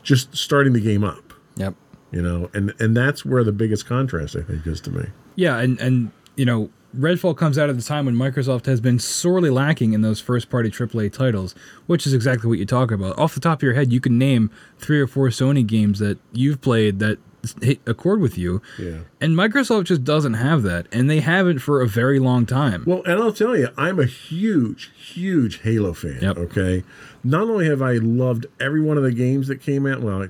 just 0.02 0.36
starting 0.36 0.72
the 0.72 0.80
game 0.80 1.04
up. 1.04 1.32
Yep. 1.56 1.74
You 2.10 2.22
know, 2.22 2.50
and 2.52 2.74
and 2.80 2.96
that's 2.96 3.24
where 3.24 3.44
the 3.44 3.52
biggest 3.52 3.86
contrast 3.86 4.34
I 4.34 4.42
think 4.42 4.66
is 4.66 4.80
to 4.82 4.90
me. 4.90 5.04
Yeah, 5.36 5.58
and 5.58 5.78
and 5.80 6.10
you 6.34 6.44
know, 6.44 6.70
Redfall 6.96 7.36
comes 7.36 7.58
out 7.58 7.70
at 7.70 7.76
the 7.76 7.82
time 7.82 8.06
when 8.06 8.16
Microsoft 8.16 8.66
has 8.66 8.80
been 8.80 8.98
sorely 8.98 9.50
lacking 9.50 9.92
in 9.92 10.00
those 10.00 10.20
first-party 10.20 10.70
AAA 10.70 11.12
titles, 11.12 11.54
which 11.86 12.06
is 12.06 12.12
exactly 12.12 12.48
what 12.48 12.58
you 12.58 12.66
talk 12.66 12.90
about. 12.90 13.18
Off 13.18 13.34
the 13.34 13.40
top 13.40 13.58
of 13.58 13.62
your 13.62 13.74
head, 13.74 13.92
you 13.92 14.00
can 14.00 14.18
name 14.18 14.50
three 14.78 15.00
or 15.00 15.06
four 15.06 15.28
Sony 15.28 15.66
games 15.66 15.98
that 16.00 16.18
you've 16.32 16.60
played 16.60 16.98
that 16.98 17.18
hit 17.62 17.80
accord 17.86 18.20
with 18.20 18.36
you. 18.36 18.60
Yeah. 18.78 18.98
And 19.20 19.34
Microsoft 19.34 19.84
just 19.84 20.04
doesn't 20.04 20.34
have 20.34 20.62
that, 20.62 20.86
and 20.92 21.08
they 21.08 21.20
haven't 21.20 21.60
for 21.60 21.80
a 21.80 21.86
very 21.86 22.18
long 22.18 22.46
time. 22.46 22.84
Well, 22.86 23.02
and 23.04 23.20
I'll 23.20 23.32
tell 23.32 23.56
you, 23.56 23.68
I'm 23.76 23.98
a 23.98 24.06
huge, 24.06 24.90
huge 24.96 25.60
Halo 25.60 25.92
fan. 25.92 26.18
Yep. 26.20 26.36
Okay. 26.38 26.84
Not 27.22 27.42
only 27.42 27.66
have 27.66 27.82
I 27.82 27.94
loved 27.94 28.46
every 28.58 28.80
one 28.80 28.96
of 28.96 29.02
the 29.02 29.12
games 29.12 29.48
that 29.48 29.60
came 29.60 29.86
out, 29.86 30.00
well, 30.00 30.24
I, 30.24 30.28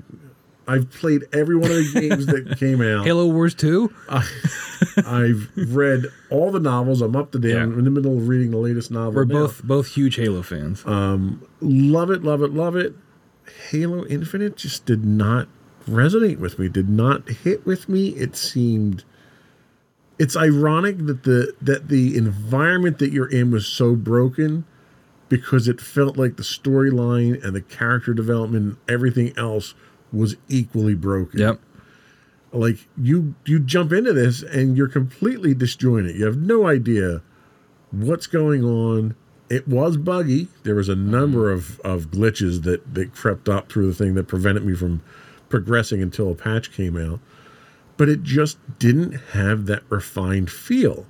I've 0.67 0.91
played 0.91 1.23
every 1.33 1.55
one 1.55 1.71
of 1.71 1.77
the 1.77 1.99
games 1.99 2.25
that 2.27 2.55
came 2.59 2.81
out. 2.81 3.05
Halo 3.05 3.25
Wars 3.25 3.53
2? 3.55 3.93
I've 5.05 5.49
read 5.55 6.05
all 6.29 6.51
the 6.51 6.59
novels. 6.59 7.01
I'm 7.01 7.15
up 7.15 7.31
to 7.31 7.39
date. 7.39 7.53
Yeah. 7.53 7.63
I'm 7.63 7.77
in 7.77 7.85
the 7.85 7.91
middle 7.91 8.17
of 8.17 8.27
reading 8.27 8.51
the 8.51 8.57
latest 8.57 8.91
novel. 8.91 9.13
We're 9.13 9.25
now. 9.25 9.33
both 9.33 9.63
both 9.63 9.87
huge 9.87 10.15
Halo 10.15 10.41
fans. 10.43 10.85
Um, 10.85 11.45
love 11.59 12.11
it, 12.11 12.23
love 12.23 12.41
it, 12.41 12.51
love 12.51 12.75
it. 12.75 12.93
Halo 13.69 14.05
Infinite 14.05 14.55
just 14.55 14.85
did 14.85 15.03
not 15.03 15.47
resonate 15.89 16.39
with 16.39 16.59
me. 16.59 16.69
Did 16.69 16.89
not 16.89 17.27
hit 17.29 17.65
with 17.65 17.89
me. 17.89 18.09
It 18.09 18.35
seemed. 18.35 19.03
It's 20.19 20.37
ironic 20.37 20.99
that 21.07 21.23
the 21.23 21.53
that 21.61 21.87
the 21.87 22.15
environment 22.15 22.99
that 22.99 23.11
you're 23.11 23.29
in 23.29 23.51
was 23.51 23.65
so 23.65 23.95
broken 23.95 24.65
because 25.29 25.67
it 25.67 25.79
felt 25.79 26.17
like 26.17 26.35
the 26.35 26.43
storyline 26.43 27.41
and 27.43 27.55
the 27.55 27.61
character 27.61 28.13
development 28.13 28.63
and 28.65 28.77
everything 28.93 29.33
else 29.37 29.73
was 30.11 30.35
equally 30.49 30.95
broken. 30.95 31.39
yep. 31.39 31.59
like 32.51 32.87
you 32.97 33.35
you 33.45 33.59
jump 33.59 33.91
into 33.91 34.13
this 34.13 34.41
and 34.41 34.77
you're 34.77 34.87
completely 34.87 35.53
disjointed. 35.53 36.15
You 36.15 36.25
have 36.25 36.37
no 36.37 36.67
idea 36.67 37.21
what's 37.91 38.27
going 38.27 38.63
on. 38.63 39.15
It 39.49 39.67
was 39.67 39.97
buggy. 39.97 40.47
There 40.63 40.75
was 40.75 40.89
a 40.89 40.95
number 40.95 41.55
mm-hmm. 41.55 41.81
of 41.83 42.03
of 42.03 42.11
glitches 42.11 42.63
that 42.63 42.93
that 42.93 43.13
crept 43.13 43.49
up 43.49 43.71
through 43.71 43.87
the 43.87 43.93
thing 43.93 44.15
that 44.15 44.27
prevented 44.27 44.65
me 44.65 44.75
from 44.75 45.01
progressing 45.49 46.01
until 46.01 46.31
a 46.31 46.35
patch 46.35 46.71
came 46.71 46.97
out. 46.97 47.19
But 47.97 48.09
it 48.09 48.23
just 48.23 48.57
didn't 48.79 49.13
have 49.33 49.65
that 49.67 49.83
refined 49.89 50.49
feel. 50.49 51.05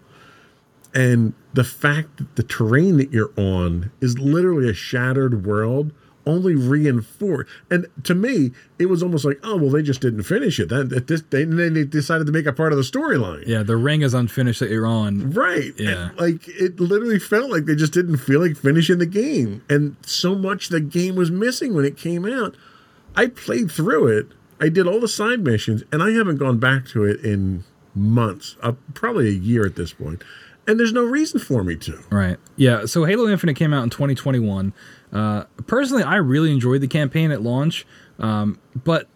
And 0.94 1.34
the 1.54 1.64
fact 1.64 2.18
that 2.18 2.36
the 2.36 2.44
terrain 2.44 2.98
that 2.98 3.14
you're 3.14 3.32
on 3.38 3.92
is 4.02 4.20
literally 4.20 4.70
a 4.70 4.74
shattered 4.74 5.46
world 5.46 5.94
only 6.32 6.56
reinforced. 6.56 7.50
And 7.70 7.88
to 8.04 8.16
me, 8.16 8.52
it 8.80 8.88
was 8.88 9.04
almost 9.04 9.26
like, 9.26 9.40
oh 9.44 9.58
well, 9.58 9.70
they 9.70 9.84
just 9.84 10.02
didn't 10.02 10.24
finish 10.24 10.60
it. 10.60 10.70
This, 10.70 11.22
they, 11.30 11.44
then 11.44 11.74
they 11.74 11.84
decided 11.84 12.26
to 12.28 12.32
make 12.32 12.46
it 12.46 12.54
part 12.54 12.72
of 12.72 12.78
the 12.78 12.84
storyline. 12.84 13.46
Yeah, 13.46 13.64
the 13.64 13.78
ring 13.78 14.02
is 14.02 14.14
unfinished 14.14 14.60
that 14.62 14.70
you're 14.70 14.88
on. 14.88 15.32
Right. 15.32 15.74
Yeah. 15.78 16.10
And, 16.10 16.20
like 16.20 16.48
it 16.48 16.80
literally 16.80 17.20
felt 17.20 17.52
like 17.52 17.66
they 17.66 17.76
just 17.76 17.94
didn't 17.94 18.18
feel 18.18 18.40
like 18.40 18.58
finishing 18.58 18.98
the 18.98 19.06
game. 19.06 19.64
And 19.70 19.96
so 20.04 20.36
much 20.36 20.70
the 20.70 20.80
game 20.80 21.16
was 21.16 21.30
missing 21.30 21.74
when 21.74 21.86
it 21.86 21.98
came 21.98 22.26
out. 22.26 22.56
I 23.16 23.28
played 23.28 23.72
through 23.72 24.08
it. 24.08 24.28
I 24.60 24.70
did 24.70 24.88
all 24.88 25.00
the 25.00 25.08
side 25.08 25.40
missions, 25.40 25.84
and 25.92 26.04
I 26.04 26.12
haven't 26.12 26.38
gone 26.38 26.60
back 26.60 26.86
to 26.90 27.04
it 27.04 27.20
in 27.26 27.64
months, 27.96 28.56
uh, 28.62 28.74
probably 28.94 29.28
a 29.28 29.32
year 29.32 29.66
at 29.66 29.76
this 29.76 29.92
point. 29.92 30.24
And 30.68 30.80
there's 30.80 30.94
no 30.94 31.04
reason 31.04 31.40
for 31.40 31.64
me 31.64 31.76
to. 31.78 32.04
Right. 32.12 32.38
Yeah. 32.56 32.86
So 32.86 33.06
Halo 33.06 33.28
Infinite 33.28 33.56
came 33.56 33.74
out 33.74 33.84
in 33.84 33.90
2021. 33.90 34.74
Uh, 35.12 35.44
personally, 35.68 36.04
I 36.04 36.18
really 36.18 36.52
enjoyed 36.52 36.82
the 36.82 36.88
campaign 36.88 37.32
at 37.32 37.42
launch, 37.42 37.86
um, 38.20 38.60
but 38.84 39.08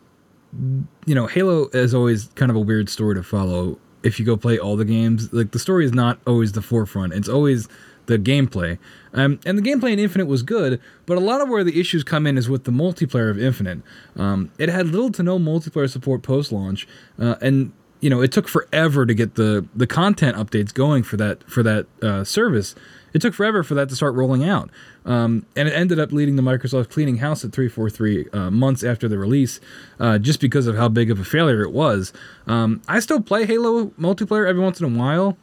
you 1.05 1.15
know, 1.15 1.27
Halo 1.27 1.67
is 1.69 1.93
always 1.93 2.29
kind 2.35 2.49
of 2.49 2.55
a 2.55 2.59
weird 2.59 2.89
story 2.89 3.15
to 3.15 3.23
follow. 3.23 3.79
If 4.03 4.19
you 4.19 4.25
go 4.25 4.37
play 4.37 4.57
all 4.57 4.75
the 4.75 4.85
games, 4.85 5.31
like 5.33 5.51
the 5.51 5.59
story 5.59 5.85
is 5.85 5.93
not 5.93 6.19
always 6.27 6.51
the 6.53 6.61
forefront. 6.61 7.13
It's 7.13 7.29
always 7.29 7.67
the 8.05 8.17
gameplay. 8.17 8.77
Um, 9.13 9.39
and 9.45 9.57
the 9.57 9.61
gameplay 9.61 9.91
in 9.91 9.99
Infinite 9.99 10.27
was 10.27 10.43
good, 10.43 10.79
but 11.05 11.17
a 11.17 11.21
lot 11.21 11.41
of 11.41 11.49
where 11.49 11.63
the 11.63 11.79
issues 11.79 12.03
come 12.03 12.27
in 12.27 12.37
is 12.37 12.47
with 12.47 12.65
the 12.65 12.71
multiplayer 12.71 13.29
of 13.29 13.41
Infinite. 13.41 13.81
Um, 14.15 14.51
it 14.57 14.69
had 14.69 14.87
little 14.87 15.11
to 15.13 15.23
no 15.23 15.39
multiplayer 15.39 15.89
support 15.89 16.21
post 16.21 16.51
launch, 16.51 16.87
uh, 17.19 17.35
and 17.41 17.71
you 18.05 18.11
know 18.11 18.21
it 18.21 18.31
took 18.31 18.47
forever 18.47 19.03
to 19.03 19.15
get 19.15 19.33
the 19.33 19.65
the 19.75 19.87
content 19.87 20.37
updates 20.37 20.71
going 20.71 21.01
for 21.01 21.17
that 21.17 21.41
for 21.49 21.63
that 21.63 21.87
uh, 22.03 22.23
service. 22.23 22.75
It 23.15 23.21
took 23.21 23.33
forever 23.33 23.63
for 23.63 23.73
that 23.73 23.89
to 23.89 23.95
start 23.95 24.13
rolling 24.13 24.47
out, 24.47 24.69
um, 25.05 25.47
and 25.55 25.67
it 25.67 25.71
ended 25.71 25.97
up 25.97 26.11
leading 26.11 26.35
to 26.37 26.43
Microsoft 26.43 26.89
cleaning 26.89 27.17
house 27.17 27.43
at 27.43 27.51
343 27.51 28.29
uh, 28.31 28.51
months 28.51 28.83
after 28.83 29.07
the 29.07 29.17
release, 29.17 29.59
uh, 29.99 30.19
just 30.19 30.39
because 30.39 30.67
of 30.67 30.75
how 30.75 30.87
big 30.87 31.09
of 31.09 31.19
a 31.19 31.23
failure 31.23 31.63
it 31.63 31.71
was. 31.71 32.13
Um, 32.45 32.83
I 32.87 32.99
still 32.99 33.21
play 33.21 33.47
Halo 33.47 33.87
multiplayer 33.99 34.47
every 34.47 34.61
once 34.61 34.79
in 34.79 34.85
a 34.85 34.99
while. 34.99 35.35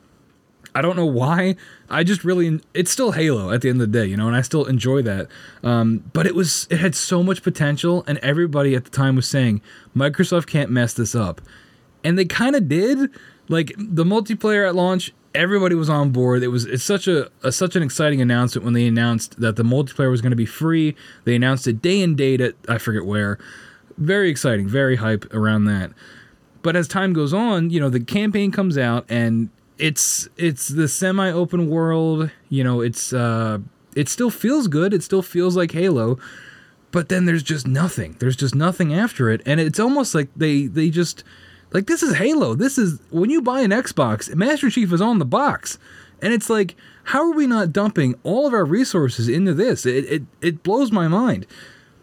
I 0.73 0.83
don't 0.83 0.97
know 0.97 1.07
why. 1.07 1.57
I 1.91 2.05
just 2.05 2.23
really 2.23 2.61
it's 2.75 2.93
still 2.93 3.11
Halo 3.11 3.51
at 3.51 3.63
the 3.63 3.71
end 3.71 3.83
of 3.83 3.91
the 3.91 3.99
day, 3.99 4.07
you 4.07 4.17
know, 4.17 4.29
and 4.29 4.37
I 4.37 4.43
still 4.43 4.67
enjoy 4.67 5.03
that. 5.03 5.27
Um, 5.65 6.05
but 6.13 6.27
it 6.27 6.37
was 6.37 6.69
it 6.71 6.79
had 6.79 6.95
so 6.95 7.25
much 7.25 7.43
potential, 7.43 8.05
and 8.07 8.19
everybody 8.19 8.77
at 8.77 8.85
the 8.85 8.91
time 8.91 9.17
was 9.17 9.29
saying 9.29 9.63
Microsoft 9.97 10.47
can't 10.47 10.71
mess 10.71 10.95
this 10.95 11.17
up, 11.17 11.41
and 12.05 12.19
they 12.19 12.25
kind 12.25 12.57
of 12.57 12.69
did. 12.69 13.11
Like 13.49 13.73
the 13.77 14.05
multiplayer 14.05 14.67
at 14.67 14.75
launch, 14.75 15.13
everybody 15.35 15.75
was 15.75 15.89
on 15.89 16.11
board. 16.11 16.43
It 16.43 16.49
was 16.49 16.65
it's 16.65 16.85
such 16.85 17.09
a, 17.09 17.31
a 17.43 17.53
such 17.53 17.77
an 17.77 17.83
exciting 17.83 18.21
announcement 18.21 18.65
when 18.65 18.75
they 18.75 18.87
announced 18.87 19.41
that 19.41 19.57
the 19.57 19.63
multiplayer 19.63 20.11
was 20.11 20.21
going 20.21 20.31
to 20.31 20.37
be 20.37 20.47
free. 20.47 20.97
They 21.25 21.35
announced 21.35 21.67
it 21.67 21.83
day 21.83 22.03
and 22.03 22.17
date 22.17 22.41
at 22.41 22.55
I 22.69 22.79
forget 22.79 23.05
where. 23.05 23.39
Very 23.99 24.31
exciting, 24.31 24.69
very 24.69 24.97
hype 24.97 25.33
around 25.35 25.65
that. 25.67 25.93
But 26.63 26.77
as 26.77 26.89
time 26.89 27.13
goes 27.13 27.35
on, 27.35 27.71
you 27.71 27.81
know, 27.81 27.91
the 27.91 28.01
campaign 28.01 28.51
comes 28.51 28.79
out 28.79 29.05
and 29.09 29.51
it's 29.79 30.29
it's 30.37 30.69
the 30.69 30.89
semi-open 30.89 31.69
world, 31.69 32.31
you 32.49 32.63
know, 32.65 32.81
it's 32.81 33.13
uh 33.13 33.59
it 33.95 34.09
still 34.09 34.31
feels 34.31 34.69
good, 34.69 34.95
it 34.95 35.03
still 35.03 35.23
feels 35.23 35.57
like 35.57 35.73
Halo, 35.73 36.19
but 36.91 37.09
then 37.09 37.27
there's 37.27 37.43
just 37.43 37.67
nothing. 37.67 38.17
There's 38.19 38.37
just 38.37 38.55
nothing 38.55 38.95
after 38.95 39.29
it 39.29 39.43
and 39.45 39.61
it's 39.61 39.81
almost 39.81 40.15
like 40.15 40.29
they 40.37 40.67
they 40.67 40.89
just 40.89 41.25
like 41.73 41.87
this 41.87 42.03
is 42.03 42.17
Halo. 42.17 42.55
This 42.55 42.79
is 42.79 42.99
when 43.11 43.31
you 43.31 43.43
buy 43.43 43.61
an 43.61 43.71
Xbox, 43.71 44.35
Master 44.35 44.71
Chief 44.71 44.93
is 44.93 45.01
on 45.01 45.19
the 45.19 45.25
box. 45.25 45.79
And 46.21 46.33
it's 46.33 46.49
like 46.51 46.77
how 47.05 47.29
are 47.29 47.35
we 47.35 47.47
not 47.49 47.73
dumping 47.73 48.15
all 48.23 48.47
of 48.47 48.53
our 48.55 48.65
resources 48.65 49.29
into 49.29 49.55
this? 49.55 49.85
It 49.87 50.05
it 50.05 50.23
it 50.41 50.63
blows 50.63 50.93
my 50.93 51.09
mind. 51.09 51.47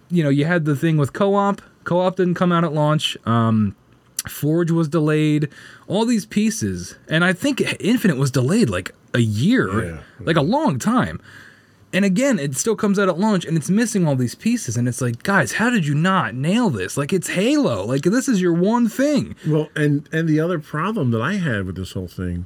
You 0.09 0.23
know, 0.23 0.29
you 0.29 0.45
had 0.45 0.65
the 0.65 0.75
thing 0.75 0.97
with 0.97 1.13
co-op. 1.13 1.61
Co-op 1.85 2.15
didn't 2.17 2.33
come 2.35 2.51
out 2.51 2.63
at 2.63 2.73
launch. 2.73 3.17
Um 3.25 3.75
Forge 4.27 4.69
was 4.71 4.89
delayed, 4.89 5.47
all 5.87 6.05
these 6.05 6.25
pieces. 6.25 6.95
And 7.07 7.23
I 7.23 7.31
think 7.31 7.61
Infinite 7.79 8.17
was 8.17 8.31
delayed 8.31 8.69
like 8.69 8.93
a 9.13 9.19
year, 9.21 9.85
Yeah. 9.93 9.99
like 10.19 10.35
a 10.35 10.41
long 10.41 10.77
time. 10.77 11.21
And 11.91 12.05
again, 12.05 12.37
it 12.37 12.55
still 12.55 12.75
comes 12.75 12.99
out 12.99 13.09
at 13.09 13.17
launch 13.17 13.45
and 13.45 13.57
it's 13.57 13.69
missing 13.69 14.07
all 14.07 14.15
these 14.15 14.35
pieces. 14.35 14.77
And 14.77 14.87
it's 14.87 15.01
like, 15.01 15.23
guys, 15.23 15.53
how 15.53 15.71
did 15.71 15.87
you 15.87 15.95
not 15.95 16.35
nail 16.35 16.69
this? 16.69 16.97
Like, 16.97 17.11
it's 17.11 17.29
Halo. 17.29 17.83
Like, 17.83 18.03
this 18.03 18.27
is 18.27 18.39
your 18.41 18.53
one 18.53 18.87
thing. 18.87 19.35
Well, 19.47 19.69
and 19.75 20.07
and 20.11 20.29
the 20.29 20.39
other 20.39 20.59
problem 20.59 21.09
that 21.11 21.21
I 21.21 21.35
had 21.37 21.65
with 21.65 21.75
this 21.77 21.93
whole 21.93 22.07
thing, 22.07 22.45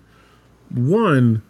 one, 0.74 1.42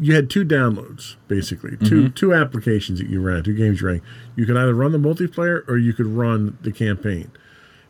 you 0.00 0.14
had 0.14 0.30
two 0.30 0.44
downloads 0.44 1.16
basically, 1.28 1.76
2 1.84 2.08
two 2.10 2.32
applications 2.34 2.98
that 3.00 3.08
you 3.08 3.20
ran, 3.20 3.42
two 3.44 3.54
games 3.54 3.80
you 3.80 3.86
ran. 3.88 4.02
You 4.34 4.46
could 4.46 4.56
either 4.56 4.74
run 4.74 4.92
the 4.92 4.98
multiplayer 4.98 5.62
or 5.68 5.76
you 5.76 5.92
could 5.92 6.06
run 6.06 6.56
the 6.62 6.72
campaign. 6.72 7.30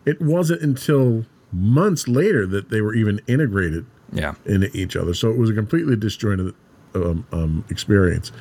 It 0.05 0.21
wasn't 0.21 0.61
until 0.61 1.25
months 1.53 2.09
later 2.09 2.47
that 2.49 2.69
they 2.71 2.81
were 2.81 2.95
even 2.95 3.21
integrated 3.27 3.87
Yeah. 4.13 4.35
into 4.45 4.77
each 4.77 4.97
other, 4.97 5.15
so 5.15 5.31
it 5.31 5.39
was 5.39 5.51
a 5.51 5.55
completely 5.55 5.97
disjointed 5.97 6.53
um, 6.95 7.27
um, 7.33 7.65
experience. 7.71 8.33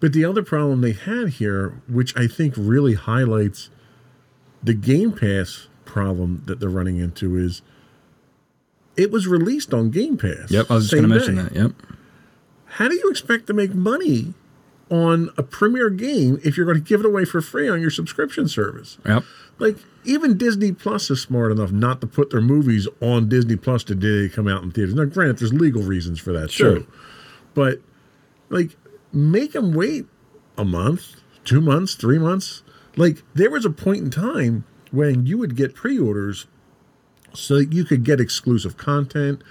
But 0.00 0.12
the 0.12 0.24
other 0.24 0.42
problem 0.42 0.80
they 0.82 0.92
had 0.92 1.28
here, 1.30 1.80
which 1.88 2.16
I 2.16 2.26
think 2.26 2.54
really 2.56 2.94
highlights 2.94 3.70
the 4.62 4.74
Game 4.74 5.12
Pass 5.12 5.68
problem 5.84 6.42
that 6.46 6.60
they're 6.60 6.68
running 6.68 6.98
into, 6.98 7.36
is 7.36 7.62
it 8.96 9.10
was 9.10 9.26
released 9.26 9.72
on 9.72 9.90
Game 9.90 10.16
Pass. 10.18 10.50
Yep. 10.50 10.70
I 10.70 10.74
was 10.74 10.84
just 10.84 10.94
going 10.94 11.08
to 11.08 11.14
mention 11.14 11.36
that. 11.36 11.54
Yep. 11.54 11.72
How 12.66 12.88
do 12.88 12.94
you 12.94 13.08
expect 13.10 13.46
to 13.46 13.54
make 13.54 13.74
money 13.74 14.34
on 14.90 15.30
a 15.36 15.42
premier 15.42 15.90
game 15.90 16.38
if 16.44 16.56
you're 16.56 16.66
going 16.66 16.78
to 16.78 16.84
give 16.86 17.00
it 17.00 17.06
away 17.06 17.24
for 17.24 17.40
free 17.40 17.68
on 17.68 17.80
your 17.80 17.90
subscription 17.90 18.48
service? 18.48 18.98
Yep. 19.06 19.24
Like 19.58 19.78
even 20.04 20.36
Disney 20.36 20.72
Plus 20.72 21.10
is 21.10 21.22
smart 21.22 21.52
enough 21.52 21.72
not 21.72 22.00
to 22.02 22.06
put 22.06 22.30
their 22.30 22.42
movies 22.42 22.86
on 23.00 23.28
Disney 23.30 23.56
Plus 23.56 23.82
the 23.84 23.94
day 23.94 24.22
they 24.22 24.28
come 24.28 24.46
out 24.46 24.62
in 24.62 24.70
theaters. 24.70 24.94
Now, 24.94 25.04
granted, 25.06 25.38
there's 25.38 25.54
legal 25.54 25.82
reasons 25.82 26.18
for 26.20 26.32
that 26.34 26.50
Sure. 26.50 26.80
too, 26.80 26.86
but 27.54 27.80
like 28.50 28.76
make 29.12 29.52
them 29.52 29.72
wait 29.72 30.06
a 30.58 30.64
month, 30.64 31.16
two 31.44 31.60
months, 31.60 31.94
three 31.94 32.18
months. 32.18 32.62
Like 32.96 33.22
there 33.34 33.50
was 33.50 33.64
a 33.64 33.70
point 33.70 33.98
in 33.98 34.10
time 34.10 34.64
when 34.90 35.26
you 35.26 35.38
would 35.38 35.56
get 35.56 35.74
pre-orders 35.74 36.46
so 37.34 37.56
that 37.56 37.72
you 37.72 37.84
could 37.84 38.04
get 38.04 38.20
exclusive 38.20 38.76
content. 38.76 39.42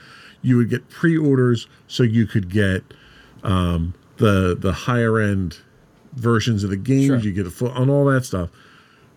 You 0.42 0.58
would 0.58 0.70
get 0.70 0.90
pre-orders 0.90 1.68
so 1.88 2.04
you 2.04 2.26
could 2.26 2.50
get 2.50 2.84
um, 3.44 3.94
the 4.18 4.56
the 4.60 4.74
higher 4.74 5.20
end 5.20 5.60
versions 6.14 6.64
of 6.64 6.70
the 6.70 6.78
games. 6.78 7.06
Sure. 7.06 7.18
You 7.18 7.32
get 7.32 7.48
a 7.48 7.52
full 7.52 7.70
on 7.70 7.90
all 7.90 8.06
that 8.06 8.26
stuff. 8.26 8.50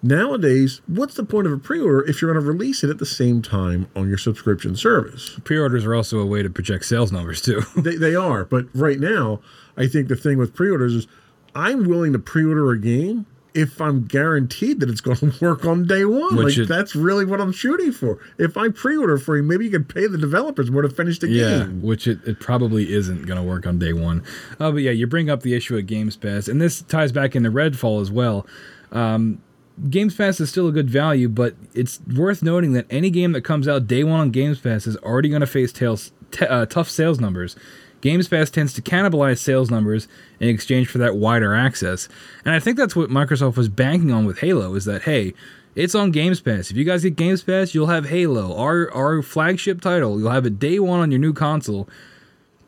Nowadays, 0.02 0.80
what's 0.86 1.14
the 1.14 1.24
point 1.24 1.46
of 1.46 1.52
a 1.52 1.58
pre-order 1.58 2.08
if 2.08 2.22
you're 2.22 2.32
going 2.32 2.42
to 2.44 2.48
release 2.50 2.84
it 2.84 2.90
at 2.90 2.98
the 2.98 3.06
same 3.06 3.42
time 3.42 3.88
on 3.96 4.08
your 4.08 4.18
subscription 4.18 4.76
service? 4.76 5.38
Pre-orders 5.44 5.84
are 5.84 5.94
also 5.94 6.20
a 6.20 6.26
way 6.26 6.42
to 6.42 6.50
project 6.50 6.84
sales 6.84 7.10
numbers 7.10 7.42
too. 7.42 7.62
they, 7.76 7.96
they 7.96 8.14
are, 8.14 8.44
but 8.44 8.66
right 8.74 9.00
now, 9.00 9.40
I 9.76 9.86
think 9.88 10.08
the 10.08 10.16
thing 10.16 10.38
with 10.38 10.54
pre-orders 10.54 10.94
is 10.94 11.06
I'm 11.54 11.88
willing 11.88 12.12
to 12.12 12.18
pre-order 12.20 12.70
a 12.70 12.78
game 12.78 13.26
if 13.54 13.80
I'm 13.80 14.04
guaranteed 14.06 14.78
that 14.78 14.88
it's 14.88 15.00
going 15.02 15.16
to 15.16 15.32
work 15.44 15.64
on 15.64 15.84
day 15.86 16.04
one. 16.04 16.36
Which 16.36 16.56
like 16.56 16.58
it- 16.58 16.68
that's 16.68 16.94
really 16.94 17.24
what 17.24 17.40
I'm 17.40 17.50
shooting 17.50 17.90
for. 17.90 18.20
If 18.38 18.56
I 18.56 18.68
pre-order 18.68 19.18
for 19.18 19.36
you, 19.36 19.42
maybe 19.42 19.64
you 19.64 19.70
can 19.72 19.84
pay 19.84 20.06
the 20.06 20.18
developers 20.18 20.70
more 20.70 20.82
to 20.82 20.88
finish 20.90 21.18
the 21.18 21.28
Yeah, 21.28 21.64
game. 21.64 21.82
which 21.82 22.06
it, 22.06 22.20
it 22.24 22.38
probably 22.38 22.92
isn't 22.92 23.26
going 23.26 23.38
to 23.40 23.42
work 23.42 23.66
on 23.66 23.80
day 23.80 23.92
one. 23.94 24.22
Uh, 24.60 24.70
but 24.70 24.82
yeah, 24.82 24.92
you 24.92 25.08
bring 25.08 25.28
up 25.28 25.42
the 25.42 25.54
issue 25.54 25.76
of 25.76 25.86
Games 25.86 26.16
Pass, 26.16 26.46
and 26.46 26.60
this 26.60 26.82
ties 26.82 27.10
back 27.10 27.34
into 27.34 27.50
Redfall 27.50 28.00
as 28.00 28.12
well. 28.12 28.46
Um, 28.92 29.42
Games 29.90 30.14
Pass 30.14 30.40
is 30.40 30.50
still 30.50 30.68
a 30.68 30.72
good 30.72 30.90
value, 30.90 31.28
but 31.28 31.54
it's 31.74 32.00
worth 32.14 32.42
noting 32.42 32.72
that 32.72 32.86
any 32.90 33.10
game 33.10 33.32
that 33.32 33.42
comes 33.42 33.68
out 33.68 33.86
day 33.86 34.04
one 34.04 34.20
on 34.20 34.30
Games 34.30 34.58
Pass 34.58 34.86
is 34.86 34.96
already 34.98 35.28
going 35.28 35.40
to 35.40 35.46
face 35.46 35.72
t- 35.72 36.46
uh, 36.46 36.66
tough 36.66 36.88
sales 36.90 37.20
numbers. 37.20 37.56
Games 38.00 38.28
Pass 38.28 38.50
tends 38.50 38.72
to 38.74 38.82
cannibalize 38.82 39.38
sales 39.38 39.70
numbers 39.70 40.08
in 40.40 40.48
exchange 40.48 40.88
for 40.88 40.98
that 40.98 41.16
wider 41.16 41.54
access. 41.54 42.08
And 42.44 42.54
I 42.54 42.60
think 42.60 42.76
that's 42.76 42.94
what 42.94 43.10
Microsoft 43.10 43.56
was 43.56 43.68
banking 43.68 44.12
on 44.12 44.24
with 44.24 44.38
Halo 44.38 44.74
is 44.74 44.84
that, 44.84 45.02
hey, 45.02 45.34
it's 45.74 45.94
on 45.94 46.10
Games 46.10 46.40
Pass. 46.40 46.70
If 46.70 46.76
you 46.76 46.84
guys 46.84 47.02
get 47.02 47.16
Games 47.16 47.42
Pass, 47.42 47.74
you'll 47.74 47.86
have 47.86 48.06
Halo, 48.06 48.56
our, 48.56 48.92
our 48.92 49.22
flagship 49.22 49.80
title. 49.80 50.18
You'll 50.18 50.30
have 50.30 50.46
it 50.46 50.58
day 50.58 50.78
one 50.78 51.00
on 51.00 51.10
your 51.10 51.20
new 51.20 51.32
console. 51.32 51.88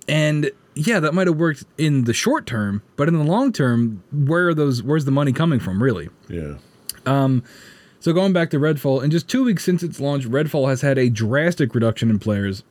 And 0.09 0.51
yeah, 0.75 1.01
that 1.01 1.15
might 1.15 1.27
have 1.27 1.37
worked 1.37 1.65
in 1.79 2.05
the 2.05 2.15
short 2.15 2.47
term, 2.47 2.83
but 2.97 3.09
in 3.09 3.15
the 3.15 3.25
long 3.25 3.53
term, 3.53 4.03
where 4.13 4.49
are 4.49 4.55
those 4.55 4.83
where's 4.83 5.05
the 5.05 5.11
money 5.11 5.33
coming 5.33 5.61
from, 5.61 5.83
really? 5.83 6.09
Yeah. 6.29 6.55
So 8.01 8.15
going 8.15 8.33
back 8.33 8.49
to 8.51 8.59
Redfall, 8.59 9.05
in 9.05 9.11
just 9.11 9.29
two 9.29 9.45
weeks 9.45 9.63
since 9.63 9.83
its 9.83 10.01
launch, 10.01 10.27
Redfall 10.27 10.69
has 10.71 10.81
had 10.81 10.97
a 10.97 11.11
drastic 11.11 11.75
reduction 11.75 12.09
in 12.09 12.19
players. 12.19 12.63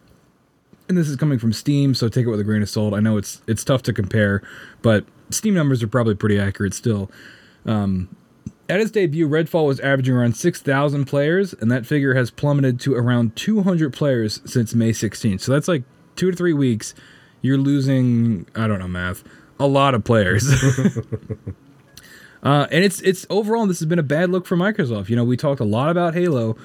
And 0.88 0.98
this 0.98 1.08
is 1.08 1.16
coming 1.16 1.38
from 1.38 1.54
Steam, 1.54 1.94
so 1.94 2.10
take 2.10 2.26
it 2.26 2.30
with 2.30 2.40
a 2.40 2.44
grain 2.44 2.64
of 2.64 2.70
salt. 2.70 2.96
I 2.96 3.00
know 3.00 3.18
it's 3.18 3.42
it's 3.46 3.64
tough 3.64 3.84
to 3.84 3.94
compare, 3.94 4.42
but 4.82 5.06
Steam 5.30 5.54
numbers 5.54 5.84
are 5.84 5.88
probably 5.88 6.16
pretty 6.16 6.40
accurate 6.40 6.74
still. 6.74 7.12
Um, 7.68 8.16
at 8.68 8.82
its 8.82 8.90
debut, 8.90 9.30
Redfall 9.30 9.68
was 9.68 9.80
averaging 9.80 10.16
around 10.16 10.36
6,000 10.36 11.06
players, 11.06 11.54
and 11.54 11.72
that 11.72 11.86
figure 11.86 12.16
has 12.16 12.32
plummeted 12.32 12.80
to 12.82 12.96
around 12.96 13.36
200 13.36 13.94
players 13.94 14.42
since 14.46 14.74
May 14.74 14.92
16th. 14.92 15.42
So 15.42 15.52
that's 15.52 15.68
like 15.68 15.84
two 16.16 16.32
to 16.32 16.38
three 16.38 16.54
weeks. 16.54 16.96
You're 17.42 17.58
losing, 17.58 18.48
I 18.56 18.68
don't 18.68 18.80
know 18.80 18.88
math, 18.88 19.24
a 19.60 19.68
lot 19.68 19.94
of 19.94 20.04
players. 20.04 20.48
Uh, 22.42 22.68
and 22.72 22.84
it's 22.84 23.02
it's 23.02 23.26
overall 23.30 23.68
this 23.68 23.80
has 23.80 23.88
been 23.88 24.00
a 24.00 24.04
bad 24.04 24.30
look 24.30 24.46
for 24.46 24.56
Microsoft. 24.56 25.10
You 25.10 25.16
know, 25.16 25.24
we 25.24 25.38
talked 25.38 25.60
a 25.60 25.66
lot 25.66 25.90
about 25.90 26.14
Halo, 26.14 26.56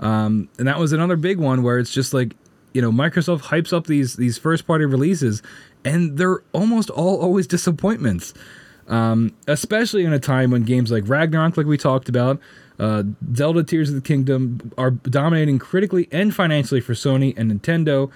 um, 0.00 0.48
and 0.58 0.68
that 0.68 0.78
was 0.78 0.92
another 0.92 1.16
big 1.16 1.38
one 1.38 1.62
where 1.62 1.78
it's 1.78 1.92
just 1.92 2.14
like, 2.14 2.36
you 2.72 2.80
know, 2.80 2.92
Microsoft 2.92 3.42
hypes 3.42 3.72
up 3.72 3.86
these 3.86 4.14
these 4.14 4.38
first 4.38 4.66
party 4.66 4.84
releases, 4.84 5.42
and 5.84 6.16
they're 6.18 6.42
almost 6.52 6.90
all 6.90 7.20
always 7.20 7.46
disappointments. 7.46 8.34
Um, 8.86 9.34
especially 9.48 10.04
in 10.04 10.12
a 10.12 10.18
time 10.18 10.50
when 10.50 10.62
games 10.62 10.90
like 10.90 11.08
Ragnarok, 11.08 11.56
like 11.56 11.66
we 11.66 11.78
talked 11.78 12.10
about, 12.10 12.38
uh, 12.78 13.02
Zelda 13.34 13.64
Tears 13.64 13.88
of 13.88 13.94
the 13.94 14.02
Kingdom 14.02 14.72
are 14.76 14.90
dominating 14.90 15.58
critically 15.58 16.06
and 16.12 16.34
financially 16.34 16.82
for 16.82 16.92
Sony 16.92 17.36
and 17.36 17.50
Nintendo. 17.50 18.10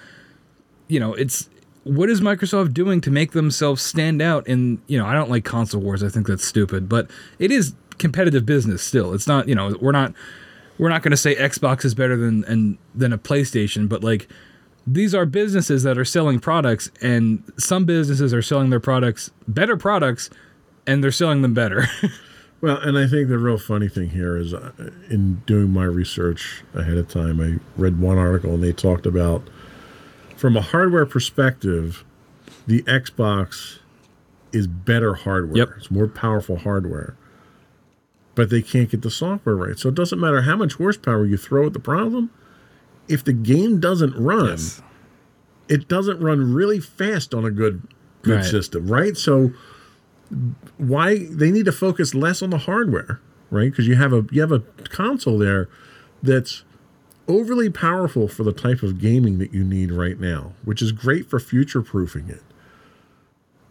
You 0.87 0.99
know, 0.99 1.15
it's 1.15 1.49
what 1.83 2.09
is 2.09 2.21
Microsoft 2.21 2.73
doing 2.73 3.01
to 3.01 3.11
make 3.11 3.31
themselves 3.31 3.81
stand 3.81 4.21
out 4.21 4.47
in, 4.47 4.81
you 4.87 4.97
know, 4.97 5.05
I 5.05 5.13
don't 5.13 5.29
like 5.29 5.45
console 5.45 5.81
wars. 5.81 6.03
I 6.03 6.09
think 6.09 6.27
that's 6.27 6.45
stupid, 6.45 6.89
but 6.89 7.09
it 7.39 7.51
is 7.51 7.73
competitive 7.97 8.45
business 8.45 8.81
still. 8.81 9.13
It's 9.13 9.27
not, 9.27 9.47
you 9.47 9.55
know, 9.55 9.75
we're 9.79 9.91
not 9.91 10.13
we're 10.77 10.89
not 10.89 11.01
going 11.01 11.11
to 11.11 11.17
say 11.17 11.35
Xbox 11.35 11.83
is 11.83 11.93
better 11.93 12.15
than 12.15 12.43
and 12.45 12.77
than 12.95 13.13
a 13.13 13.17
PlayStation, 13.17 13.89
but 13.89 14.03
like 14.03 14.27
these 14.87 15.13
are 15.13 15.25
businesses 15.25 15.83
that 15.83 15.97
are 15.97 16.05
selling 16.05 16.39
products 16.39 16.89
and 17.01 17.43
some 17.57 17.85
businesses 17.85 18.33
are 18.33 18.41
selling 18.41 18.69
their 18.69 18.79
products 18.79 19.31
better 19.47 19.77
products 19.77 20.29
and 20.87 21.03
they're 21.03 21.11
selling 21.11 21.41
them 21.41 21.53
better. 21.53 21.85
Well, 22.61 22.77
and 22.77 22.97
I 22.97 23.07
think 23.07 23.29
the 23.29 23.37
real 23.37 23.57
funny 23.57 23.87
thing 23.87 24.09
here 24.09 24.35
is 24.35 24.53
uh, 24.53 24.71
in 25.09 25.41
doing 25.45 25.71
my 25.71 25.85
research 25.85 26.61
ahead 26.73 26.97
of 26.97 27.07
time, 27.07 27.39
I 27.39 27.57
read 27.81 28.01
one 28.01 28.17
article 28.17 28.53
and 28.53 28.61
they 28.61 28.73
talked 28.73 29.05
about 29.05 29.49
from 30.39 30.55
a 30.55 30.61
hardware 30.61 31.05
perspective, 31.05 32.05
the 32.65 32.81
Xbox 32.83 33.79
is 34.53 34.67
better 34.67 35.13
hardware. 35.15 35.57
Yep. 35.57 35.69
It's 35.77 35.91
more 35.91 36.07
powerful 36.07 36.55
hardware. 36.57 37.15
But 38.35 38.49
they 38.49 38.61
can't 38.61 38.89
get 38.89 39.01
the 39.01 39.11
software 39.11 39.55
right. 39.55 39.77
So 39.77 39.89
it 39.89 39.95
doesn't 39.95 40.19
matter 40.19 40.43
how 40.43 40.55
much 40.55 40.73
horsepower 40.75 41.25
you 41.25 41.35
throw 41.35 41.65
at 41.65 41.73
the 41.73 41.79
problem. 41.79 42.31
If 43.09 43.21
the 43.23 43.33
game 43.33 43.81
doesn't 43.81 44.15
run, 44.15 44.57
it 45.67 45.89
doesn't 45.89 46.21
run 46.21 46.53
really 46.53 46.79
fast 46.79 47.33
on 47.33 47.43
a 47.43 47.51
good 47.51 47.81
good 48.21 48.37
Right. 48.37 48.45
system, 48.45 48.87
right? 48.87 49.17
So 49.17 49.51
why 50.77 51.25
they 51.29 51.51
need 51.51 51.65
to 51.65 51.71
focus 51.73 52.13
less 52.13 52.41
on 52.41 52.49
the 52.49 52.59
hardware, 52.59 53.19
right? 53.51 53.71
Because 53.71 53.87
you 53.87 53.95
have 53.95 54.13
a 54.13 54.25
you 54.31 54.39
have 54.39 54.51
a 54.53 54.59
console 54.89 55.37
there 55.37 55.67
that's 56.23 56.63
overly 57.29 57.69
powerful 57.69 58.27
for 58.27 58.43
the 58.43 58.51
type 58.51 58.83
of 58.83 58.99
gaming 58.99 59.37
that 59.37 59.53
you 59.53 59.63
need 59.63 59.91
right 59.91 60.19
now, 60.19 60.53
which 60.65 60.81
is 60.81 60.91
great 60.91 61.29
for 61.29 61.39
future 61.39 61.81
proofing 61.81 62.27
it. 62.27 62.41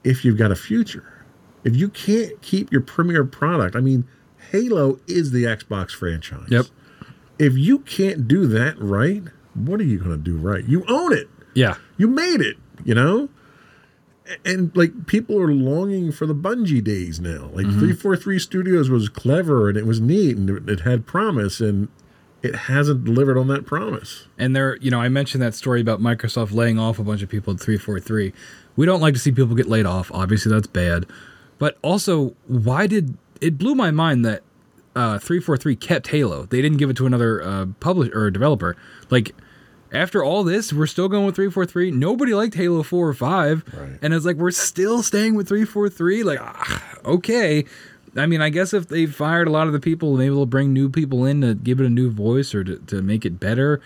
If 0.05 0.25
you've 0.25 0.39
got 0.39 0.53
a 0.53 0.57
future, 0.57 1.25
if 1.65 1.77
you 1.77 1.89
can't 1.89 2.41
keep 2.41 2.73
your 2.73 2.81
premier 2.81 3.25
product, 3.25 3.77
I 3.77 3.81
mean, 3.81 4.07
Halo 4.53 5.01
is 5.07 5.33
the 5.33 5.45
Xbox 5.45 5.91
franchise. 5.91 6.47
Yep. 6.49 6.67
If 7.39 7.59
you 7.59 7.81
can't 7.81 8.27
do 8.29 8.47
that 8.47 8.79
right, 8.79 9.25
what 9.55 9.81
are 9.81 9.85
you 9.85 9.99
going 9.99 10.11
to 10.11 10.17
do 10.17 10.39
right? 10.39 10.65
You 10.65 10.85
own 10.89 11.13
it. 11.13 11.29
yeah. 11.55 11.75
You 11.97 12.07
made 12.07 12.41
it, 12.41 12.57
you 12.85 12.95
know? 12.95 13.29
And 14.45 14.71
like 14.77 15.07
people 15.07 15.41
are 15.41 15.53
longing 15.53 16.13
for 16.13 16.27
the 16.27 16.35
Bungie 16.35 16.85
days 16.85 17.19
now. 17.19 17.51
Like 17.53 17.67
mm-hmm. 17.67 17.81
343 17.81 18.39
Studios 18.39 18.91
was 18.91 19.09
clever 19.09 19.69
and 19.69 19.77
it 19.77 19.87
was 19.87 20.01
neat 20.01 20.37
and 20.37 20.69
it 20.69 20.81
had 20.81 21.07
promise 21.07 21.61
and 21.61 21.89
it 22.43 22.55
hasn't 22.55 23.05
delivered 23.05 23.37
on 23.37 23.49
that 23.49 23.67
promise. 23.67 24.27
And 24.39 24.55
there, 24.55 24.77
you 24.77 24.91
know, 24.91 25.01
I 25.01 25.09
mentioned 25.09 25.43
that 25.43 25.55
story 25.55 25.81
about 25.81 26.01
Microsoft 26.01 26.53
laying 26.53 26.79
off 26.79 26.99
a 26.99 27.05
bunch 27.05 27.23
of 27.23 27.29
people 27.29 27.53
at 27.55 27.61
343. 27.61 28.33
We 28.77 28.87
don't 28.87 29.01
like 29.01 29.15
to 29.15 29.21
see 29.21 29.33
people 29.33 29.55
get 29.57 29.67
laid 29.67 29.87
off. 29.87 30.11
Obviously, 30.13 30.53
that's 30.53 30.69
bad. 30.69 31.07
But 31.59 31.79
also, 31.83 32.35
why 32.47 32.87
did 32.87 33.19
it 33.41 33.59
blew 33.59 33.75
my 33.75 33.91
mind 33.91 34.25
that 34.25 34.43
uh, 34.95 35.19
343 35.19 35.77
kept 35.77 36.09
Halo? 36.09 36.45
They 36.47 36.63
didn't 36.63 36.79
give 36.79 36.91
it 36.91 36.97
to 36.99 37.07
another 37.07 37.43
uh, 37.43 37.67
publisher 37.81 38.17
or 38.17 38.31
developer. 38.31 38.77
Like, 39.11 39.35
after 39.91 40.23
all 40.23 40.45
this, 40.45 40.73
we're 40.73 40.87
still 40.87 41.09
going 41.09 41.27
with 41.27 41.35
343. 41.35 41.91
Nobody 41.91 42.35
liked 42.35 42.55
Halo 42.55 42.85
4 42.85 43.09
or 43.09 43.15
5. 43.15 43.65
Right. 43.73 43.99
And 44.01 44.15
it's 44.15 44.25
like, 44.25 44.37
we're 44.37 44.51
still 44.53 45.03
staying 45.03 45.35
with 45.35 45.49
343. 45.49 46.23
Like, 46.23 46.39
ah, 46.41 46.95
okay. 47.05 47.65
I 48.19 48.27
mean, 48.27 48.41
I 48.41 48.51
guess 48.51 48.73
if 48.73 48.89
they 48.89 49.07
fired 49.07 49.49
a 49.49 49.51
lot 49.51 49.67
of 49.67 49.73
the 49.73 49.81
people, 49.81 50.17
maybe 50.17 50.35
they'll 50.35 50.47
bring 50.47 50.73
new 50.73 50.89
people 50.89 51.25
in 51.25 51.41
to 51.41 51.55
give 51.55 51.81
it 51.81 51.87
a 51.87 51.91
new 51.91 52.11
voice 52.11 52.55
or 52.55 52.65
to, 52.65 52.79
to 52.79 53.03
make 53.03 53.25
it 53.25 53.39
better. 53.41 53.81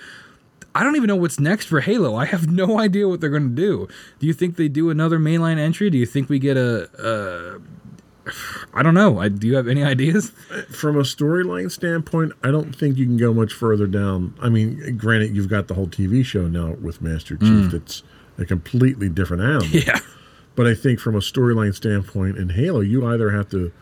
I 0.75 0.83
don't 0.83 0.97
even 0.97 1.09
know 1.09 1.17
what's 1.17 1.39
next 1.39 1.67
for 1.67 1.81
Halo. 1.81 2.15
I 2.15 2.25
have 2.25 2.51
no 2.51 2.79
idea 2.81 3.09
what 3.09 3.21
they're 3.21 3.31
going 3.31 3.51
to 3.51 3.55
do. 3.55 3.89
Do 4.19 4.27
you 4.27 4.33
think 4.33 4.57
they 4.57 4.69
do 4.69 4.91
another 4.91 5.19
mainline 5.19 5.59
entry? 5.59 5.91
Do 5.91 5.99
you 5.99 6.07
think 6.07 6.29
we 6.29 6.39
get 6.39 6.57
a? 6.57 6.89
a 6.99 8.31
I 8.75 8.83
don't 8.83 8.95
know. 8.95 9.19
I, 9.19 9.29
do 9.29 9.47
you 9.47 9.57
have 9.57 9.69
any 9.69 9.85
ideas? 9.95 10.31
From 10.71 10.97
a 10.97 11.03
storyline 11.03 11.71
standpoint, 11.71 12.33
I 12.43 12.51
don't 12.51 12.75
think 12.75 12.97
you 12.97 13.07
can 13.07 13.17
go 13.17 13.35
much 13.35 13.53
further 13.53 13.87
down. 13.87 14.35
I 14.41 14.49
mean, 14.49 14.97
granted, 14.97 15.37
you've 15.37 15.49
got 15.49 15.69
the 15.69 15.75
whole 15.75 15.89
TV 15.89 16.25
show 16.25 16.49
now 16.49 16.73
with 16.81 17.03
Master 17.03 17.37
Chief 17.37 17.49
mm. 17.49 17.71
that's 17.71 18.03
a 18.39 18.45
completely 18.45 19.09
different 19.09 19.43
animal. 19.43 19.67
Yeah. 19.73 19.99
But 20.55 20.67
I 20.67 20.75
think 20.75 21.01
from 21.01 21.15
a 21.15 21.21
storyline 21.21 21.75
standpoint 21.75 22.37
in 22.37 22.51
Halo, 22.51 22.81
you 22.81 23.07
either 23.07 23.31
have 23.31 23.49
to 23.51 23.73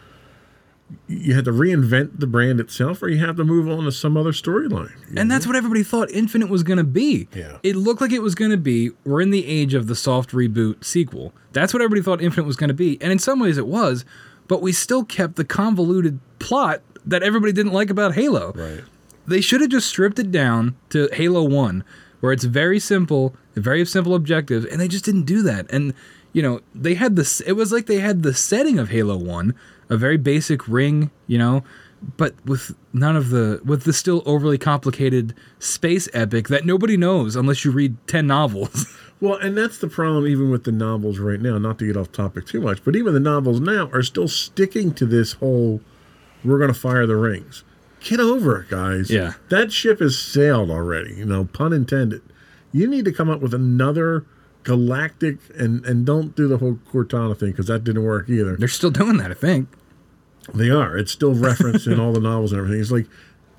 you 1.09 1.35
had 1.35 1.45
to 1.45 1.51
reinvent 1.51 2.21
the 2.21 2.27
brand 2.27 2.61
itself 2.61 3.03
or 3.03 3.09
you 3.09 3.25
have 3.25 3.37
to 3.37 3.45
move 3.45 3.69
on 3.69 3.85
to 3.85 3.93
some 3.93 4.17
other 4.17 4.33
storyline. 4.33 4.93
And 5.17 5.31
that's 5.31 5.47
what 5.47 5.57
everybody 5.57 5.83
thought 5.83 6.11
Infinite 6.11 6.49
was 6.49 6.63
going 6.63 6.79
to 6.79 6.85
be. 6.85 7.29
Yeah. 7.35 7.59
It 7.63 7.77
looked 7.77 8.01
like 8.01 8.13
it 8.13 8.23
was 8.23 8.35
going 8.35 8.51
to 8.51 8.57
be, 8.57 8.91
we're 9.05 9.21
in 9.21 9.31
the 9.31 9.47
age 9.47 9.75
of 9.75 9.87
the 9.87 9.97
soft 9.97 10.31
reboot 10.31 10.85
sequel. 10.85 11.33
That's 11.53 11.73
what 11.73 11.83
everybody 11.83 12.03
thought 12.03 12.23
Infinite 12.23 12.47
was 12.47 12.57
going 12.57 12.69
to 12.69 12.75
be. 12.75 13.01
And 13.01 13.11
in 13.11 13.19
some 13.19 13.41
ways 13.41 13.59
it 13.59 13.67
was, 13.67 14.05
but 14.49 14.63
we 14.63 14.73
still 14.73 15.05
kept 15.05 15.37
the 15.37 15.45
convoluted 15.45 16.21
plot 16.39 16.83
that 17.07 17.23
everybody 17.23 17.53
didn't 17.53 17.73
like 17.73 17.91
about 17.91 18.15
Halo. 18.15 18.53
Right. 18.53 18.85
They 19.27 19.41
should 19.41 19.61
have 19.61 19.71
just 19.71 19.89
stripped 19.89 20.19
it 20.19 20.31
down 20.31 20.77
to 20.91 21.09
Halo 21.13 21.45
1, 21.45 21.85
where 22.21 22.33
it's 22.33 22.45
very 22.45 22.81
simple, 22.81 23.35
very 23.55 23.85
simple 23.85 24.15
objectives, 24.15 24.65
and 24.67 24.81
they 24.81 24.89
just 24.89 25.05
didn't 25.05 25.23
do 25.23 25.43
that. 25.43 25.71
And, 25.71 25.95
you 26.33 26.43
know, 26.43 26.61
they 26.75 26.95
had 26.95 27.17
this, 27.17 27.41
it 27.41 27.53
was 27.53 27.73
like 27.73 27.87
they 27.87 28.01
had 28.01 28.23
the 28.23 28.35
setting 28.35 28.79
of 28.79 28.91
Halo 28.91 29.17
1, 29.17 29.55
a 29.91 29.97
very 29.97 30.17
basic 30.17 30.67
ring, 30.67 31.11
you 31.27 31.37
know, 31.37 31.63
but 32.17 32.35
with 32.47 32.75
none 32.95 33.17
of 33.17 33.29
the 33.29 33.61
with 33.65 33.83
the 33.83 33.93
still 33.93 34.23
overly 34.25 34.57
complicated 34.57 35.35
space 35.59 36.09
epic 36.15 36.49
that 36.49 36.65
nobody 36.65 36.97
knows 36.97 37.37
unless 37.37 37.65
you 37.65 37.71
read 37.71 37.97
10 38.07 38.27
novels. 38.27 38.97
Well, 39.23 39.35
and 39.35 39.55
that's 39.55 39.77
the 39.77 39.87
problem 39.87 40.27
even 40.27 40.51
with 40.51 40.65
the 40.65 40.73
novels 40.73 41.19
right 41.19 41.39
now, 41.39 41.59
not 41.59 41.79
to 41.81 41.87
get 41.87 41.95
off 41.95 42.11
topic 42.11 42.47
too 42.47 42.63
much, 42.63 42.83
but 42.83 42.97
even 42.97 43.13
the 43.13 43.21
novels 43.21 43.61
now 43.61 43.91
are 43.93 44.03
still 44.03 44.29
sticking 44.29 44.95
to 44.95 45.05
this 45.05 45.35
whole 45.35 45.83
we're 46.43 46.57
going 46.57 46.73
to 46.73 46.79
fire 46.79 47.07
the 47.07 47.17
rings. 47.17 47.63
Get 48.01 48.19
over 48.19 48.63
it, 48.63 48.71
guys. 48.71 49.11
Yeah. 49.11 49.35
That 49.51 49.73
ship 49.73 50.01
has 50.01 50.19
sailed 50.19 50.71
already, 50.71 51.17
you 51.17 51.27
know, 51.27 51.45
pun 51.45 51.75
intended. 51.75 52.23
You 52.73 52.87
need 52.87 53.05
to 53.05 53.13
come 53.13 53.29
up 53.29 53.43
with 53.43 53.53
another 53.53 54.25
galactic 54.63 55.39
and 55.55 55.85
and 55.85 56.05
don't 56.05 56.35
do 56.35 56.47
the 56.49 56.59
whole 56.59 56.79
Cortana 56.91 57.39
thing 57.39 57.51
because 57.51 57.67
that 57.67 57.85
didn't 57.85 58.05
work 58.05 58.29
either. 58.29 58.57
They're 58.57 58.69
still 58.69 58.91
doing 58.91 59.19
that, 59.19 59.31
I 59.31 59.35
think. 59.35 59.69
They 60.55 60.71
are. 60.71 60.97
It's 60.97 61.13
still 61.13 61.35
referenced 61.35 61.87
in 61.87 62.01
all 62.01 62.13
the 62.13 62.21
novels 62.21 62.53
and 62.53 62.61
everything. 62.61 62.81
It's 62.81 62.91
like 62.91 63.07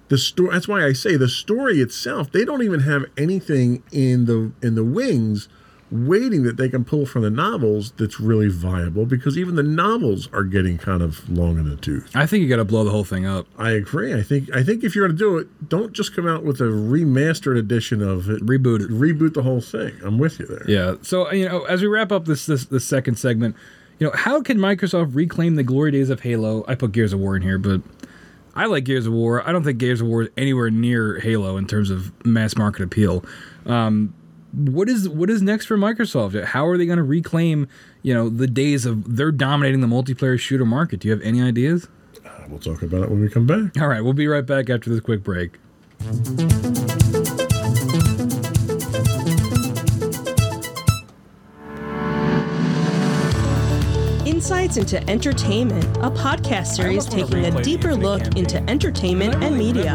the 0.10 0.18
story. 0.18 0.52
That's 0.52 0.68
why 0.68 0.86
I 0.86 0.94
say 0.94 1.16
the 1.16 1.30
story 1.30 1.80
itself. 1.80 2.32
They 2.32 2.44
don't 2.44 2.64
even 2.64 2.82
have 2.82 3.06
anything 3.18 3.84
in 3.92 4.26
the 4.26 4.52
in 4.62 4.76
the 4.76 4.84
wings 4.84 5.48
waiting 5.92 6.44
that 6.44 6.56
they 6.56 6.70
can 6.70 6.86
pull 6.86 7.06
from 7.06 7.22
the 7.22 7.30
novels 7.30 7.92
that's 7.98 8.20
really 8.20 8.48
viable 8.48 9.06
because 9.06 9.38
even 9.38 9.56
the 9.56 9.64
novels 9.64 10.30
are 10.32 10.44
getting 10.44 10.78
kind 10.78 11.02
of 11.04 11.30
long 11.30 11.58
in 11.58 11.70
the 11.70 11.76
tooth. 11.76 12.10
I 12.16 12.26
think 12.26 12.42
you 12.42 12.50
got 12.50 12.58
to 12.58 12.66
blow 12.66 12.86
the 12.86 12.92
whole 12.92 13.04
thing 13.04 13.26
up. 13.26 13.46
I 13.58 13.72
agree. 13.72 14.14
I 14.14 14.24
think 14.24 14.54
I 14.56 14.64
think 14.64 14.84
if 14.84 14.96
you're 14.96 15.08
going 15.08 15.18
to 15.18 15.24
do 15.24 15.38
it, 15.38 15.70
don't 15.70 15.92
just 15.92 16.16
come 16.16 16.28
out 16.28 16.44
with 16.44 16.62
a 16.62 16.66
remastered 16.66 17.58
edition 17.58 18.02
of 18.02 18.30
it. 18.30 18.46
Reboot 18.46 18.82
it. 18.82 18.90
Reboot 18.90 19.34
the 19.34 19.44
whole 19.44 19.62
thing. 19.62 19.94
I'm 20.04 20.18
with 20.18 20.40
you 20.40 20.46
there. 20.46 20.66
Yeah. 20.68 20.96
So 21.02 21.32
you 21.32 21.48
know, 21.48 21.64
as 21.66 21.82
we 21.82 21.88
wrap 21.88 22.12
up 22.12 22.26
this 22.26 22.46
this, 22.46 22.66
this 22.66 22.86
second 22.86 23.16
segment, 23.16 23.56
you 24.02 24.08
know, 24.08 24.14
how 24.16 24.42
can 24.42 24.58
Microsoft 24.58 25.14
reclaim 25.14 25.56
the 25.56 25.64
glory 25.64 25.92
days 25.92 26.10
of 26.10 26.22
Halo? 26.22 26.66
I 26.68 26.74
put 26.74 26.92
Gears 26.92 27.14
of 27.14 27.20
War 27.20 27.36
in 27.36 27.44
here, 27.44 27.60
but 27.60 27.82
I 28.56 28.66
like 28.66 28.84
Gears 28.84 29.06
of 29.06 29.14
War. 29.14 29.48
I 29.48 29.52
don't 29.52 29.64
think 29.64 29.78
Gears 29.78 30.02
of 30.02 30.08
War 30.08 30.24
is 30.24 30.30
anywhere 30.36 30.72
near 30.72 31.20
Halo 31.20 31.56
in 31.56 31.68
terms 31.68 31.92
of 31.92 32.12
mass 32.26 32.58
market 32.58 32.82
appeal. 32.82 33.24
Um, 33.68 34.16
what 34.54 34.90
is 34.90 35.08
what 35.08 35.30
is 35.30 35.44
next 35.44 35.68
for 35.68 35.78
Microsoft? 35.78 36.44
How 36.46 36.66
are 36.66 36.80
they 36.80 36.88
going 36.88 36.98
to 36.98 37.04
reclaim, 37.04 37.68
you 38.02 38.12
know, 38.12 38.28
the 38.28 38.48
days 38.48 38.88
of 38.88 39.18
they're 39.18 39.32
dominating 39.32 39.82
the 39.82 39.88
multiplayer 39.88 40.40
shooter 40.40 40.66
market? 40.66 41.02
Do 41.02 41.08
you 41.08 41.14
have 41.14 41.22
any 41.22 41.40
ideas? 41.40 41.88
Uh, 42.26 42.30
we'll 42.50 42.58
talk 42.58 42.82
about 42.82 43.04
it 43.04 43.12
when 43.12 43.22
we 43.22 43.30
come 43.30 43.46
back. 43.46 43.80
All 43.80 43.88
right, 43.88 44.04
we'll 44.04 44.14
be 44.14 44.28
right 44.28 44.46
back 44.46 44.72
after 44.72 44.90
this 44.90 45.00
quick 45.00 45.24
break. 45.24 45.60
Insights 54.42 54.78
into 54.78 55.08
Entertainment, 55.08 55.86
a 55.98 56.10
podcast 56.10 56.76
series 56.76 57.06
taking 57.06 57.46
a 57.46 57.62
deeper 57.62 57.96
look 57.96 58.24
into 58.36 58.58
entertainment 58.68 59.36
and 59.44 59.56
media. 59.56 59.94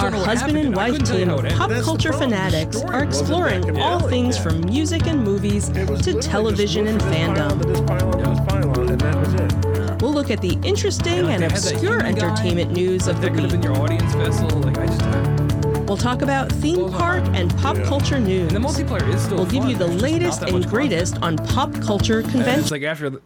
Our 0.00 0.10
husband 0.12 0.56
and 0.56 0.74
wife 0.74 1.02
team 1.04 1.28
of 1.28 1.44
pop 1.50 1.68
That's 1.68 1.84
culture 1.84 2.14
fanatics 2.14 2.80
are 2.80 3.04
exploring 3.04 3.62
all 3.78 4.00
compelling. 4.00 4.08
things 4.08 4.36
Yeah. 4.36 4.42
from 4.42 4.60
music 4.62 5.06
and 5.06 5.22
movies 5.22 5.68
to 5.68 6.18
television 6.22 6.86
and 6.86 6.94
move 6.94 7.02
from 7.02 7.10
this 7.12 7.20
pile 7.26 7.50
fandom. 7.50 7.60
to 7.60 7.68
this 7.68 7.80
pile 7.82 8.10
to 8.10 8.16
this 8.16 8.40
pile, 8.48 8.80
and 8.88 9.00
that 9.02 9.16
was 9.20 9.34
it. 9.34 10.00
We'll 10.00 10.14
look 10.14 10.30
at 10.30 10.40
the 10.40 10.58
interesting 10.62 11.28
and 11.28 11.44
obscure 11.44 12.00
entertainment 12.00 12.72
news 12.72 13.06
of 13.06 13.20
the 13.20 13.28
that 13.28 13.34
could 13.34 13.50
have 13.52 13.60
been 13.60 13.82
week. 13.82 15.47
Your 15.88 15.88
audience 15.88 15.88
vessel. 15.88 15.88
Like 15.88 15.88
I 15.88 15.88
just, 15.88 15.88
We'll 15.88 15.96
talk 15.96 16.22
about 16.22 16.52
theme 16.52 16.90
park 16.90 17.24
and 17.34 17.50
pop 17.58 17.76
Yeah. 17.76 17.84
culture 17.84 18.20
news. 18.20 18.52
and 18.52 18.62
the 18.64 18.68
multiplayer 18.68 19.08
is 19.14 19.22
still. 19.22 19.38
We'll 19.38 19.46
give 19.46 19.64
you 19.64 19.76
the 19.76 19.88
just 19.88 20.02
latest 20.02 20.42
and 20.42 20.66
greatest 20.66 21.16
on 21.22 21.36
pop 21.38 21.72
culture 21.82 22.22
content. 22.22 22.60
It's 22.60 22.68
conventions. 22.68 22.70
like 22.70 22.82
after 22.82 23.10
the. 23.10 23.20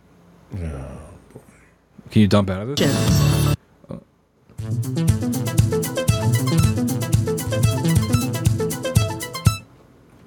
Can 2.11 2.21
you 2.21 2.29
dump 2.29 2.51
out 2.51 2.63
of 2.63 2.77
this? 2.77 3.57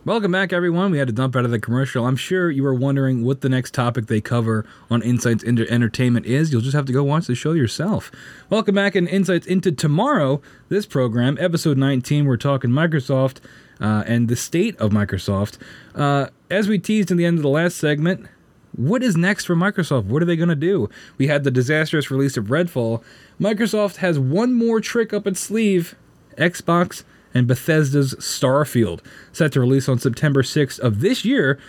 Welcome 0.06 0.34
back, 0.34 0.54
everyone. 0.54 0.92
We 0.92 1.00
had 1.00 1.08
to 1.08 1.14
dump 1.16 1.36
out 1.36 1.46
of 1.46 1.52
the 1.52 1.58
commercial. 1.58 2.06
I'm 2.06 2.16
sure 2.16 2.52
you 2.52 2.62
were 2.62 2.76
wondering 2.76 3.24
what 3.24 3.42
the 3.42 3.50
next 3.50 3.74
topic 3.74 4.06
they 4.06 4.22
cover 4.22 4.64
on 4.88 5.02
Insights 5.02 5.42
into 5.42 5.68
Entertainment 5.68 6.28
is. 6.28 6.52
You'll 6.52 6.62
just 6.62 6.76
have 6.76 6.86
to 6.86 6.94
go 6.94 7.04
watch 7.04 7.26
the 7.26 7.34
show 7.34 7.54
yourself. 7.54 8.12
Welcome 8.52 8.76
back 8.76 8.94
and 8.94 9.08
Insights 9.08 9.48
into 9.48 9.72
Tomorrow. 9.72 10.44
This 10.70 10.86
program, 10.86 11.40
episode 11.42 11.80
19, 11.80 12.26
we're 12.26 12.38
talking 12.38 12.70
Microsoft 12.70 13.38
uh, 13.82 14.04
and 14.06 14.28
the 14.28 14.36
state 14.36 14.80
of 14.80 14.92
Microsoft. 14.92 15.58
Uh, 15.96 16.28
as 16.52 16.68
we 16.68 16.78
teased 16.78 17.10
in 17.10 17.18
the 17.18 17.26
end 17.26 17.40
of 17.40 17.42
the 17.42 17.50
last 17.50 17.76
segment, 17.78 18.28
what 18.76 19.02
is 19.02 19.18
next 19.18 19.46
for 19.46 19.56
Microsoft? 19.56 20.06
What 20.06 20.22
are 20.22 20.26
they 20.26 20.36
going 20.36 20.50
to 20.50 20.56
do? 20.56 20.88
We 21.18 21.30
had 21.30 21.44
the 21.44 21.50
disastrous 21.50 22.12
release 22.12 22.38
of 22.38 22.46
Redfall. 22.46 23.02
Microsoft 23.42 23.96
has 23.96 24.20
one 24.20 24.54
more 24.54 24.80
trick 24.82 25.14
up 25.14 25.26
its 25.26 25.40
sleeve 25.40 25.96
Xbox 26.38 27.04
and 27.36 27.46
Bethesda's 27.46 28.16
Starfield, 28.16 29.02
set 29.34 29.52
to 29.52 29.60
release 29.60 29.90
on 29.90 30.00
September 30.00 30.42
6th 30.42 30.80
of 30.80 31.02
this 31.02 31.26
year, 31.26 31.60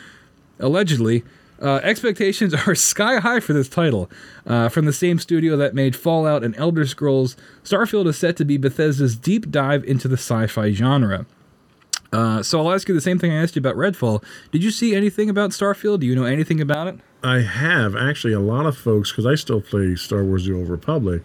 allegedly. 0.58 1.24
Uh, 1.60 1.80
expectations 1.82 2.54
are 2.66 2.74
sky 2.74 3.18
high 3.18 3.40
for 3.40 3.52
this 3.52 3.68
title. 3.68 4.10
Uh, 4.46 4.68
from 4.68 4.84
the 4.84 4.92
same 4.92 5.18
studio 5.18 5.56
that 5.56 5.74
made 5.74 5.96
Fallout 5.96 6.44
and 6.44 6.56
Elder 6.56 6.86
Scrolls, 6.86 7.36
Starfield 7.64 8.06
is 8.06 8.16
set 8.16 8.36
to 8.36 8.44
be 8.44 8.56
Bethesda's 8.56 9.16
deep 9.16 9.50
dive 9.50 9.82
into 9.84 10.06
the 10.06 10.16
sci 10.16 10.46
fi 10.46 10.70
genre. 10.70 11.26
Uh, 12.12 12.42
so 12.42 12.60
I'll 12.60 12.72
ask 12.72 12.88
you 12.88 12.94
the 12.94 13.00
same 13.00 13.18
thing 13.18 13.32
I 13.32 13.42
asked 13.42 13.56
you 13.56 13.60
about 13.60 13.74
Redfall. 13.74 14.22
Did 14.52 14.62
you 14.62 14.70
see 14.70 14.94
anything 14.94 15.28
about 15.28 15.50
Starfield? 15.50 16.00
Do 16.00 16.06
you 16.06 16.14
know 16.14 16.24
anything 16.24 16.60
about 16.60 16.86
it? 16.86 17.00
I 17.24 17.40
have 17.40 17.96
actually 17.96 18.34
a 18.34 18.40
lot 18.40 18.66
of 18.66 18.76
folks 18.76 19.10
because 19.10 19.26
I 19.26 19.34
still 19.34 19.60
play 19.60 19.96
Star 19.96 20.22
Wars: 20.22 20.46
The 20.46 20.54
Old 20.54 20.68
Republic. 20.68 21.22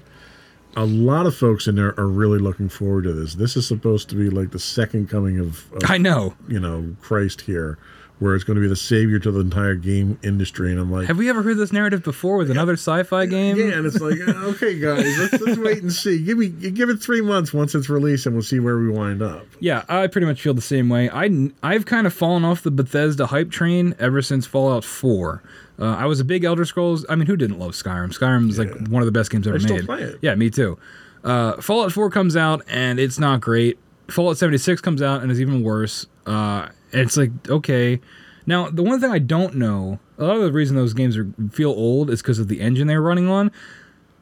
A 0.75 0.85
lot 0.85 1.25
of 1.25 1.35
folks 1.35 1.67
in 1.67 1.75
there 1.75 1.99
are 1.99 2.07
really 2.07 2.39
looking 2.39 2.69
forward 2.69 3.03
to 3.03 3.13
this. 3.13 3.35
This 3.35 3.57
is 3.57 3.67
supposed 3.67 4.09
to 4.09 4.15
be 4.15 4.29
like 4.29 4.51
the 4.51 4.59
second 4.59 5.09
coming 5.09 5.39
of, 5.39 5.71
of 5.73 5.89
I 5.89 5.97
know. 5.97 6.33
you 6.47 6.59
know 6.61 6.95
Christ 7.01 7.41
here, 7.41 7.77
where 8.19 8.35
it's 8.35 8.45
going 8.45 8.55
to 8.55 8.61
be 8.61 8.67
the 8.69 8.75
savior 8.77 9.19
to 9.19 9.31
the 9.31 9.41
entire 9.41 9.75
game 9.75 10.17
industry. 10.23 10.71
And 10.71 10.79
I'm 10.79 10.89
like, 10.89 11.07
Have 11.07 11.17
we 11.17 11.27
ever 11.29 11.41
heard 11.43 11.57
this 11.57 11.73
narrative 11.73 12.03
before 12.03 12.37
with 12.37 12.49
another 12.51 12.73
sci-fi 12.73 13.25
game? 13.25 13.57
yeah, 13.57 13.73
and 13.73 13.85
it's 13.85 13.99
like, 13.99 14.17
uh, 14.27 14.31
okay, 14.51 14.79
guys, 14.79 15.17
let's, 15.19 15.41
let's 15.43 15.57
wait 15.59 15.81
and 15.81 15.91
see. 15.91 16.23
Give 16.23 16.37
me, 16.37 16.47
give 16.47 16.89
it 16.89 17.01
three 17.01 17.21
months 17.21 17.53
once 17.53 17.75
it's 17.75 17.89
released, 17.89 18.25
and 18.25 18.33
we'll 18.35 18.43
see 18.43 18.59
where 18.61 18.77
we 18.77 18.87
wind 18.89 19.21
up. 19.21 19.45
Yeah, 19.59 19.83
I 19.89 20.07
pretty 20.07 20.27
much 20.27 20.41
feel 20.41 20.53
the 20.53 20.61
same 20.61 20.87
way. 20.87 21.09
I 21.09 21.49
I've 21.61 21.85
kind 21.85 22.07
of 22.07 22.13
fallen 22.13 22.45
off 22.45 22.61
the 22.63 22.71
Bethesda 22.71 23.25
hype 23.25 23.51
train 23.51 23.93
ever 23.99 24.21
since 24.21 24.45
Fallout 24.45 24.85
4. 24.85 25.43
Uh, 25.81 25.95
I 25.95 26.05
was 26.05 26.19
a 26.19 26.25
big 26.25 26.43
Elder 26.43 26.63
Scrolls. 26.63 27.05
I 27.09 27.15
mean, 27.15 27.25
who 27.25 27.35
didn't 27.35 27.57
love 27.57 27.71
Skyrim? 27.71 28.15
Skyrim 28.17 28.49
is 28.49 28.59
like 28.59 28.69
one 28.87 29.01
of 29.01 29.07
the 29.07 29.11
best 29.11 29.31
games 29.31 29.47
ever 29.47 29.59
still 29.59 29.77
made. 29.77 29.85
play 29.85 30.03
it. 30.03 30.19
Yeah, 30.21 30.35
me 30.35 30.51
too. 30.51 30.77
Uh, 31.23 31.59
Fallout 31.59 31.91
4 31.91 32.09
comes 32.11 32.35
out 32.35 32.61
and 32.67 32.99
it's 32.99 33.17
not 33.17 33.41
great. 33.41 33.79
Fallout 34.09 34.37
76 34.37 34.79
comes 34.81 35.01
out 35.01 35.23
and 35.23 35.31
is 35.31 35.41
even 35.41 35.63
worse. 35.63 36.05
Uh, 36.27 36.67
and 36.91 37.01
it's 37.01 37.17
like 37.17 37.31
okay. 37.49 37.99
Now, 38.45 38.69
the 38.69 38.83
one 38.83 38.99
thing 38.99 39.11
I 39.11 39.19
don't 39.19 39.55
know, 39.55 39.99
a 40.17 40.25
lot 40.25 40.37
of 40.37 40.43
the 40.43 40.51
reason 40.51 40.75
those 40.75 40.93
games 40.93 41.17
are, 41.17 41.31
feel 41.51 41.71
old 41.71 42.09
is 42.09 42.21
because 42.21 42.39
of 42.39 42.47
the 42.47 42.59
engine 42.59 42.87
they're 42.87 43.01
running 43.01 43.27
on. 43.27 43.51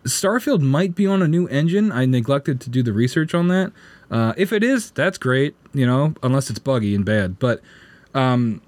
Starfield 0.06 0.62
might 0.62 0.96
be 0.96 1.06
on 1.06 1.22
a 1.22 1.28
new 1.28 1.48
engine. 1.48 1.92
I 1.92 2.06
neglected 2.06 2.62
to 2.62 2.70
do 2.70 2.84
the 2.84 2.94
research 2.94 3.34
on 3.34 3.48
that. 3.50 3.72
Uh, 4.10 4.34
if 4.38 4.54
it 4.54 4.64
is, 4.64 4.92
that's 4.92 5.18
great, 5.18 5.56
you 5.74 5.86
know, 5.86 6.14
unless 6.24 6.50
it's 6.50 6.60
buggy 6.60 6.96
and 6.96 7.06
bad. 7.06 7.40
But 7.40 7.62
um, 8.14 8.62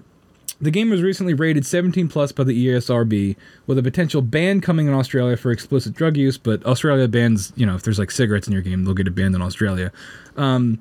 the 0.62 0.70
game 0.70 0.90
was 0.90 1.02
recently 1.02 1.34
rated 1.34 1.66
17 1.66 2.08
plus 2.08 2.30
by 2.30 2.44
the 2.44 2.68
ESRB, 2.68 3.36
with 3.66 3.78
a 3.78 3.82
potential 3.82 4.22
ban 4.22 4.60
coming 4.60 4.86
in 4.86 4.94
Australia 4.94 5.36
for 5.36 5.50
explicit 5.50 5.92
drug 5.92 6.16
use. 6.16 6.38
But 6.38 6.64
Australia 6.64 7.08
bans, 7.08 7.52
you 7.56 7.66
know, 7.66 7.74
if 7.74 7.82
there's 7.82 7.98
like 7.98 8.12
cigarettes 8.12 8.46
in 8.46 8.52
your 8.52 8.62
game, 8.62 8.84
they'll 8.84 8.94
get 8.94 9.08
it 9.08 9.14
banned 9.14 9.34
in 9.34 9.42
Australia. 9.42 9.90
Um, 10.36 10.80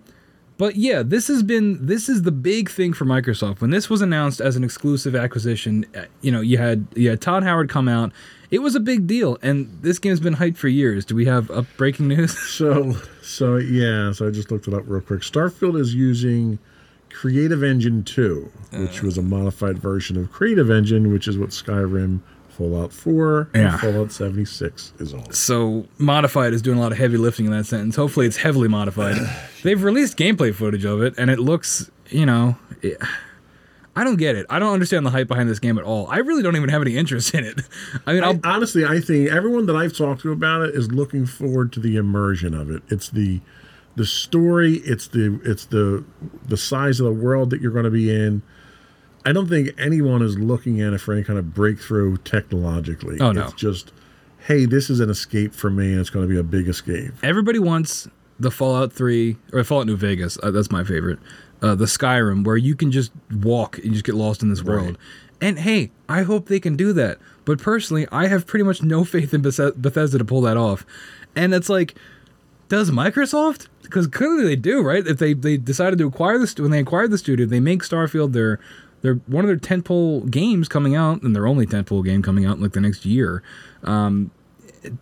but 0.60 0.76
yeah, 0.76 1.02
this 1.02 1.28
has 1.30 1.42
been 1.42 1.84
this 1.84 2.08
is 2.08 2.22
the 2.22 2.32
big 2.32 2.70
thing 2.70 2.94
for 2.94 3.06
Microsoft. 3.06 3.62
When 3.62 3.72
this 3.72 3.90
was 3.90 4.04
announced 4.04 4.40
as 4.40 4.56
an 4.56 4.64
exclusive 4.64 5.16
acquisition, 5.16 5.88
uh, 5.96 6.04
you 6.22 6.32
know, 6.32 6.42
you 6.42 6.60
had 6.60 6.86
you 6.96 7.10
had 7.10 7.20
Todd 7.20 7.42
Howard 7.42 7.68
come 7.68 7.88
out. 7.88 8.12
It 8.52 8.60
was 8.60 8.76
a 8.76 8.80
big 8.80 9.08
deal, 9.08 9.40
and 9.42 9.76
this 9.82 9.98
game's 9.98 10.20
been 10.20 10.36
hyped 10.36 10.58
for 10.58 10.68
years. 10.68 11.06
Do 11.06 11.16
we 11.16 11.26
have 11.26 11.50
up 11.50 11.66
breaking 11.78 12.10
news? 12.10 12.38
So, 12.38 12.96
so 13.24 13.56
yeah, 13.56 14.12
so 14.12 14.28
I 14.28 14.30
just 14.30 14.52
looked 14.52 14.68
it 14.68 14.76
up 14.76 14.84
real 14.86 15.02
quick. 15.02 15.22
Starfield 15.22 15.80
is 15.80 15.96
using 15.96 16.60
Creative 17.22 17.62
Engine 17.62 18.04
2, 18.04 18.52
which 18.72 19.04
uh. 19.04 19.06
was 19.06 19.16
a 19.16 19.22
modified 19.22 19.78
version 19.78 20.18
of 20.18 20.32
Creative 20.32 20.72
Engine, 20.72 21.14
which 21.14 21.28
is 21.28 21.38
what 21.38 21.50
Skyrim, 21.50 22.22
Fallout 22.50 22.92
4, 22.92 23.50
Yeah. 23.54 23.74
and 23.74 23.80
Fallout 23.80 24.12
76 24.12 24.94
is 24.98 25.14
on. 25.14 25.32
So 25.32 25.86
modified 26.00 26.52
is 26.52 26.64
doing 26.64 26.80
a 26.80 26.82
lot 26.82 26.92
of 26.92 26.98
heavy 26.98 27.18
lifting 27.18 27.46
in 27.46 27.52
that 27.52 27.68
sentence. 27.68 27.96
Hopefully, 27.96 28.26
it's 28.26 28.38
heavily 28.38 28.68
modified. 28.68 29.18
They've 29.64 29.84
released 29.84 30.18
gameplay 30.18 30.52
footage 30.52 30.84
of 30.84 31.04
it, 31.04 31.14
and 31.20 31.30
it 31.30 31.38
looks, 31.38 31.92
you 32.10 32.26
know, 32.26 32.58
it, 32.82 32.98
I 33.96 34.04
don't 34.04 34.16
get 34.18 34.36
it. 34.36 34.48
I 34.50 34.58
don't 34.58 34.74
understand 34.74 35.06
the 35.06 35.12
hype 35.12 35.28
behind 35.28 35.48
this 35.48 35.60
game 35.60 35.78
at 35.78 35.84
all. 35.84 36.08
I 36.08 36.18
really 36.18 36.42
don't 36.42 36.56
even 36.56 36.70
have 36.70 36.82
any 36.82 36.98
interest 36.98 37.36
in 37.36 37.44
it. 37.44 37.62
I 38.08 38.14
mean, 38.14 38.24
I, 38.24 38.40
honestly, 38.44 38.84
I 38.84 39.00
think 39.00 39.30
everyone 39.30 39.68
that 39.68 39.76
I've 39.76 39.96
talked 39.96 40.22
to 40.22 40.32
about 40.32 40.64
it 40.64 40.74
is 40.74 40.92
looking 40.92 41.28
forward 41.28 41.72
to 41.74 41.80
the 41.80 41.98
immersion 41.98 42.56
of 42.56 42.72
it. 42.72 42.82
It's 42.88 43.10
the 43.10 43.42
the 43.96 44.06
story. 44.06 44.76
It's 44.86 45.08
the 45.08 45.40
it's 45.44 45.66
the 45.66 46.04
the 46.48 46.58
size 46.58 47.00
of 47.00 47.06
the 47.06 47.14
world 47.14 47.50
that 47.50 47.62
you're 47.62 47.72
going 47.72 47.86
to 47.86 47.92
be 47.92 48.14
in. 48.14 48.42
I 49.26 49.34
don't 49.34 49.48
think 49.48 49.70
anyone 49.78 50.22
is 50.22 50.38
looking 50.38 50.82
at 50.82 50.94
it 50.94 50.98
for 51.00 51.14
any 51.14 51.24
kind 51.24 51.38
of 51.38 51.54
breakthrough 51.54 52.18
technologically. 52.18 53.20
Oh, 53.20 53.32
no. 53.32 53.44
It's 53.44 53.54
just, 53.54 53.92
hey, 54.48 54.66
this 54.66 54.90
is 54.90 55.00
an 55.00 55.12
escape 55.12 55.54
for 55.54 55.70
me, 55.70 55.92
and 55.92 56.00
it's 56.00 56.10
going 56.10 56.28
to 56.28 56.34
be 56.34 56.40
a 56.40 56.44
big 56.44 56.68
escape. 56.68 57.12
Everybody 57.22 57.60
wants 57.60 58.08
the 58.40 58.50
Fallout 58.50 58.92
3 58.92 59.38
or 59.54 59.64
Fallout 59.64 59.86
New 59.86 59.96
Vegas. 59.96 60.40
Uh, 60.42 60.50
that's 60.50 60.72
my 60.72 60.84
favorite. 60.84 61.20
Uh, 61.62 61.76
the 61.76 61.86
Skyrim, 61.86 62.44
where 62.44 62.58
you 62.58 62.76
can 62.76 62.92
just 62.92 63.12
walk 63.32 63.78
and 63.78 63.94
just 63.94 64.06
get 64.06 64.16
lost 64.16 64.42
in 64.42 64.50
this 64.50 64.64
world. 64.64 64.98
And 65.40 65.60
hey, 65.60 65.92
I 66.10 66.24
hope 66.24 66.48
they 66.48 66.60
can 66.60 66.76
do 66.76 66.92
that. 66.94 67.20
But 67.46 67.60
personally, 67.60 68.08
I 68.12 68.26
have 68.26 68.48
pretty 68.48 68.64
much 68.64 68.82
no 68.82 69.04
faith 69.06 69.36
in 69.36 69.44
Bethes- 69.44 69.80
Bethesda 69.80 70.18
to 70.18 70.26
pull 70.26 70.42
that 70.42 70.58
off. 70.58 70.84
And 71.36 71.54
it's 71.54 71.70
like, 71.70 71.94
does 72.72 72.90
Microsoft? 72.90 73.68
Because 73.84 74.08
clearly 74.08 74.46
they 74.46 74.56
do, 74.56 74.82
right? 74.82 75.06
If 75.06 75.18
they, 75.18 75.34
they 75.34 75.58
decided 75.58 76.00
to 76.00 76.08
acquire 76.08 76.40
this 76.40 76.56
when 76.56 76.72
they 76.72 76.80
acquired 76.80 77.12
the 77.12 77.18
studio, 77.18 77.46
they 77.46 77.60
make 77.60 77.84
Starfield 77.84 78.32
their 78.32 78.62
their 79.02 79.16
one 79.28 79.44
of 79.44 79.50
their 79.50 79.58
tentpole 79.58 80.32
games 80.32 80.70
coming 80.70 80.96
out, 80.96 81.22
and 81.22 81.36
their 81.36 81.46
only 81.46 81.66
tentpole 81.66 82.06
game 82.06 82.22
coming 82.22 82.46
out 82.46 82.56
in 82.56 82.64
like 82.64 82.72
the 82.72 82.80
next 82.80 83.06
year. 83.06 83.44
Um, 83.84 84.32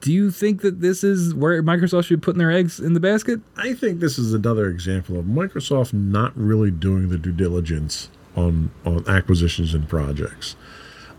do 0.02 0.12
you 0.12 0.32
think 0.32 0.62
that 0.62 0.82
this 0.82 1.04
is 1.04 1.36
where 1.36 1.62
Microsoft 1.62 2.06
should 2.06 2.20
be 2.20 2.26
putting 2.26 2.40
their 2.40 2.52
eggs 2.52 2.80
in 2.80 2.94
the 2.94 3.00
basket? 3.00 3.40
I 3.56 3.76
think 3.76 4.00
this 4.00 4.18
is 4.18 4.34
another 4.34 4.68
example 4.68 5.20
of 5.20 5.26
Microsoft 5.26 5.94
not 5.94 6.36
really 6.36 6.72
doing 6.72 7.10
the 7.10 7.20
due 7.20 7.32
diligence 7.32 8.10
on 8.36 8.72
on 8.84 9.08
acquisitions 9.08 9.76
and 9.76 9.88
projects. 9.88 10.56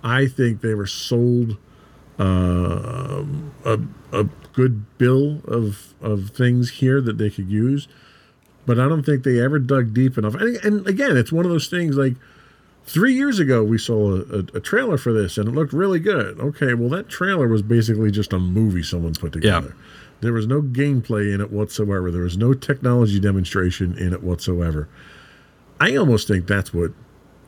I 0.03 0.27
think 0.27 0.63
they 0.63 0.75
were 0.75 0.89
sold 0.89 1.59
uh, 2.19 3.25
a, 3.65 3.79
a 4.13 4.29
good 4.61 4.99
bill 4.99 5.41
of 5.47 5.95
of 6.03 6.31
things 6.31 6.71
here 6.71 7.01
that 7.01 7.17
they 7.17 7.31
could 7.31 7.51
use, 7.51 7.89
but 8.67 8.79
I 8.79 8.89
don't 8.89 9.05
think 9.05 9.25
they 9.25 9.41
ever 9.41 9.59
dug 9.59 9.95
deep 9.95 10.19
enough. 10.19 10.35
And, 10.35 10.57
and 10.57 10.87
again, 10.87 11.17
it's 11.17 11.33
one 11.33 11.47
of 11.47 11.51
those 11.51 11.69
things 11.69 11.97
like 11.97 12.15
three 12.85 13.15
years 13.15 13.39
ago 13.39 13.65
we 13.65 13.79
saw 13.79 14.17
a, 14.17 14.21
a, 14.21 14.39
a 14.55 14.61
trailer 14.61 14.99
for 14.99 15.13
this 15.13 15.39
and 15.39 15.49
it 15.49 15.55
looked 15.55 15.73
really 15.73 15.99
good. 15.99 16.39
Okay, 16.39 16.75
well 16.75 16.91
that 16.91 17.09
trailer 17.09 17.49
was 17.49 17.63
basically 17.63 18.11
just 18.11 18.33
a 18.35 18.39
movie 18.39 18.83
someone's 18.83 19.19
put 19.19 19.33
together. 19.33 19.75
There 20.21 20.35
was 20.35 20.47
no 20.47 20.61
gameplay 20.61 21.33
in 21.33 21.41
it 21.41 21.51
whatsoever. 21.51 22.11
There 22.11 22.23
was 22.23 22.37
no 22.37 22.53
technology 22.53 23.19
demonstration 23.19 23.97
in 23.97 24.13
it 24.13 24.23
whatsoever. 24.23 24.89
I 25.81 25.97
almost 25.97 26.29
think 26.29 26.47
that's 26.47 26.75
what 26.75 26.93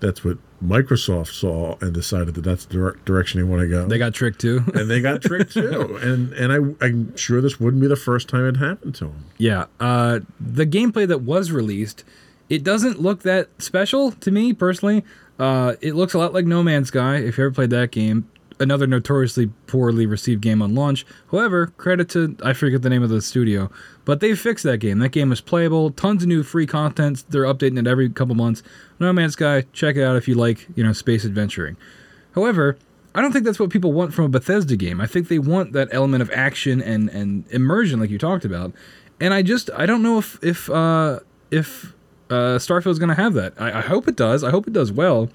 that's 0.00 0.24
what 0.24 0.38
Microsoft 0.64 1.32
saw 1.32 1.76
and 1.80 1.92
decided 1.92 2.34
that 2.34 2.42
that's 2.42 2.64
the 2.66 2.74
dire- 2.74 2.96
direction 3.04 3.40
they 3.40 3.44
want 3.44 3.62
to 3.62 3.68
go. 3.68 3.86
They 3.86 3.98
got 3.98 4.14
tricked 4.14 4.40
too. 4.40 4.62
and 4.74 4.90
they 4.90 5.00
got 5.00 5.22
tricked 5.22 5.52
too. 5.52 5.98
And 6.02 6.32
and 6.34 6.52
I 6.80 6.84
I'm 6.84 7.16
sure 7.16 7.40
this 7.40 7.58
wouldn't 7.60 7.80
be 7.80 7.86
the 7.88 7.96
first 7.96 8.28
time 8.28 8.46
it 8.46 8.56
happened 8.56 8.94
to 8.96 9.06
them. 9.06 9.24
yeah. 9.38 9.66
Uh, 9.80 10.20
the 10.40 10.66
gameplay 10.66 11.06
that 11.08 11.22
was 11.22 11.50
released, 11.52 12.04
it 12.48 12.62
doesn't 12.64 13.00
look 13.00 13.22
that 13.22 13.48
special 13.58 14.12
to 14.12 14.30
me 14.30 14.52
personally. 14.52 15.04
Uh, 15.38 15.74
it 15.80 15.94
looks 15.94 16.14
a 16.14 16.18
lot 16.18 16.32
like 16.32 16.44
No 16.44 16.62
Man's 16.62 16.88
Sky. 16.88 17.16
If 17.16 17.38
you 17.38 17.44
ever 17.44 17.54
played 17.54 17.70
that 17.70 17.90
game, 17.90 18.28
another 18.62 18.86
notoriously 18.86 19.48
poorly 19.66 20.06
received 20.06 20.40
game 20.40 20.62
on 20.62 20.74
launch. 20.74 21.04
However, 21.30 21.66
credit 21.76 22.08
to 22.10 22.36
I 22.42 22.52
forget 22.52 22.82
the 22.82 22.90
name 22.90 23.02
of 23.02 23.10
the 23.10 23.20
studio, 23.20 23.70
but 24.04 24.20
they 24.20 24.34
fixed 24.34 24.64
that 24.64 24.78
game. 24.78 24.98
That 25.00 25.10
game 25.10 25.32
is 25.32 25.40
playable. 25.40 25.90
Tons 25.90 26.22
of 26.22 26.28
new 26.28 26.42
free 26.42 26.66
content. 26.66 27.24
They're 27.28 27.44
updating 27.44 27.78
it 27.78 27.86
every 27.86 28.08
couple 28.08 28.34
months. 28.34 28.62
No 28.98 29.12
Man's 29.12 29.34
Sky, 29.34 29.66
check 29.72 29.96
it 29.96 30.02
out 30.02 30.16
if 30.16 30.28
you 30.28 30.34
like, 30.34 30.66
you 30.74 30.84
know, 30.84 30.92
space 30.92 31.24
adventuring. 31.24 31.76
However, 32.34 32.78
I 33.14 33.20
don't 33.20 33.32
think 33.32 33.44
that's 33.44 33.58
what 33.58 33.70
people 33.70 33.92
want 33.92 34.14
from 34.14 34.24
a 34.24 34.28
Bethesda 34.28 34.76
game. 34.76 35.00
I 35.00 35.06
think 35.06 35.28
they 35.28 35.38
want 35.38 35.72
that 35.72 35.88
element 35.92 36.22
of 36.22 36.30
action 36.30 36.80
and 36.80 37.10
and 37.10 37.44
immersion, 37.50 38.00
like 38.00 38.10
you 38.10 38.18
talked 38.18 38.44
about. 38.44 38.72
And 39.20 39.34
I 39.34 39.42
just 39.42 39.70
I 39.76 39.86
don't 39.86 40.02
know 40.02 40.18
if 40.18 40.42
if 40.42 40.70
uh, 40.70 41.20
if 41.50 41.92
uh, 42.30 42.58
Starfield's 42.58 42.98
going 42.98 43.14
to 43.14 43.22
have 43.22 43.34
that. 43.34 43.52
I, 43.58 43.78
I 43.78 43.80
hope 43.82 44.08
it 44.08 44.16
does. 44.16 44.42
I 44.42 44.50
hope 44.50 44.66
it 44.66 44.72
does 44.72 44.90
well. 44.90 45.28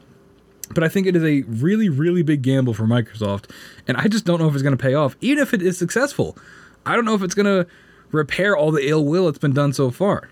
But 0.73 0.83
I 0.83 0.89
think 0.89 1.07
it 1.07 1.15
is 1.15 1.23
a 1.23 1.43
really 1.43 1.89
really 1.89 2.23
big 2.23 2.41
gamble 2.41 2.73
for 2.73 2.83
Microsoft, 2.83 3.49
and 3.87 3.97
I 3.97 4.07
just 4.07 4.25
don't 4.25 4.39
know 4.39 4.47
if 4.47 4.53
it's 4.53 4.63
going 4.63 4.77
to 4.77 4.81
pay 4.81 4.93
off. 4.93 5.15
Even 5.21 5.41
if 5.41 5.53
it 5.53 5.61
is 5.61 5.77
successful, 5.77 6.37
I 6.85 6.95
don't 6.95 7.05
know 7.05 7.15
if 7.15 7.23
it's 7.23 7.35
going 7.35 7.45
to 7.45 7.69
repair 8.11 8.55
all 8.55 8.71
the 8.71 8.87
ill 8.87 9.05
will 9.05 9.25
that's 9.25 9.37
been 9.37 9.53
done 9.53 9.73
so 9.73 9.91
far. 9.91 10.29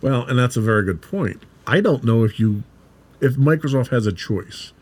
Well, 0.00 0.26
and 0.26 0.38
that's 0.38 0.56
a 0.56 0.60
very 0.60 0.84
good 0.84 1.02
point. 1.02 1.42
I 1.66 1.80
don't 1.80 2.04
know 2.04 2.24
if 2.24 2.38
you 2.38 2.62
if 3.20 3.34
Microsoft 3.36 3.88
has 3.88 4.06
a 4.06 4.12
choice. 4.12 4.72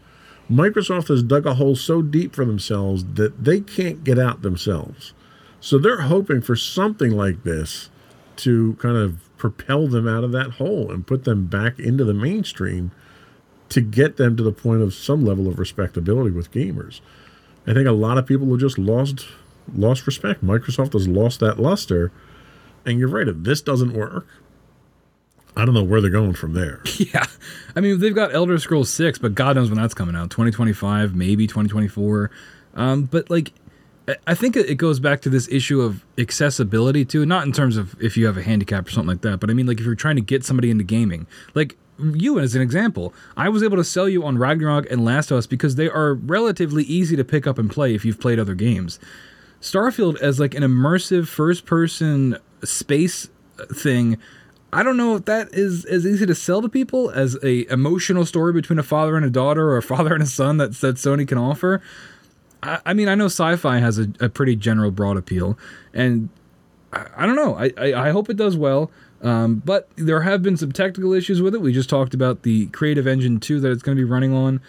Microsoft 0.51 1.09
has 1.09 1.23
dug 1.23 1.47
a 1.47 1.55
hole 1.55 1.75
so 1.75 2.03
deep 2.03 2.35
for 2.35 2.45
themselves 2.45 3.05
that 3.15 3.45
they 3.45 3.61
can't 3.61 4.05
get 4.05 4.19
out 4.19 4.43
themselves. 4.43 5.13
So 5.61 5.79
they're 5.79 6.03
hoping 6.03 6.41
for 6.41 6.55
something 6.55 7.11
like 7.11 7.43
this 7.43 7.91
to 8.37 8.75
kind 8.75 8.97
of 8.97 9.21
propel 9.37 9.89
them 9.89 10.07
out 10.07 10.23
of 10.23 10.33
that 10.33 10.53
hole 10.53 10.91
and 10.93 11.07
put 11.07 11.25
them 11.25 11.47
back 11.47 11.79
into 11.79 12.05
the 12.05 12.15
mainstream 12.15 12.93
to 13.71 13.81
get 13.81 14.17
them 14.17 14.37
to 14.37 14.43
the 14.43 14.53
point 14.53 14.83
of 14.83 14.95
some 14.95 15.25
level 15.25 15.49
of 15.49 15.59
respectability 15.59 16.31
with 16.31 16.51
gamers. 16.53 17.01
I 17.67 17.75
think 17.75 17.87
a 17.89 17.93
lot 17.93 18.17
of 18.19 18.27
people 18.27 18.49
have 18.51 18.61
just 18.61 18.79
lost 18.79 19.27
lost 19.75 20.07
respect. 20.07 20.45
Microsoft 20.45 20.93
has 20.93 21.09
lost 21.09 21.41
that 21.41 21.59
luster. 21.59 22.13
And 22.85 23.01
you're 23.01 23.09
right, 23.09 23.27
if 23.27 23.37
this 23.39 23.61
doesn't 23.61 23.93
work, 23.95 24.27
I 25.57 25.65
don't 25.65 25.75
know 25.75 25.83
where 25.83 26.01
they're 26.01 26.11
going 26.11 26.35
from 26.35 26.53
there. 26.55 26.83
Yeah. 26.99 27.25
I 27.75 27.81
mean, 27.81 27.99
they've 27.99 28.15
got 28.15 28.33
Elder 28.35 28.59
Scrolls 28.59 28.89
6, 28.91 29.19
but 29.19 29.35
God 29.35 29.57
knows 29.57 29.69
when 29.71 29.79
that's 29.81 29.93
coming 29.95 30.15
out. 30.15 30.31
2025, 30.31 31.15
maybe 31.17 31.47
2024. 31.47 32.31
Um, 32.75 33.03
but, 33.05 33.29
like, 33.29 33.53
I- 34.09 34.17
I 34.29 34.35
think 34.35 34.57
it 34.57 34.77
goes 34.77 35.01
back 35.01 35.21
to 35.23 35.29
this 35.31 35.49
issue 35.51 35.81
of 35.83 36.05
accessibility, 36.17 37.05
too. 37.05 37.27
Not 37.27 37.45
in 37.47 37.53
terms 37.53 37.77
of 37.77 38.01
if 38.01 38.17
you 38.17 38.27
have 38.27 38.37
a 38.37 38.43
handicap 38.43 38.87
or 38.87 38.91
something 38.91 39.09
like 39.09 39.23
that, 39.23 39.41
but 39.41 39.51
I 39.51 39.53
mean, 39.55 39.67
like, 39.67 39.81
if 39.81 39.85
you're 39.87 39.95
trying 39.95 40.17
to 40.17 40.23
get 40.23 40.45
somebody 40.45 40.71
into 40.71 40.85
gaming. 40.85 41.27
Like, 41.55 41.77
you 41.99 42.39
as 42.39 42.55
an 42.55 42.63
example, 42.63 43.15
I 43.37 43.49
was 43.49 43.63
able 43.63 43.77
to 43.77 43.85
sell 43.85 44.09
you 44.09 44.25
on 44.25 44.39
Ragnarok 44.39 44.91
and 44.91 45.05
Last 45.05 45.31
of 45.31 45.39
Us 45.39 45.47
because 45.47 45.77
they 45.77 45.89
are 45.89 46.15
relatively 46.15 46.85
easy 46.85 47.17
to 47.17 47.25
pick 47.25 47.47
up 47.47 47.59
and 47.59 47.71
play 47.71 47.95
if 47.95 48.05
you've 48.05 48.21
played 48.21 48.39
other 48.39 48.55
games. 48.55 48.99
Starfield 49.61 50.21
as 50.21 50.39
like 50.39 50.55
an 50.55 50.63
immersive 50.63 51.27
first 51.27 51.65
person 51.65 52.39
space 52.63 53.29
thing 53.73 54.19
I 54.73 54.83
don't 54.83 54.97
know 54.97 55.17
if 55.17 55.25
that 55.25 55.55
is 55.55 55.85
as 55.87 56.07
easy 56.07 56.27
to 56.27 56.35
sell 56.35 56.61
to 56.61 56.69
people 56.69 57.11
as 57.11 57.39
a 57.43 57.67
emotional 57.73 58.27
story 58.27 58.53
between 58.53 58.79
a 58.79 58.83
father 58.83 59.17
and 59.17 59.25
a 59.25 59.31
daughter 59.31 59.71
or 59.71 59.77
a 59.77 59.83
father 59.95 60.13
and 60.13 60.23
a 60.23 60.27
son 60.27 60.59
that, 60.59 60.73
that 60.81 60.97
Sony 60.97 61.27
can 61.27 61.39
offer. 61.39 61.81
I, 62.63 62.81
I 62.87 62.95
mean, 62.95 63.09
I 63.09 63.15
know 63.15 63.27
sci-fi 63.27 63.79
has 63.79 63.99
a, 63.99 64.09
a 64.21 64.29
pretty 64.29 64.57
general 64.57 64.91
broad 64.91 65.17
appeal, 65.17 65.59
and 65.95 66.29
I, 66.93 67.07
I 67.17 67.27
don't 67.27 67.37
know. 67.37 67.55
I, 67.57 67.73
I, 67.79 68.09
I 68.09 68.11
hope 68.11 68.29
it 68.29 68.37
does 68.37 68.57
well. 68.57 68.91
Um, 69.23 69.63
but 69.65 69.89
there 69.97 70.23
have 70.23 70.43
been 70.43 70.57
some 70.57 70.73
technical 70.73 71.13
issues 71.13 71.41
with 71.41 71.55
it. 71.55 71.61
We 71.61 71.73
just 71.73 71.89
talked 71.89 72.15
about 72.15 72.43
the 72.43 72.67
Creative 72.67 73.07
Engine 73.07 73.41
2 73.41 73.61
that 73.61 73.73
it's 73.73 73.83
going 73.83 73.97
to 73.97 74.01
be 74.01 74.09
running 74.09 74.35
on. 74.35 74.61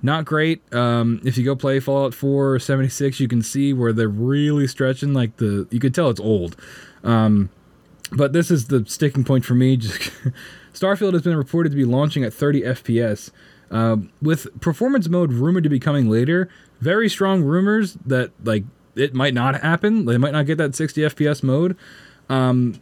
Not 0.00 0.24
great. 0.24 0.62
Um, 0.72 1.20
if 1.24 1.36
you 1.36 1.44
go 1.44 1.56
play 1.56 1.80
Fallout 1.80 2.14
4 2.14 2.54
or 2.54 2.58
76, 2.58 3.18
you 3.18 3.26
can 3.26 3.42
see 3.42 3.72
where 3.72 3.92
they're 3.92 4.08
really 4.08 4.68
stretching. 4.68 5.12
Like 5.12 5.36
the, 5.38 5.66
you 5.70 5.80
could 5.80 5.94
tell 5.94 6.08
it's 6.10 6.20
old. 6.20 6.56
Um, 7.02 7.50
but 8.12 8.32
this 8.32 8.50
is 8.50 8.68
the 8.68 8.84
sticking 8.86 9.24
point 9.24 9.44
for 9.44 9.54
me. 9.54 9.76
Just 9.78 10.12
Starfield 10.72 11.14
has 11.14 11.22
been 11.22 11.36
reported 11.36 11.70
to 11.70 11.76
be 11.76 11.84
launching 11.84 12.22
at 12.22 12.32
30 12.32 12.62
FPS, 12.62 13.30
uh, 13.70 13.96
with 14.22 14.60
performance 14.60 15.08
mode 15.08 15.32
rumored 15.32 15.64
to 15.64 15.68
be 15.68 15.80
coming 15.80 16.08
later. 16.08 16.48
Very 16.80 17.08
strong 17.08 17.42
rumors 17.42 17.94
that 18.06 18.30
like 18.44 18.64
it 18.94 19.14
might 19.14 19.34
not 19.34 19.60
happen. 19.60 20.04
They 20.04 20.18
might 20.18 20.32
not 20.32 20.46
get 20.46 20.58
that 20.58 20.74
60 20.74 21.02
FPS 21.02 21.42
mode. 21.42 21.76
Um, 22.28 22.80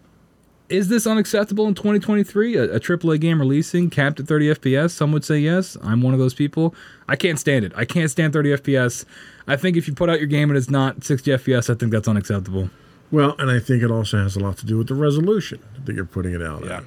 is 0.69 0.89
this 0.89 1.07
unacceptable 1.07 1.67
in 1.67 1.75
2023? 1.75 2.57
A, 2.57 2.65
a 2.75 2.81
AAA 2.81 3.21
game 3.21 3.41
releasing 3.41 3.91
capped 3.91 4.21
at 4.21 4.27
30 4.27 4.55
FPS? 4.55 4.91
Some 4.91 5.13
would 5.13 5.25
say 5.25 5.39
yes. 5.39 5.77
I'm 5.83 6.03
one 6.03 6.13
of 6.15 6.19
those 6.21 6.35
people. 6.35 6.75
I 7.09 7.17
can't 7.17 7.39
stand 7.39 7.65
it. 7.65 7.73
I 7.77 7.85
can't 7.85 8.11
stand 8.11 8.33
30 8.33 8.51
FPS. 8.59 9.05
I 9.47 9.57
think 9.57 9.77
if 9.77 9.87
you 9.87 9.95
put 9.95 10.11
out 10.11 10.19
your 10.19 10.27
game 10.29 10.51
and 10.51 10.57
it's 10.57 10.71
not 10.71 11.05
60 11.05 11.31
FPS, 11.33 11.71
I 11.71 11.75
think 11.79 11.93
that's 11.93 12.09
unacceptable. 12.09 12.71
Well, 13.13 13.37
and 13.39 13.51
I 13.51 13.61
think 13.61 13.83
it 13.83 13.91
also 13.91 14.19
has 14.19 14.35
a 14.35 14.41
lot 14.41 14.57
to 14.59 14.67
do 14.67 14.77
with 14.79 14.89
the 14.89 14.95
resolution 14.95 15.61
that 15.85 15.95
you're 15.95 16.05
putting 16.05 16.35
it 16.35 16.43
out 16.43 16.65
Yeah. 16.65 16.79
at. 16.79 16.85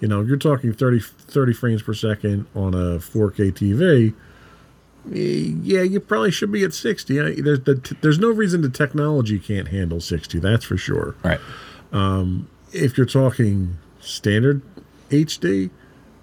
You 0.00 0.08
know, 0.08 0.22
you're 0.22 0.36
talking 0.38 0.72
30, 0.72 1.00
30 1.00 1.52
frames 1.52 1.82
per 1.82 1.92
second 1.94 2.46
on 2.54 2.74
a 2.74 2.98
4K 2.98 3.52
TV, 3.52 4.14
yeah, 5.08 5.80
you 5.82 5.98
probably 6.00 6.30
should 6.30 6.52
be 6.52 6.62
at 6.62 6.74
60. 6.74 7.40
There's, 7.40 7.60
the, 7.60 7.96
there's 8.02 8.18
no 8.18 8.28
reason 8.30 8.60
the 8.60 8.68
technology 8.68 9.38
can't 9.38 9.68
handle 9.68 10.00
60, 10.00 10.38
that's 10.40 10.64
for 10.64 10.76
sure. 10.76 11.14
Right. 11.22 11.40
Um, 11.92 12.48
If 12.72 12.96
you're 12.96 13.06
talking 13.06 13.78
standard 14.00 14.62
HD 15.10 15.70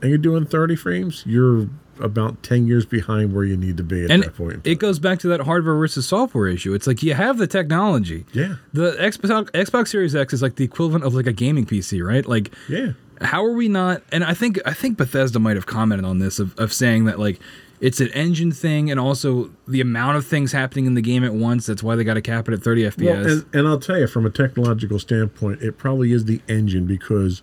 and 0.01 0.09
you're 0.09 0.17
doing 0.17 0.45
30 0.45 0.75
frames, 0.75 1.23
you're 1.25 1.67
about 1.99 2.43
10 2.43 2.67
years 2.67 2.85
behind 2.85 3.33
where 3.33 3.43
you 3.43 3.57
need 3.57 3.77
to 3.77 3.83
be 3.83 4.03
at 4.03 4.11
and 4.11 4.23
that 4.23 4.35
point. 4.35 4.65
it 4.65 4.75
goes 4.75 4.99
back 4.99 5.19
to 5.19 5.27
that 5.27 5.41
hardware 5.41 5.75
versus 5.75 6.07
software 6.07 6.47
issue. 6.47 6.73
It's 6.73 6.87
like 6.87 7.01
you 7.01 7.13
have 7.13 7.37
the 7.37 7.47
technology. 7.47 8.25
Yeah. 8.33 8.55
The 8.73 8.91
Xbox 8.99 9.49
Xbox 9.51 9.87
Series 9.89 10.15
X 10.15 10.33
is 10.33 10.41
like 10.41 10.55
the 10.55 10.63
equivalent 10.63 11.03
of 11.05 11.15
like 11.15 11.27
a 11.27 11.33
gaming 11.33 11.65
PC, 11.65 12.05
right? 12.05 12.25
Like 12.25 12.53
yeah. 12.69 12.91
how 13.21 13.43
are 13.43 13.53
we 13.53 13.67
not 13.67 14.03
and 14.11 14.23
I 14.23 14.33
think 14.33 14.59
I 14.65 14.73
think 14.73 14.97
Bethesda 14.97 15.39
might 15.39 15.55
have 15.55 15.65
commented 15.65 16.05
on 16.05 16.19
this 16.19 16.39
of, 16.39 16.57
of 16.59 16.71
saying 16.71 17.05
that 17.05 17.19
like 17.19 17.39
it's 17.79 17.99
an 17.99 18.09
engine 18.09 18.51
thing 18.51 18.89
and 18.89 18.99
also 18.99 19.51
the 19.67 19.81
amount 19.81 20.17
of 20.17 20.25
things 20.25 20.51
happening 20.51 20.85
in 20.85 20.95
the 20.95 21.01
game 21.01 21.23
at 21.23 21.33
once. 21.33 21.65
That's 21.67 21.83
why 21.83 21.95
they 21.95 22.03
got 22.03 22.15
to 22.15 22.21
cap 22.21 22.47
it 22.47 22.53
at 22.53 22.63
30 22.63 22.83
FPS. 22.83 23.05
Well, 23.05 23.25
and, 23.25 23.55
and 23.55 23.67
I'll 23.67 23.79
tell 23.79 23.99
you, 23.99 24.07
from 24.07 24.25
a 24.25 24.29
technological 24.29 24.99
standpoint, 24.99 25.61
it 25.61 25.77
probably 25.77 26.11
is 26.11 26.25
the 26.25 26.41
engine 26.47 26.85
because 26.85 27.41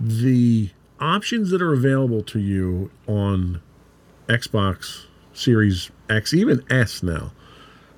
the 0.00 0.70
options 1.00 1.50
that 1.50 1.60
are 1.60 1.72
available 1.72 2.22
to 2.22 2.38
you 2.38 2.90
on 3.06 3.60
Xbox 4.28 5.06
Series 5.34 5.90
X, 6.08 6.32
even 6.32 6.64
S 6.70 7.02
now, 7.02 7.32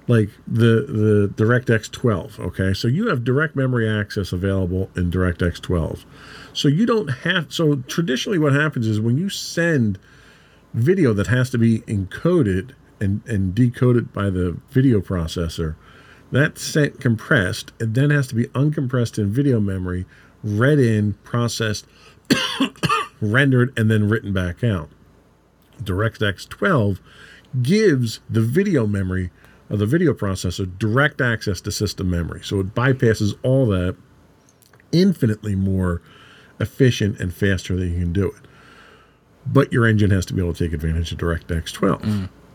like 0.08 0.30
the 0.46 0.86
the 0.88 1.32
DirectX 1.36 1.90
12. 1.90 2.40
Okay, 2.40 2.74
so 2.74 2.88
you 2.88 3.08
have 3.08 3.24
direct 3.24 3.54
memory 3.56 3.88
access 3.88 4.32
available 4.32 4.90
in 4.96 5.10
DirectX 5.10 5.60
12. 5.60 6.04
So 6.52 6.68
you 6.68 6.86
don't 6.86 7.08
have. 7.08 7.52
So 7.52 7.76
traditionally, 7.86 8.38
what 8.38 8.52
happens 8.52 8.86
is 8.86 9.00
when 9.00 9.16
you 9.16 9.28
send 9.28 9.98
video 10.74 11.12
that 11.14 11.28
has 11.28 11.48
to 11.50 11.58
be 11.58 11.80
encoded 11.80 12.72
and 13.00 13.22
and 13.26 13.54
decoded 13.54 14.12
by 14.12 14.30
the 14.30 14.58
video 14.70 15.00
processor, 15.00 15.76
that's 16.30 16.62
sent 16.62 17.00
compressed. 17.00 17.72
It 17.80 17.94
then 17.94 18.10
has 18.10 18.26
to 18.28 18.34
be 18.34 18.46
uncompressed 18.48 19.18
in 19.18 19.32
video 19.32 19.60
memory, 19.60 20.04
read 20.42 20.78
in, 20.78 21.14
processed, 21.24 21.86
rendered, 23.20 23.76
and 23.78 23.90
then 23.90 24.08
written 24.08 24.32
back 24.32 24.62
out. 24.62 24.90
DirectX 25.82 26.48
12 26.48 27.00
gives 27.62 28.20
the 28.28 28.40
video 28.40 28.86
memory 28.86 29.30
of 29.70 29.78
the 29.78 29.86
video 29.86 30.12
processor 30.12 30.78
direct 30.78 31.20
access 31.20 31.60
to 31.62 31.72
system 31.72 32.10
memory. 32.10 32.42
So 32.42 32.60
it 32.60 32.74
bypasses 32.74 33.36
all 33.42 33.66
that 33.66 33.96
infinitely 34.92 35.56
more 35.56 36.02
efficient 36.60 37.18
and 37.18 37.34
faster 37.34 37.76
than 37.76 37.92
you 37.92 38.00
can 38.00 38.12
do 38.12 38.28
it. 38.28 38.48
But 39.46 39.72
your 39.72 39.86
engine 39.86 40.10
has 40.10 40.24
to 40.26 40.34
be 40.34 40.40
able 40.40 40.54
to 40.54 40.64
take 40.64 40.72
advantage 40.72 41.12
of 41.12 41.18
DirectX 41.18 41.72
12. 41.72 42.02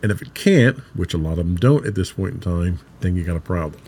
And 0.02 0.10
if 0.10 0.22
it 0.22 0.34
can't, 0.34 0.78
which 0.94 1.14
a 1.14 1.18
lot 1.18 1.32
of 1.32 1.38
them 1.38 1.56
don't 1.56 1.86
at 1.86 1.94
this 1.94 2.12
point 2.12 2.34
in 2.34 2.40
time, 2.40 2.80
then 3.00 3.16
you 3.16 3.24
got 3.24 3.36
a 3.36 3.40
problem. 3.40 3.80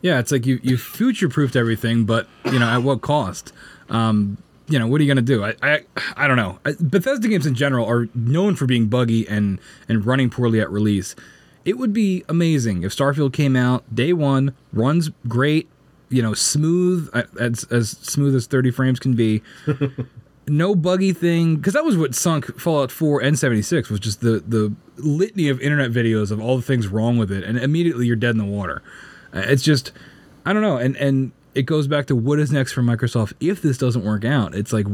Yeah, 0.00 0.18
it's 0.18 0.30
like 0.30 0.46
you 0.46 0.60
you 0.62 0.76
future 0.76 1.28
proofed 1.28 1.56
everything, 1.56 2.04
but 2.04 2.28
you 2.44 2.58
know 2.58 2.66
at 2.68 2.82
what 2.82 3.00
cost? 3.00 3.52
Um, 3.88 4.38
you 4.68 4.78
know 4.78 4.86
what 4.86 5.00
are 5.00 5.04
you 5.04 5.08
gonna 5.08 5.22
do? 5.22 5.44
I 5.44 5.54
I, 5.62 5.80
I 6.16 6.28
don't 6.28 6.36
know. 6.36 6.58
I, 6.64 6.74
Bethesda 6.78 7.26
games 7.28 7.46
in 7.46 7.54
general 7.54 7.86
are 7.86 8.08
known 8.14 8.54
for 8.54 8.66
being 8.66 8.86
buggy 8.86 9.26
and 9.28 9.58
and 9.88 10.06
running 10.06 10.30
poorly 10.30 10.60
at 10.60 10.70
release. 10.70 11.16
It 11.64 11.78
would 11.78 11.92
be 11.92 12.24
amazing 12.28 12.84
if 12.84 12.96
Starfield 12.96 13.32
came 13.32 13.56
out 13.56 13.92
day 13.94 14.12
one, 14.12 14.54
runs 14.72 15.10
great, 15.26 15.68
you 16.08 16.22
know, 16.22 16.32
smooth 16.32 17.10
as 17.38 17.64
as 17.64 17.90
smooth 17.90 18.34
as 18.36 18.46
thirty 18.46 18.70
frames 18.70 19.00
can 19.00 19.14
be. 19.14 19.42
no 20.48 20.74
buggy 20.74 21.12
thing 21.12 21.56
because 21.56 21.74
that 21.74 21.84
was 21.84 21.96
what 21.96 22.14
sunk 22.14 22.58
Fallout 22.60 22.90
4 22.90 23.22
and 23.22 23.38
76 23.38 23.90
was 23.90 24.00
just 24.00 24.20
the 24.20 24.42
the 24.46 24.74
litany 24.96 25.48
of 25.48 25.60
internet 25.60 25.90
videos 25.90 26.30
of 26.30 26.40
all 26.40 26.56
the 26.56 26.62
things 26.62 26.88
wrong 26.88 27.18
with 27.18 27.30
it, 27.30 27.44
and 27.44 27.58
immediately 27.58 28.06
you're 28.06 28.16
dead 28.16 28.30
in 28.30 28.38
the 28.38 28.44
water. 28.44 28.82
Uh, 29.32 29.40
It's 29.46 29.62
just 29.62 29.92
I 30.44 30.52
don't 30.52 30.62
know, 30.62 30.76
and 30.76 30.96
and 30.96 31.32
it 31.54 31.62
goes 31.62 31.86
back 31.86 32.06
to 32.06 32.16
what 32.16 32.38
is 32.38 32.52
next 32.52 32.72
for 32.72 32.82
Microsoft 32.82 33.32
if 33.40 33.60
this 33.62 33.78
doesn't 33.78 34.04
work 34.04 34.24
out. 34.24 34.54
It's 34.54 34.72
like 34.72 34.86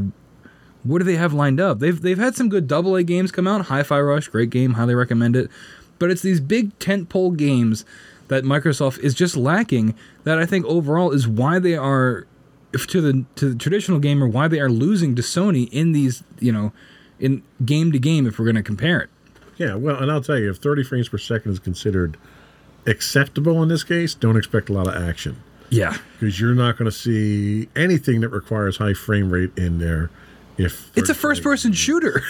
what 0.83 0.99
do 0.99 1.05
they 1.05 1.17
have 1.17 1.33
lined 1.33 1.61
up? 1.61 1.79
They've 1.79 2.01
they've 2.01 2.19
had 2.19 2.37
some 2.37 2.49
good 2.49 2.69
double 2.69 2.95
A 2.97 3.03
games 3.03 3.33
come 3.33 3.47
out. 3.47 3.67
Hi-Fi 3.67 4.01
Rush, 4.01 4.29
great 4.29 4.51
game, 4.51 4.75
highly 4.75 4.95
recommend 4.95 5.35
it. 5.37 5.51
But 5.99 6.11
it's 6.11 6.23
these 6.23 6.41
big 6.41 6.79
tentpole 6.79 7.37
games 7.37 7.85
that 8.29 8.45
Microsoft 8.45 8.99
is 8.99 9.15
just 9.15 9.37
lacking. 9.37 9.95
That 10.25 10.39
I 10.39 10.47
think 10.47 10.67
overall 10.67 11.13
is 11.13 11.27
why 11.27 11.59
they 11.59 11.75
are 11.77 12.27
if 12.75 12.87
to 12.89 13.01
the 13.01 13.25
to 13.37 13.51
the 13.51 13.55
traditional 13.57 13.99
gamer 13.99 14.27
why 14.27 14.49
they 14.49 14.61
are 14.61 14.69
losing 14.71 15.15
to 15.17 15.23
Sony 15.23 15.69
in 15.73 15.93
these 15.93 16.23
you 16.41 16.53
know 16.53 16.73
in 17.19 17.43
game 17.65 17.93
to 17.93 17.99
game 17.99 18.27
if 18.27 18.39
we're 18.39 18.45
going 18.45 18.57
to 18.57 18.63
compare 18.63 19.01
it. 19.01 19.11
Yeah, 19.57 19.77
well, 19.77 20.03
and 20.03 20.11
I'll 20.11 20.21
tell 20.21 20.37
you, 20.39 20.51
if 20.51 20.57
30 20.57 20.83
frames 20.83 21.09
per 21.09 21.17
second 21.19 21.53
is 21.53 21.61
considered 21.61 22.17
acceptable 22.87 23.63
in 23.63 23.69
this 23.69 23.85
case, 23.85 24.13
don't 24.13 24.37
expect 24.37 24.69
a 24.69 24.73
lot 24.73 24.89
of 24.89 25.01
action 25.01 25.41
Yeah, 25.71 25.97
because 26.19 26.41
you're 26.41 26.55
not 26.57 26.77
going 26.77 26.91
to 26.91 26.97
see 26.97 27.69
anything 27.77 28.21
that 28.23 28.31
requires 28.31 28.77
high 28.79 28.95
frame 28.95 29.31
rate 29.31 29.53
in 29.57 29.79
there. 29.79 30.11
If 30.59 30.91
it's 30.97 31.09
a 31.09 31.15
first 31.15 31.43
person 31.43 31.73
shooter. 31.73 32.23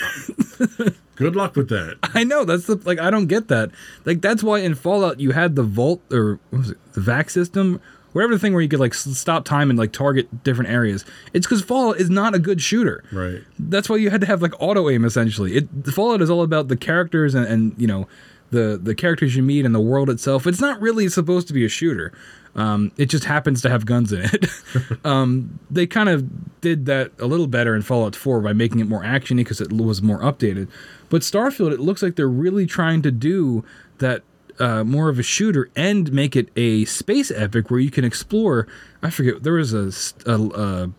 Good 1.16 1.36
luck 1.36 1.56
with 1.56 1.68
that. 1.68 1.96
I 2.02 2.24
know 2.24 2.44
that's 2.44 2.66
the 2.66 2.76
like 2.76 2.98
I 2.98 3.10
don't 3.10 3.26
get 3.26 3.48
that. 3.48 3.70
Like 4.04 4.20
that's 4.20 4.42
why 4.42 4.58
in 4.60 4.74
Fallout 4.74 5.20
you 5.20 5.30
had 5.32 5.56
the 5.56 5.62
Vault 5.62 6.00
or 6.12 6.40
what 6.50 6.58
was 6.58 6.70
it 6.70 6.92
the 6.94 7.00
VATS 7.00 7.32
system, 7.32 7.80
whatever 8.14 8.32
the 8.32 8.38
thing 8.38 8.52
where 8.52 8.62
you 8.62 8.68
could 8.68 8.80
like 8.80 8.94
stop 8.94 9.44
time 9.44 9.68
and 9.68 9.78
like 9.78 9.92
target 9.92 10.42
different 10.44 10.70
areas. 10.70 11.04
It's 11.34 11.46
because 11.46 11.62
Fallout 11.62 11.98
is 11.98 12.08
not 12.08 12.34
a 12.34 12.38
good 12.38 12.62
shooter. 12.62 13.04
Right. 13.12 13.42
That's 13.58 13.88
why 13.88 13.96
you 13.96 14.08
had 14.08 14.22
to 14.22 14.26
have 14.26 14.40
like 14.40 14.54
auto 14.60 14.88
aim 14.88 15.04
essentially. 15.04 15.56
It 15.56 15.68
Fallout 15.92 16.22
is 16.22 16.30
all 16.30 16.42
about 16.42 16.68
the 16.68 16.76
characters 16.76 17.34
and, 17.34 17.46
and 17.46 17.74
you 17.76 17.86
know 17.86 18.08
the 18.50 18.78
the 18.82 18.94
characters 18.94 19.36
you 19.36 19.42
meet 19.42 19.66
and 19.66 19.74
the 19.74 19.80
world 19.80 20.08
itself. 20.08 20.46
It's 20.46 20.60
not 20.60 20.80
really 20.80 21.08
supposed 21.08 21.48
to 21.48 21.52
be 21.52 21.64
a 21.64 21.68
shooter. 21.68 22.12
Um, 22.56 22.92
it 22.96 23.06
just 23.06 23.24
happens 23.24 23.62
to 23.62 23.68
have 23.68 23.84
guns 23.84 24.12
in 24.12 24.30
it. 24.32 24.46
um, 25.04 25.58
they 25.70 25.88
kind 25.88 26.08
of 26.08 26.60
did 26.60 26.86
that 26.86 27.10
a 27.18 27.26
little 27.26 27.48
better 27.48 27.74
in 27.74 27.82
Fallout 27.82 28.14
4 28.14 28.40
by 28.42 28.52
making 28.52 28.78
it 28.78 28.86
more 28.86 29.02
actiony 29.02 29.38
because 29.38 29.60
it 29.60 29.72
was 29.72 30.02
more 30.02 30.20
updated. 30.20 30.68
But 31.08 31.22
Starfield, 31.22 31.72
it 31.72 31.80
looks 31.80 32.00
like 32.00 32.14
they're 32.14 32.28
really 32.28 32.64
trying 32.66 33.02
to 33.02 33.10
do 33.10 33.64
that 33.98 34.22
uh, 34.58 34.84
more 34.84 35.08
of 35.08 35.18
a 35.18 35.22
shooter 35.22 35.70
and 35.76 36.12
make 36.12 36.36
it 36.36 36.48
a 36.56 36.84
space 36.84 37.30
epic 37.30 37.70
where 37.70 37.80
you 37.80 37.90
can 37.90 38.04
explore. 38.04 38.66
I 39.02 39.10
forget 39.10 39.42
there 39.42 39.54
was 39.54 39.72
a 39.74 40.90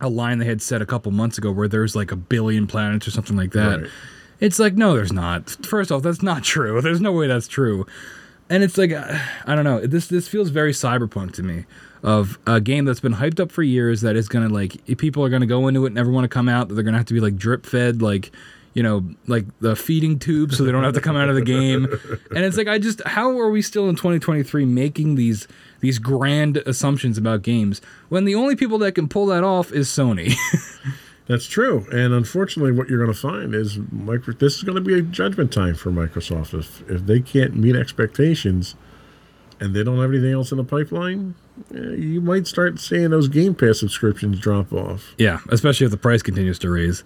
a 0.00 0.08
line 0.08 0.38
they 0.38 0.46
had 0.46 0.62
said 0.62 0.80
a 0.80 0.86
couple 0.86 1.10
months 1.12 1.38
ago 1.38 1.50
where 1.50 1.68
there's 1.68 1.96
like 1.96 2.12
a 2.12 2.16
billion 2.16 2.66
planets 2.66 3.06
or 3.06 3.10
something 3.10 3.36
like 3.36 3.52
that. 3.52 3.80
Right. 3.82 3.90
It's 4.40 4.58
like 4.58 4.74
no, 4.74 4.94
there's 4.94 5.12
not. 5.12 5.50
First 5.66 5.90
off, 5.90 6.02
that's 6.02 6.22
not 6.22 6.44
true. 6.44 6.80
There's 6.80 7.00
no 7.00 7.12
way 7.12 7.26
that's 7.26 7.48
true. 7.48 7.86
And 8.50 8.62
it's 8.62 8.78
like 8.78 8.92
uh, 8.92 9.18
I 9.46 9.54
don't 9.54 9.64
know. 9.64 9.86
This 9.86 10.06
this 10.06 10.28
feels 10.28 10.50
very 10.50 10.72
cyberpunk 10.72 11.32
to 11.34 11.42
me. 11.42 11.64
Of 12.00 12.38
a 12.46 12.60
game 12.60 12.84
that's 12.84 13.00
been 13.00 13.14
hyped 13.14 13.40
up 13.40 13.50
for 13.50 13.64
years 13.64 14.02
that 14.02 14.14
is 14.14 14.28
gonna 14.28 14.48
like 14.48 14.84
people 14.98 15.24
are 15.24 15.28
gonna 15.28 15.46
go 15.46 15.66
into 15.66 15.84
it 15.84 15.88
and 15.88 15.96
never 15.96 16.12
want 16.12 16.24
to 16.24 16.28
come 16.28 16.48
out. 16.48 16.68
That 16.68 16.74
they're 16.74 16.84
gonna 16.84 16.96
have 16.96 17.06
to 17.06 17.14
be 17.14 17.20
like 17.20 17.36
drip 17.36 17.66
fed 17.66 18.00
like 18.00 18.30
you 18.78 18.84
know 18.84 19.04
like 19.26 19.44
the 19.58 19.74
feeding 19.74 20.20
tube 20.20 20.54
so 20.54 20.62
they 20.62 20.70
don't 20.70 20.84
have 20.84 20.94
to 20.94 21.00
come 21.00 21.16
out 21.16 21.28
of 21.28 21.34
the 21.34 21.42
game. 21.42 21.88
And 22.30 22.44
it's 22.44 22.56
like 22.56 22.68
I 22.68 22.78
just 22.78 23.02
how 23.04 23.36
are 23.40 23.50
we 23.50 23.60
still 23.60 23.88
in 23.88 23.96
2023 23.96 24.64
making 24.64 25.16
these 25.16 25.48
these 25.80 25.98
grand 25.98 26.58
assumptions 26.58 27.18
about 27.18 27.42
games 27.42 27.80
when 28.08 28.24
the 28.24 28.36
only 28.36 28.54
people 28.54 28.78
that 28.78 28.92
can 28.92 29.08
pull 29.08 29.26
that 29.26 29.42
off 29.42 29.72
is 29.72 29.88
Sony. 29.88 30.34
That's 31.26 31.46
true. 31.46 31.86
And 31.90 32.14
unfortunately, 32.14 32.70
what 32.70 32.88
you're 32.88 33.04
going 33.04 33.12
to 33.12 33.20
find 33.20 33.52
is 33.52 33.80
micro, 33.90 34.32
this 34.34 34.56
is 34.58 34.62
going 34.62 34.76
to 34.76 34.80
be 34.80 34.96
a 34.96 35.02
judgment 35.02 35.52
time 35.52 35.74
for 35.74 35.90
Microsoft. 35.90 36.56
If, 36.56 36.88
if 36.88 37.04
they 37.04 37.18
can't 37.18 37.56
meet 37.56 37.74
expectations 37.74 38.76
and 39.60 39.74
they 39.74 39.82
don't 39.82 40.00
have 40.00 40.10
anything 40.10 40.32
else 40.32 40.52
in 40.52 40.56
the 40.56 40.64
pipeline, 40.64 41.34
eh, 41.74 41.96
you 41.96 42.20
might 42.20 42.46
start 42.46 42.78
seeing 42.78 43.10
those 43.10 43.26
Game 43.26 43.56
Pass 43.56 43.80
subscriptions 43.80 44.38
drop 44.38 44.72
off. 44.72 45.14
yeah, 45.18 45.40
especially 45.48 45.84
if 45.84 45.90
the 45.90 45.98
price 45.98 46.22
continues 46.22 46.60
to 46.60 46.70
raise. 46.70 47.02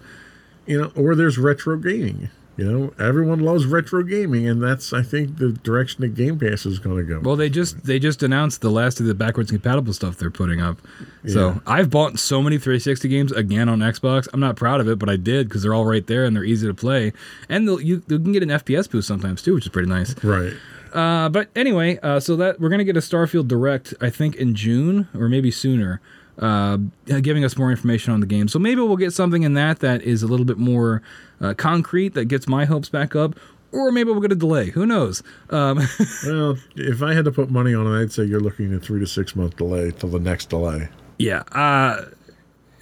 You 0.65 0.81
know, 0.81 0.91
or 0.95 1.15
there's 1.15 1.37
retro 1.37 1.77
gaming. 1.77 2.29
You 2.55 2.71
know, 2.71 2.93
everyone 3.03 3.39
loves 3.39 3.65
retro 3.65 4.03
gaming, 4.03 4.47
and 4.47 4.61
that's 4.61 4.93
I 4.93 5.01
think 5.01 5.37
the 5.37 5.53
direction 5.53 6.01
that 6.01 6.09
Game 6.09 6.37
Pass 6.37 6.67
is 6.67 6.77
going 6.77 6.97
to 6.97 7.03
go. 7.03 7.19
Well, 7.19 7.35
they 7.35 7.49
just 7.49 7.83
they 7.83 7.97
just 7.97 8.21
announced 8.21 8.61
the 8.61 8.69
last 8.69 8.99
of 8.99 9.07
the 9.07 9.15
backwards 9.15 9.49
compatible 9.49 9.91
stuff 9.91 10.17
they're 10.17 10.29
putting 10.29 10.61
up. 10.61 10.77
Yeah. 11.23 11.33
So 11.33 11.61
I've 11.65 11.89
bought 11.89 12.19
so 12.19 12.43
many 12.43 12.59
360 12.59 13.07
games 13.09 13.31
again 13.31 13.69
on 13.69 13.79
Xbox. 13.79 14.27
I'm 14.33 14.39
not 14.39 14.55
proud 14.55 14.81
of 14.81 14.87
it, 14.87 14.99
but 14.99 15.09
I 15.09 15.15
did 15.15 15.49
because 15.49 15.63
they're 15.63 15.73
all 15.73 15.85
right 15.85 16.05
there 16.05 16.25
and 16.25 16.35
they're 16.35 16.43
easy 16.43 16.67
to 16.67 16.75
play. 16.75 17.11
And 17.49 17.67
they'll, 17.67 17.81
you, 17.81 18.03
you 18.07 18.19
can 18.19 18.33
get 18.33 18.43
an 18.43 18.49
FPS 18.49 18.89
boost 18.89 19.07
sometimes 19.07 19.41
too, 19.41 19.55
which 19.55 19.65
is 19.65 19.71
pretty 19.71 19.89
nice. 19.89 20.13
right. 20.23 20.53
Uh, 20.93 21.27
but 21.29 21.49
anyway, 21.55 21.97
uh, 22.03 22.19
so 22.19 22.35
that 22.35 22.59
we're 22.59 22.69
gonna 22.69 22.83
get 22.83 22.95
a 22.95 22.99
Starfield 22.99 23.47
Direct, 23.47 23.95
I 23.99 24.11
think 24.11 24.35
in 24.35 24.53
June 24.53 25.07
or 25.17 25.27
maybe 25.27 25.49
sooner, 25.49 26.01
uh, 26.39 26.77
giving 27.21 27.43
us 27.45 27.57
more 27.57 27.71
information 27.71 28.13
on 28.13 28.19
the 28.19 28.25
game. 28.25 28.47
So 28.47 28.59
maybe 28.59 28.81
we'll 28.81 28.97
get 28.97 29.13
something 29.13 29.43
in 29.43 29.53
that 29.53 29.79
that 29.79 30.01
is 30.01 30.23
a 30.23 30.27
little 30.27 30.45
bit 30.45 30.57
more 30.57 31.01
uh, 31.41 31.53
concrete 31.55 32.13
that 32.15 32.25
gets 32.25 32.47
my 32.47 32.65
hopes 32.65 32.89
back 32.89 33.15
up. 33.15 33.35
Or 33.71 33.91
maybe 33.91 34.11
we'll 34.11 34.21
get 34.21 34.31
a 34.31 34.35
delay. 34.35 34.69
Who 34.69 34.85
knows? 34.85 35.23
Um, 35.49 35.79
Well, 36.25 36.57
if 36.75 37.01
I 37.01 37.13
had 37.15 37.25
to 37.25 37.31
put 37.31 37.49
money 37.49 37.73
on 37.73 37.87
it, 37.87 37.99
I'd 38.01 38.11
say 38.11 38.23
you're 38.23 38.39
looking 38.39 38.71
at 38.73 38.83
three 38.83 38.99
to 38.99 39.07
six 39.07 39.35
month 39.35 39.57
delay 39.57 39.89
till 39.91 40.09
the 40.09 40.19
next 40.19 40.49
delay. 40.49 40.89
yeah. 41.17 41.39
Uh, 41.51 42.05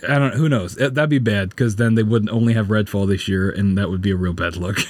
I 0.09 0.17
don't. 0.17 0.33
Who 0.33 0.49
knows? 0.49 0.75
That- 0.75 0.95
That'd 0.95 1.09
be 1.11 1.19
bad 1.19 1.49
because 1.51 1.75
then 1.77 1.93
they 1.95 2.01
wouldn't 2.03 2.31
only 2.31 2.53
have 2.55 2.67
Redfall 2.67 3.07
this 3.07 3.27
year, 3.27 3.49
and 3.51 3.77
that 3.77 3.89
would 3.89 4.01
be 4.01 4.11
a 4.11 4.15
real 4.15 4.33
bad 4.33 4.55
look. 4.57 4.77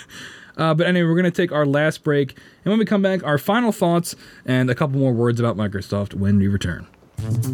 Uh, 0.57 0.73
but 0.73 0.85
anyway, 0.85 1.07
we're 1.07 1.15
going 1.15 1.23
to 1.23 1.31
take 1.31 1.51
our 1.53 1.65
last 1.65 2.03
break. 2.03 2.33
And 2.65 2.71
when 2.71 2.77
we 2.77 2.83
come 2.85 3.01
back, 3.01 3.23
our 3.23 3.37
final 3.37 3.71
thoughts 3.71 4.15
and 4.45 4.69
a 4.69 4.75
couple 4.75 4.99
more 4.99 5.13
words 5.13 5.39
about 5.39 5.55
Microsoft 5.55 6.13
when 6.13 6.37
we 6.37 6.49
return. 6.49 6.85
Commercial 7.21 7.45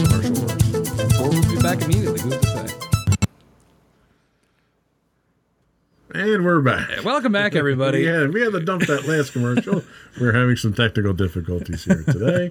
works. 0.00 0.40
Or 1.20 1.28
we'll 1.28 1.42
be 1.42 1.60
back 1.60 1.82
immediately. 1.82 2.20
Who's 2.20 2.38
to 2.38 2.46
say? 2.46 2.66
And 6.14 6.42
we're 6.42 6.62
back. 6.62 7.04
Welcome 7.04 7.32
back, 7.32 7.54
everybody. 7.54 7.98
We 7.98 8.06
had, 8.06 8.32
we 8.32 8.40
had 8.40 8.52
to 8.52 8.60
dump 8.60 8.86
that 8.86 9.06
last 9.06 9.34
commercial. 9.34 9.82
We're 10.20 10.32
having 10.32 10.56
some 10.56 10.72
technical 10.72 11.12
difficulties 11.12 11.84
here 11.84 12.02
today. 12.02 12.50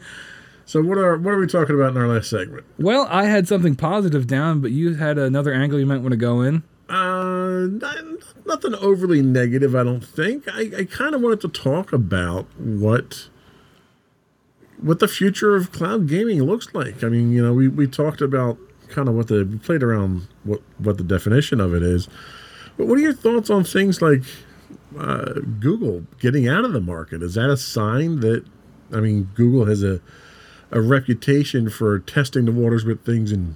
So 0.66 0.84
what 0.84 0.99
are 0.99 1.18
what 1.18 1.32
are 1.32 1.39
we 1.39 1.47
talking 1.47 1.74
about 1.74 1.89
in 1.89 1.97
our 1.97 2.08
last 2.08 2.30
segment? 2.30 2.64
Well, 2.78 3.08
I 3.10 3.24
had 3.24 3.47
something 3.47 3.76
positive 3.76 4.28
down, 4.28 4.62
but 4.62 4.70
you 4.70 4.93
had 4.93 5.18
another 5.18 5.53
angle 5.53 5.80
you 5.80 5.88
might 5.88 6.01
want 6.01 6.12
to 6.12 6.18
go 6.18 6.41
in. 6.41 6.62
Uh, 6.88 7.66
not, 7.72 7.97
nothing 8.45 8.76
overly 8.76 9.24
negative, 9.24 9.76
I 9.76 9.84
don't 9.84 10.05
think. 10.05 10.47
I, 10.47 10.70
I 10.78 10.84
kind 10.86 11.16
of 11.16 11.22
wanted 11.22 11.41
to 11.41 11.47
talk 11.47 11.91
about 11.93 12.45
what 12.60 13.30
what 14.80 15.00
the 15.00 15.08
future 15.08 15.56
of 15.56 15.72
cloud 15.72 16.08
gaming 16.08 16.44
looks 16.44 16.74
like. 16.74 17.04
I 17.04 17.08
mean, 17.10 17.32
you 17.32 17.44
know, 17.44 17.54
we, 17.54 17.68
we 17.68 17.88
talked 17.88 18.22
about 18.22 18.58
kind 18.90 19.10
of 19.10 19.16
what 19.16 19.28
the 19.28 19.60
played 19.64 19.84
around 19.84 20.28
what 20.44 20.62
what 20.78 20.98
the 20.98 21.04
definition 21.04 21.60
of 21.60 21.74
it 21.74 21.84
is, 21.84 22.08
But 22.78 22.88
what 22.88 22.98
are 22.98 23.02
your 23.02 23.14
thoughts 23.14 23.50
on 23.50 23.64
things 23.64 24.02
like 24.02 24.24
uh, 24.98 25.34
Google 25.60 26.06
getting 26.20 26.48
out 26.48 26.64
of 26.64 26.74
the 26.74 26.82
market? 26.82 27.22
Is 27.22 27.34
that 27.34 27.50
a 27.50 27.58
sign 27.58 28.20
that, 28.22 28.46
I 28.94 29.00
mean, 29.00 29.30
Google 29.36 29.66
has 29.66 29.84
a 29.84 30.00
a 30.72 30.82
reputation 30.82 31.70
for 31.70 32.00
testing 32.00 32.46
the 32.46 32.52
waters 32.52 32.84
with 32.86 33.04
things 33.06 33.32
and 33.32 33.56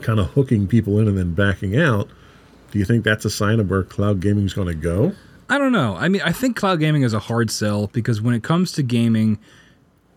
kind 0.00 0.18
of 0.18 0.30
hooking 0.30 0.66
people 0.66 0.98
in 0.98 1.06
and 1.06 1.16
then 1.18 1.34
backing 1.34 1.78
out. 1.78 2.08
Do 2.72 2.78
you 2.78 2.84
think 2.84 3.04
that's 3.04 3.24
a 3.24 3.30
sign 3.30 3.60
of 3.60 3.70
where 3.70 3.82
cloud 3.82 4.20
gaming 4.20 4.46
is 4.46 4.54
going 4.54 4.68
to 4.68 4.74
go? 4.74 5.12
I 5.48 5.58
don't 5.58 5.72
know. 5.72 5.94
I 5.96 6.08
mean, 6.08 6.22
I 6.24 6.32
think 6.32 6.56
cloud 6.56 6.80
gaming 6.80 7.02
is 7.02 7.12
a 7.12 7.18
hard 7.18 7.50
sell 7.50 7.88
because 7.88 8.22
when 8.22 8.34
it 8.34 8.42
comes 8.42 8.72
to 8.72 8.82
gaming, 8.82 9.38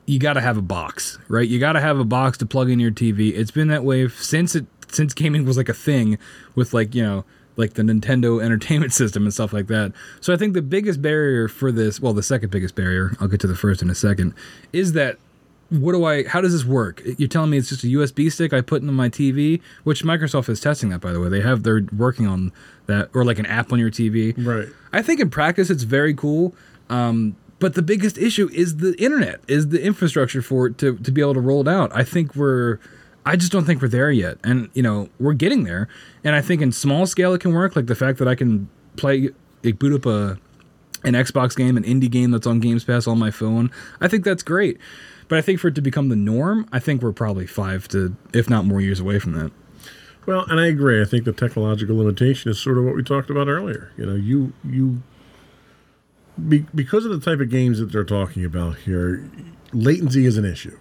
you 0.07 0.19
got 0.19 0.33
to 0.33 0.41
have 0.41 0.57
a 0.57 0.61
box, 0.61 1.19
right? 1.27 1.47
You 1.47 1.59
got 1.59 1.73
to 1.73 1.81
have 1.81 1.99
a 1.99 2.05
box 2.05 2.37
to 2.39 2.45
plug 2.45 2.69
in 2.71 2.79
your 2.79 2.91
TV. 2.91 3.37
It's 3.37 3.51
been 3.51 3.67
that 3.67 3.83
way 3.83 4.07
since 4.07 4.55
it 4.55 4.65
since 4.87 5.13
gaming 5.13 5.45
was 5.45 5.57
like 5.57 5.69
a 5.69 5.73
thing 5.73 6.17
with 6.55 6.73
like, 6.73 6.95
you 6.95 7.03
know, 7.03 7.25
like 7.57 7.73
the 7.73 7.83
Nintendo 7.83 8.41
Entertainment 8.43 8.93
System 8.93 9.23
and 9.23 9.33
stuff 9.33 9.51
like 9.51 9.67
that. 9.67 9.91
So 10.21 10.33
I 10.33 10.37
think 10.37 10.53
the 10.53 10.61
biggest 10.61 11.01
barrier 11.01 11.49
for 11.49 11.71
this, 11.73 11.99
well, 11.99 12.13
the 12.13 12.23
second 12.23 12.49
biggest 12.49 12.73
barrier, 12.73 13.11
I'll 13.19 13.27
get 13.27 13.41
to 13.41 13.47
the 13.47 13.55
first 13.55 13.81
in 13.81 13.89
a 13.89 13.95
second, 13.95 14.33
is 14.71 14.93
that 14.93 15.17
what 15.69 15.91
do 15.91 16.05
I? 16.05 16.25
How 16.25 16.39
does 16.39 16.53
this 16.53 16.63
work? 16.63 17.01
You're 17.17 17.27
telling 17.27 17.49
me 17.49 17.57
it's 17.57 17.67
just 17.67 17.83
a 17.83 17.87
USB 17.87 18.31
stick 18.31 18.53
I 18.53 18.61
put 18.61 18.81
into 18.81 18.93
my 18.93 19.09
TV, 19.09 19.61
which 19.83 20.01
Microsoft 20.01 20.47
is 20.47 20.61
testing 20.61 20.89
that 20.91 21.01
by 21.01 21.11
the 21.11 21.19
way. 21.19 21.27
They 21.27 21.41
have 21.41 21.63
they're 21.63 21.85
working 21.95 22.25
on 22.25 22.53
that, 22.85 23.09
or 23.13 23.25
like 23.25 23.37
an 23.37 23.45
app 23.47 23.73
on 23.73 23.79
your 23.79 23.91
TV. 23.91 24.33
Right. 24.37 24.69
I 24.93 25.01
think 25.01 25.19
in 25.19 25.29
practice 25.29 25.69
it's 25.69 25.83
very 25.83 26.13
cool. 26.13 26.55
Um, 26.89 27.35
but 27.59 27.73
the 27.73 27.81
biggest 27.81 28.17
issue 28.17 28.49
is 28.53 28.77
the 28.77 28.93
internet, 29.01 29.41
is 29.47 29.69
the 29.69 29.83
infrastructure 29.83 30.41
for 30.41 30.67
it 30.67 30.77
to 30.79 30.97
to 30.97 31.11
be 31.11 31.21
able 31.21 31.33
to 31.33 31.41
roll 31.41 31.61
it 31.61 31.67
out. 31.67 31.91
I 31.95 32.03
think 32.03 32.35
we're 32.35 32.79
I 33.27 33.35
just 33.35 33.51
don't 33.51 33.65
think 33.65 33.81
we're 33.81 33.89
there 33.89 34.09
yet. 34.09 34.37
And, 34.45 34.69
you 34.73 34.81
know, 34.81 35.09
we're 35.19 35.33
getting 35.33 35.65
there. 35.65 35.89
And 36.23 36.33
I 36.33 36.39
think 36.39 36.61
in 36.61 36.71
small 36.71 37.05
scale 37.05 37.33
it 37.33 37.41
can 37.41 37.53
work. 37.53 37.75
Like 37.75 37.87
the 37.87 37.95
fact 37.95 38.19
that 38.19 38.27
I 38.27 38.35
can 38.35 38.69
play, 38.95 39.31
like, 39.65 39.77
boot 39.77 39.93
up 39.93 40.05
a 40.05 40.39
an 41.03 41.13
Xbox 41.13 41.55
game, 41.55 41.75
an 41.75 41.83
indie 41.83 42.09
game 42.09 42.31
that's 42.31 42.47
on 42.47 42.61
Games 42.61 42.85
Pass 42.85 43.05
on 43.05 43.19
my 43.19 43.29
phone. 43.29 43.69
I 43.99 44.07
think 44.07 44.23
that's 44.23 44.43
great. 44.43 44.79
But 45.27 45.37
I 45.37 45.41
think 45.41 45.59
for 45.59 45.67
it 45.67 45.75
to 45.75 45.81
become 45.81 46.07
the 46.07 46.15
norm, 46.15 46.69
I 46.71 46.79
think 46.79 47.01
we're 47.01 47.11
probably 47.11 47.45
five 47.45 47.89
to, 47.89 48.15
if 48.33 48.49
not 48.49 48.63
more 48.63 48.79
years 48.79 49.01
away 49.01 49.19
from 49.19 49.33
that. 49.33 49.51
Well, 50.25 50.45
and 50.49 50.57
I 50.57 50.67
agree. 50.67 51.01
I 51.01 51.05
think 51.05 51.25
the 51.25 51.33
technological 51.33 51.97
limitation 51.97 52.49
is 52.49 52.59
sort 52.59 52.77
of 52.77 52.85
what 52.85 52.95
we 52.95 53.03
talked 53.03 53.29
about 53.29 53.49
earlier. 53.49 53.91
You 53.97 54.05
know, 54.05 54.15
you 54.15 54.53
you 54.63 55.01
be, 56.47 56.65
because 56.73 57.05
of 57.05 57.11
the 57.11 57.19
type 57.19 57.39
of 57.39 57.49
games 57.49 57.79
that 57.79 57.91
they're 57.91 58.03
talking 58.03 58.45
about 58.45 58.77
here, 58.77 59.29
latency 59.73 60.25
is 60.25 60.37
an 60.37 60.45
issue, 60.45 60.77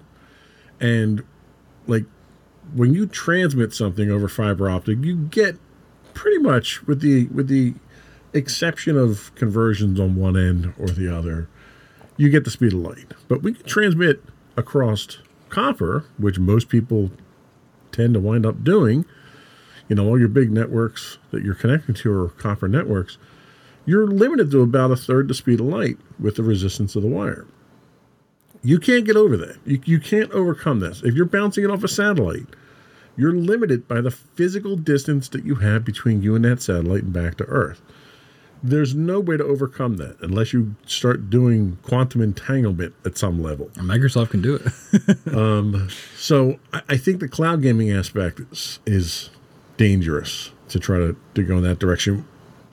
and 0.81 1.23
like 1.87 2.05
when 2.75 2.95
you 2.95 3.07
transmit 3.07 3.73
something 3.73 4.11
over 4.11 4.29
fiber 4.29 4.69
optic, 4.69 4.99
you 5.03 5.17
get 5.17 5.57
pretty 6.15 6.39
much 6.39 6.87
with 6.87 7.01
the 7.01 7.27
with 7.27 7.49
the 7.49 7.75
exception 8.33 8.97
of 8.99 9.35
conversions 9.35 9.99
on 9.99 10.17
one 10.17 10.37
end 10.37 10.75
or 10.79 10.89
the 10.89 11.15
other, 11.15 11.49
you 12.17 12.29
get 12.29 12.45
the 12.45 12.51
speed 12.51 12.73
of 12.73 12.81
light. 12.81 13.15
But 13.29 13.43
we 13.43 13.55
can 13.55 13.65
transmit 13.67 14.23
across 14.57 15.19
copper, 15.49 16.05
which 16.19 16.39
most 16.39 16.69
people 16.69 17.11
tend 17.93 18.15
to 18.15 18.21
wind 18.21 18.45
up 18.45 18.63
doing. 18.65 19.05
You 19.89 19.97
know, 19.97 20.07
all 20.07 20.19
your 20.19 20.29
big 20.29 20.51
networks 20.51 21.19
that 21.31 21.45
you're 21.45 21.55
connecting 21.55 21.95
to 21.97 22.13
are 22.13 22.29
copper 22.31 22.69
networks. 22.69 23.19
You're 23.87 24.09
limited 24.09 24.51
to 24.51 24.63
about 24.63 24.91
a 24.91 24.97
third 24.97 25.29
the 25.29 25.35
speed 25.35 25.61
of 25.61 25.67
light 25.67 25.97
with 26.19 26.37
the 26.37 26.43
resistance 26.43 26.97
of 26.97 27.03
the 27.03 27.09
wire. 27.09 27.47
You 28.63 28.81
can't 28.81 29.05
get 29.05 29.17
over 29.17 29.37
that. 29.37 29.59
You, 29.65 29.81
you 29.85 30.01
can't 30.01 30.31
overcome 30.33 30.81
this. 30.81 31.03
If 31.05 31.15
you're 31.15 31.25
bouncing 31.25 31.63
it 31.63 31.71
off 31.71 31.85
a 31.85 31.89
satellite, 31.89 32.47
you're 33.17 33.33
limited 33.33 33.87
by 33.87 34.01
the 34.01 34.11
physical 34.11 34.77
distance 34.77 35.29
that 35.29 35.45
you 35.45 35.57
have 35.57 35.85
between 35.85 36.21
you 36.21 36.35
and 36.35 36.45
that 36.45 36.61
satellite 36.61 37.05
and 37.05 37.13
back 37.13 37.37
to 37.37 37.45
Earth. 37.45 37.81
There's 38.63 38.95
no 38.95 39.21
way 39.21 39.37
to 39.37 39.45
overcome 39.45 39.99
that 39.99 40.17
unless 40.21 40.53
you 40.53 40.75
start 40.87 41.31
doing 41.31 41.79
quantum 41.83 42.21
entanglement 42.21 42.95
at 43.05 43.17
some 43.17 43.41
level. 43.41 43.67
Microsoft 43.75 44.31
can 44.31 44.43
do 44.43 44.57
it. 44.57 45.35
um, 45.35 45.89
so 46.17 46.59
I, 46.73 46.83
I, 46.89 46.97
think 46.97 47.21
the 47.21 47.29
cloud 47.29 47.63
gaming 47.63 47.93
aspect 47.93 48.41
is, 48.51 48.81
is 48.85 49.31
dangerous 49.77 50.51
to 50.71 50.81
try 50.81 50.99
to, 50.99 51.17
to 51.35 51.43
go 51.45 51.59
in 51.59 51.63
that 51.63 51.79
direction. 51.79 52.27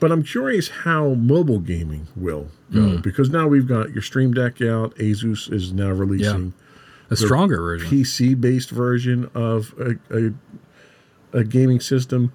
But 0.04 0.12
I'm 0.12 0.22
curious 0.22 0.68
how 0.68 1.14
mobile 1.14 1.60
gaming 1.60 2.08
will 2.14 2.48
go 2.70 2.78
mm. 2.80 3.02
because 3.02 3.30
now 3.30 3.48
we've 3.48 3.66
got 3.66 3.94
your 3.94 4.02
Steam 4.02 4.34
Deck 4.34 4.60
out. 4.60 4.94
Asus 4.96 5.50
is 5.50 5.72
now 5.72 5.92
releasing 5.92 6.44
yeah. 6.44 7.08
a 7.08 7.16
stronger 7.16 7.56
version, 7.56 7.88
PC 7.88 8.38
based 8.38 8.68
version 8.68 9.30
of 9.34 9.72
a, 9.78 9.96
a, 10.14 10.34
a 11.32 11.42
gaming 11.42 11.80
system. 11.80 12.34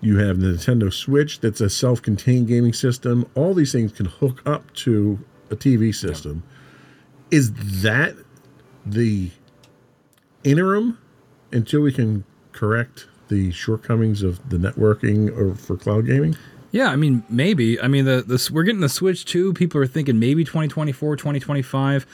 You 0.00 0.18
have 0.18 0.38
the 0.38 0.46
Nintendo 0.46 0.92
Switch 0.92 1.40
that's 1.40 1.60
a 1.60 1.68
self 1.68 2.00
contained 2.00 2.46
gaming 2.46 2.72
system. 2.72 3.28
All 3.34 3.52
these 3.52 3.72
things 3.72 3.90
can 3.90 4.06
hook 4.06 4.40
up 4.46 4.72
to 4.74 5.18
a 5.50 5.56
TV 5.56 5.92
system. 5.92 6.44
Yeah. 7.32 7.38
Is 7.38 7.82
that 7.82 8.14
the 8.86 9.32
interim 10.44 10.98
until 11.50 11.80
we 11.80 11.90
can 11.90 12.22
correct 12.52 13.08
the 13.26 13.50
shortcomings 13.50 14.22
of 14.22 14.50
the 14.50 14.56
networking 14.56 15.36
or 15.36 15.56
for 15.56 15.76
cloud 15.76 16.06
gaming? 16.06 16.36
Yeah, 16.70 16.88
I 16.88 16.96
mean, 16.96 17.22
maybe. 17.28 17.80
I 17.80 17.88
mean, 17.88 18.04
the, 18.04 18.22
the 18.26 18.50
we're 18.52 18.64
getting 18.64 18.80
the 18.80 18.88
Switch 18.88 19.24
2. 19.24 19.54
People 19.54 19.80
are 19.80 19.86
thinking 19.86 20.18
maybe 20.18 20.44
2024, 20.44 21.16
2025. 21.16 22.06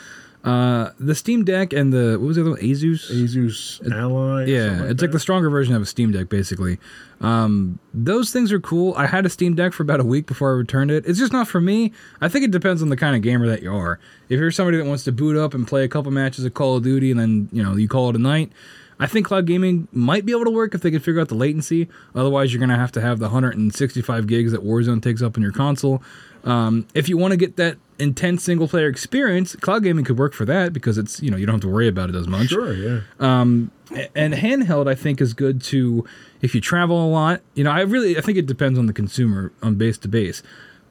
Uh, 0.45 0.91
the 1.01 1.15
Steam 1.15 1.43
Deck 1.43 1.73
and 1.73 1.91
the 1.91 2.19
what 2.21 2.27
was 2.27 2.37
the 2.37 2.43
other 2.43 2.51
one? 2.51 2.61
Asus? 2.61 3.11
Asus 3.11 3.91
Ally. 3.91 4.45
Yeah, 4.45 4.65
like 4.65 4.73
it's 4.73 5.01
that. 5.01 5.01
like 5.01 5.11
the 5.13 5.19
stronger 5.19 5.49
version 5.49 5.75
of 5.75 5.81
a 5.81 5.87
Steam 5.87 6.13
Deck, 6.13 6.29
basically. 6.29 6.79
Um, 7.23 7.79
those 7.95 8.31
things 8.31 8.53
are 8.53 8.61
cool. 8.61 8.93
I 8.95 9.07
had 9.07 9.25
a 9.25 9.31
Steam 9.31 9.55
Deck 9.55 9.73
for 9.73 9.83
about 9.83 10.01
a 10.01 10.05
week 10.05 10.27
before 10.27 10.51
I 10.51 10.57
returned 10.57 10.91
it. 10.91 11.07
It's 11.07 11.19
just 11.19 11.33
not 11.33 11.49
for 11.49 11.63
me. 11.63 11.93
I 12.21 12.29
think 12.29 12.45
it 12.45 12.51
depends 12.51 12.83
on 12.83 12.91
the 12.91 12.97
kind 12.97 13.17
of 13.17 13.23
gamer 13.23 13.47
that 13.47 13.63
you 13.63 13.75
are. 13.75 13.99
If 14.29 14.39
you're 14.39 14.51
somebody 14.51 14.77
that 14.77 14.85
wants 14.85 15.05
to 15.05 15.13
boot 15.13 15.35
up 15.35 15.55
and 15.55 15.67
play 15.67 15.83
a 15.83 15.89
couple 15.89 16.13
matches 16.13 16.45
of 16.45 16.53
Call 16.53 16.77
of 16.77 16.83
Duty 16.83 17.11
and 17.11 17.19
then 17.19 17.49
you 17.51 17.63
know 17.63 17.75
you 17.75 17.89
call 17.89 18.11
it 18.11 18.17
a 18.17 18.19
night, 18.19 18.53
I 18.99 19.07
think 19.07 19.27
cloud 19.27 19.47
gaming 19.47 19.89
might 19.93 20.25
be 20.25 20.33
able 20.33 20.45
to 20.45 20.51
work 20.51 20.75
if 20.75 20.83
they 20.83 20.91
can 20.91 21.01
figure 21.01 21.21
out 21.21 21.29
the 21.29 21.35
latency. 21.35 21.89
Otherwise, 22.15 22.53
you're 22.53 22.61
going 22.61 22.71
to 22.71 22.77
have 22.77 22.93
to 22.93 23.01
have 23.01 23.19
the 23.19 23.27
165 23.27 24.27
gigs 24.27 24.53
that 24.53 24.63
Warzone 24.63 25.03
takes 25.03 25.23
up 25.23 25.37
in 25.37 25.43
your 25.43 25.53
console. 25.53 26.03
Um, 26.45 26.87
if 26.95 27.09
you 27.09 27.17
want 27.17 27.33
to 27.33 27.37
get 27.37 27.57
that 27.57 27.79
intense 27.99 28.45
single 28.45 28.69
player 28.69 28.89
experience, 28.89 29.57
cloud 29.57 29.83
gaming 29.83 30.05
could 30.05 30.19
work 30.19 30.33
for 30.33 30.45
that 30.45 30.73
because 30.73 30.99
it's 30.99 31.23
you 31.23 31.31
know 31.31 31.37
you 31.37 31.47
don't 31.47 31.55
have 31.55 31.63
to 31.63 31.69
worry 31.69 31.89
about 31.89 32.11
it 32.11 32.15
as 32.15 32.29
much. 32.29 32.49
Sure, 32.49 32.73
yeah. 32.73 33.01
Um, 33.19 33.71
and 34.15 34.35
handheld, 34.35 34.89
I 34.89 34.95
think, 34.95 35.21
is 35.21 35.33
good 35.33 35.63
to 35.65 36.05
if 36.43 36.55
you 36.55 36.61
travel 36.61 37.05
a 37.05 37.09
lot. 37.09 37.41
You 37.55 37.65
know, 37.65 37.71
I 37.71 37.81
really 37.81 38.19
I 38.19 38.21
think 38.21 38.39
it 38.39 38.47
depends 38.47 38.79
on 38.79 38.87
the 38.87 38.93
consumer 38.93 39.53
on 39.63 39.77
base 39.77 39.99
to 39.99 40.09
base, 40.09 40.43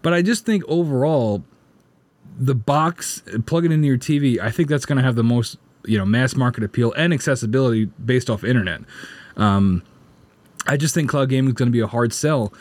but 0.01 0.13
I 0.13 0.21
just 0.21 0.45
think 0.45 0.63
overall, 0.67 1.43
the 2.37 2.55
box 2.55 3.21
plug 3.45 3.65
it 3.65 3.71
into 3.71 3.87
your 3.87 3.97
TV. 3.97 4.39
I 4.39 4.49
think 4.49 4.69
that's 4.69 4.85
going 4.85 4.97
to 4.97 5.03
have 5.03 5.15
the 5.15 5.23
most 5.23 5.57
you 5.85 5.97
know 5.97 6.05
mass 6.05 6.35
market 6.35 6.63
appeal 6.63 6.93
and 6.93 7.13
accessibility 7.13 7.85
based 7.85 8.29
off 8.29 8.43
internet. 8.43 8.81
Um, 9.37 9.83
I 10.67 10.77
just 10.77 10.93
think 10.93 11.09
cloud 11.09 11.29
gaming 11.29 11.49
is 11.49 11.53
going 11.53 11.67
to 11.67 11.73
be 11.73 11.81
a 11.81 11.87
hard 11.87 12.13
sell 12.13 12.53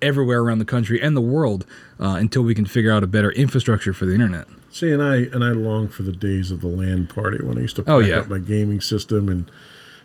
everywhere 0.00 0.40
around 0.40 0.58
the 0.58 0.64
country 0.64 1.00
and 1.00 1.16
the 1.16 1.20
world 1.20 1.66
uh, 1.98 2.16
until 2.18 2.42
we 2.42 2.54
can 2.54 2.66
figure 2.66 2.92
out 2.92 3.02
a 3.02 3.06
better 3.06 3.32
infrastructure 3.32 3.92
for 3.92 4.06
the 4.06 4.14
internet. 4.14 4.46
See, 4.70 4.92
and 4.92 5.02
I 5.02 5.16
and 5.16 5.42
I 5.42 5.50
long 5.50 5.88
for 5.88 6.02
the 6.02 6.12
days 6.12 6.50
of 6.50 6.60
the 6.60 6.68
LAN 6.68 7.06
party 7.06 7.44
when 7.44 7.58
I 7.58 7.62
used 7.62 7.76
to 7.76 7.82
oh, 7.82 7.84
pack 7.84 7.94
oh, 7.94 7.98
yeah. 7.98 8.18
up 8.18 8.28
my 8.28 8.38
gaming 8.38 8.80
system 8.80 9.28
and 9.28 9.50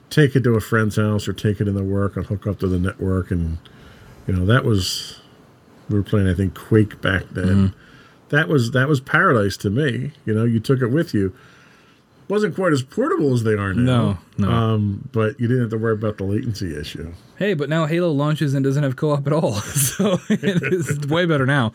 take 0.10 0.36
it 0.36 0.44
to 0.44 0.56
a 0.56 0.62
friend's 0.62 0.96
house 0.96 1.28
or 1.28 1.34
take 1.34 1.60
it 1.60 1.68
in 1.68 1.76
the 1.76 1.84
work 1.84 2.16
and 2.16 2.26
hook 2.26 2.48
up 2.48 2.60
to 2.60 2.68
the 2.68 2.80
network 2.80 3.32
and 3.32 3.58
you 4.28 4.34
know 4.34 4.46
that 4.46 4.64
was 4.64 5.20
we 5.90 5.98
were 5.98 6.04
playing 6.04 6.28
I 6.28 6.34
think 6.34 6.56
Quake 6.56 7.02
back 7.02 7.24
then. 7.32 7.46
Mm-hmm. 7.46 7.78
That 8.30 8.48
was 8.48 8.72
that 8.72 8.88
was 8.88 9.00
paradise 9.00 9.58
to 9.58 9.70
me. 9.70 10.12
You 10.26 10.34
know, 10.34 10.44
you 10.44 10.60
took 10.60 10.82
it 10.82 10.88
with 10.88 11.14
you 11.14 11.36
wasn't 12.34 12.56
quite 12.56 12.74
as 12.74 12.82
portable 12.82 13.32
as 13.34 13.44
they 13.44 13.54
are 13.54 13.74
now. 13.76 14.20
No, 14.38 14.48
no. 14.48 14.52
Um, 14.52 15.08
but 15.12 15.40
you 15.40 15.48
didn't 15.48 15.62
have 15.62 15.70
to 15.70 15.78
worry 15.78 15.94
about 15.94 16.18
the 16.18 16.24
latency 16.24 16.76
issue. 16.76 17.14
Hey, 17.38 17.54
but 17.54 17.70
now 17.70 17.86
Halo 17.86 18.10
launches 18.12 18.56
and 18.56 18.64
doesn't 18.64 18.82
have 18.82 18.96
co-op 18.96 19.28
at 19.28 19.34
all, 19.34 19.54
so 19.62 20.18
it's 20.30 21.06
way 21.08 21.28
better 21.28 21.46
now. 21.46 21.74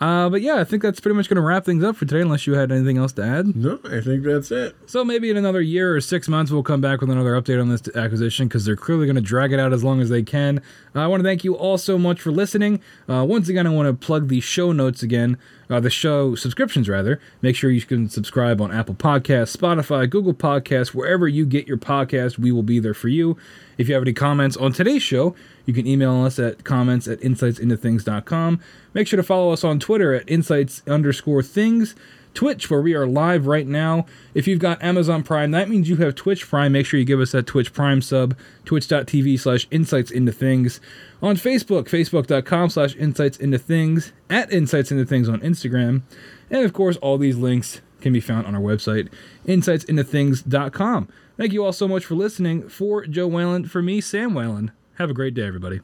Uh, 0.00 0.28
but 0.28 0.42
yeah, 0.42 0.56
I 0.56 0.64
think 0.64 0.82
that's 0.82 1.00
pretty 1.00 1.14
much 1.14 1.28
going 1.28 1.36
to 1.36 1.42
wrap 1.42 1.64
things 1.64 1.82
up 1.84 1.96
for 1.96 2.04
today, 2.04 2.20
unless 2.20 2.46
you 2.46 2.54
had 2.54 2.70
anything 2.70 2.98
else 2.98 3.12
to 3.12 3.24
add. 3.24 3.56
No, 3.56 3.78
I 3.84 4.00
think 4.00 4.24
that's 4.24 4.50
it. 4.50 4.74
So 4.86 5.04
maybe 5.04 5.30
in 5.30 5.36
another 5.36 5.62
year 5.62 5.96
or 5.96 6.00
six 6.00 6.28
months, 6.28 6.50
we'll 6.50 6.64
come 6.64 6.80
back 6.80 7.00
with 7.00 7.10
another 7.10 7.40
update 7.40 7.60
on 7.60 7.68
this 7.68 7.82
acquisition 7.96 8.48
because 8.48 8.64
they're 8.64 8.76
clearly 8.76 9.06
going 9.06 9.16
to 9.16 9.22
drag 9.22 9.52
it 9.52 9.60
out 9.60 9.72
as 9.72 9.84
long 9.84 10.00
as 10.00 10.10
they 10.10 10.22
can. 10.22 10.58
Uh, 10.94 11.00
I 11.00 11.06
want 11.06 11.22
to 11.22 11.24
thank 11.26 11.44
you 11.44 11.56
all 11.56 11.78
so 11.78 11.96
much 11.96 12.20
for 12.20 12.32
listening. 12.32 12.82
Uh, 13.08 13.24
once 13.24 13.48
again, 13.48 13.66
I 13.66 13.70
want 13.70 13.86
to 13.86 13.94
plug 13.94 14.28
the 14.28 14.40
show 14.40 14.72
notes 14.72 15.02
again, 15.02 15.38
uh, 15.74 15.80
the 15.80 15.90
show 15.90 16.36
subscriptions 16.36 16.88
rather. 16.88 17.20
Make 17.42 17.56
sure 17.56 17.68
you 17.68 17.82
can 17.82 18.08
subscribe 18.08 18.60
on 18.60 18.70
Apple 18.72 18.94
Podcasts, 18.94 19.56
Spotify, 19.56 20.08
Google 20.08 20.32
Podcasts, 20.32 20.94
wherever 20.94 21.26
you 21.26 21.44
get 21.44 21.66
your 21.66 21.76
podcast. 21.76 22.38
We 22.38 22.52
will 22.52 22.62
be 22.62 22.78
there 22.78 22.94
for 22.94 23.08
you. 23.08 23.36
If 23.76 23.88
you 23.88 23.94
have 23.94 24.04
any 24.04 24.12
comments 24.12 24.56
on 24.56 24.72
today's 24.72 25.02
show, 25.02 25.34
you 25.66 25.74
can 25.74 25.86
email 25.86 26.24
us 26.24 26.38
at 26.38 26.62
comments 26.62 27.08
at 27.08 27.20
insightsintothings.com. 27.20 28.60
Make 28.92 29.08
sure 29.08 29.16
to 29.16 29.24
follow 29.24 29.52
us 29.52 29.64
on 29.64 29.80
Twitter 29.80 30.14
at 30.14 30.30
insights 30.30 30.82
underscore 30.86 31.42
things. 31.42 31.96
Twitch, 32.34 32.68
where 32.68 32.80
we 32.80 32.94
are 32.94 33.06
live 33.06 33.46
right 33.46 33.66
now. 33.66 34.06
If 34.34 34.46
you've 34.46 34.58
got 34.58 34.82
Amazon 34.82 35.22
Prime, 35.22 35.52
that 35.52 35.68
means 35.68 35.88
you 35.88 35.96
have 35.96 36.14
Twitch 36.14 36.46
Prime. 36.48 36.72
Make 36.72 36.86
sure 36.86 36.98
you 36.98 37.06
give 37.06 37.20
us 37.20 37.32
that 37.32 37.46
Twitch 37.46 37.72
Prime 37.72 38.02
sub, 38.02 38.36
twitch.tv 38.64 39.38
slash 39.38 39.66
insights 39.70 40.10
into 40.10 40.32
things. 40.32 40.80
On 41.22 41.36
Facebook, 41.36 41.84
facebook.com 41.84 42.70
slash 42.70 42.96
insights 42.96 43.38
into 43.38 43.58
things, 43.58 44.12
at 44.28 44.52
insights 44.52 44.90
into 44.90 45.04
things 45.04 45.28
on 45.28 45.40
Instagram. 45.40 46.02
And 46.50 46.64
of 46.64 46.72
course, 46.72 46.96
all 46.98 47.16
these 47.16 47.36
links 47.36 47.80
can 48.00 48.12
be 48.12 48.20
found 48.20 48.46
on 48.46 48.54
our 48.54 48.60
website, 48.60 49.08
insightsintothings.com. 49.46 51.08
Thank 51.36 51.52
you 51.52 51.64
all 51.64 51.72
so 51.72 51.88
much 51.88 52.04
for 52.04 52.14
listening. 52.14 52.68
For 52.68 53.06
Joe 53.06 53.26
Whalen, 53.26 53.64
for 53.64 53.82
me, 53.82 54.00
Sam 54.00 54.34
Whalen. 54.34 54.72
Have 54.98 55.10
a 55.10 55.14
great 55.14 55.34
day, 55.34 55.46
everybody. 55.46 55.80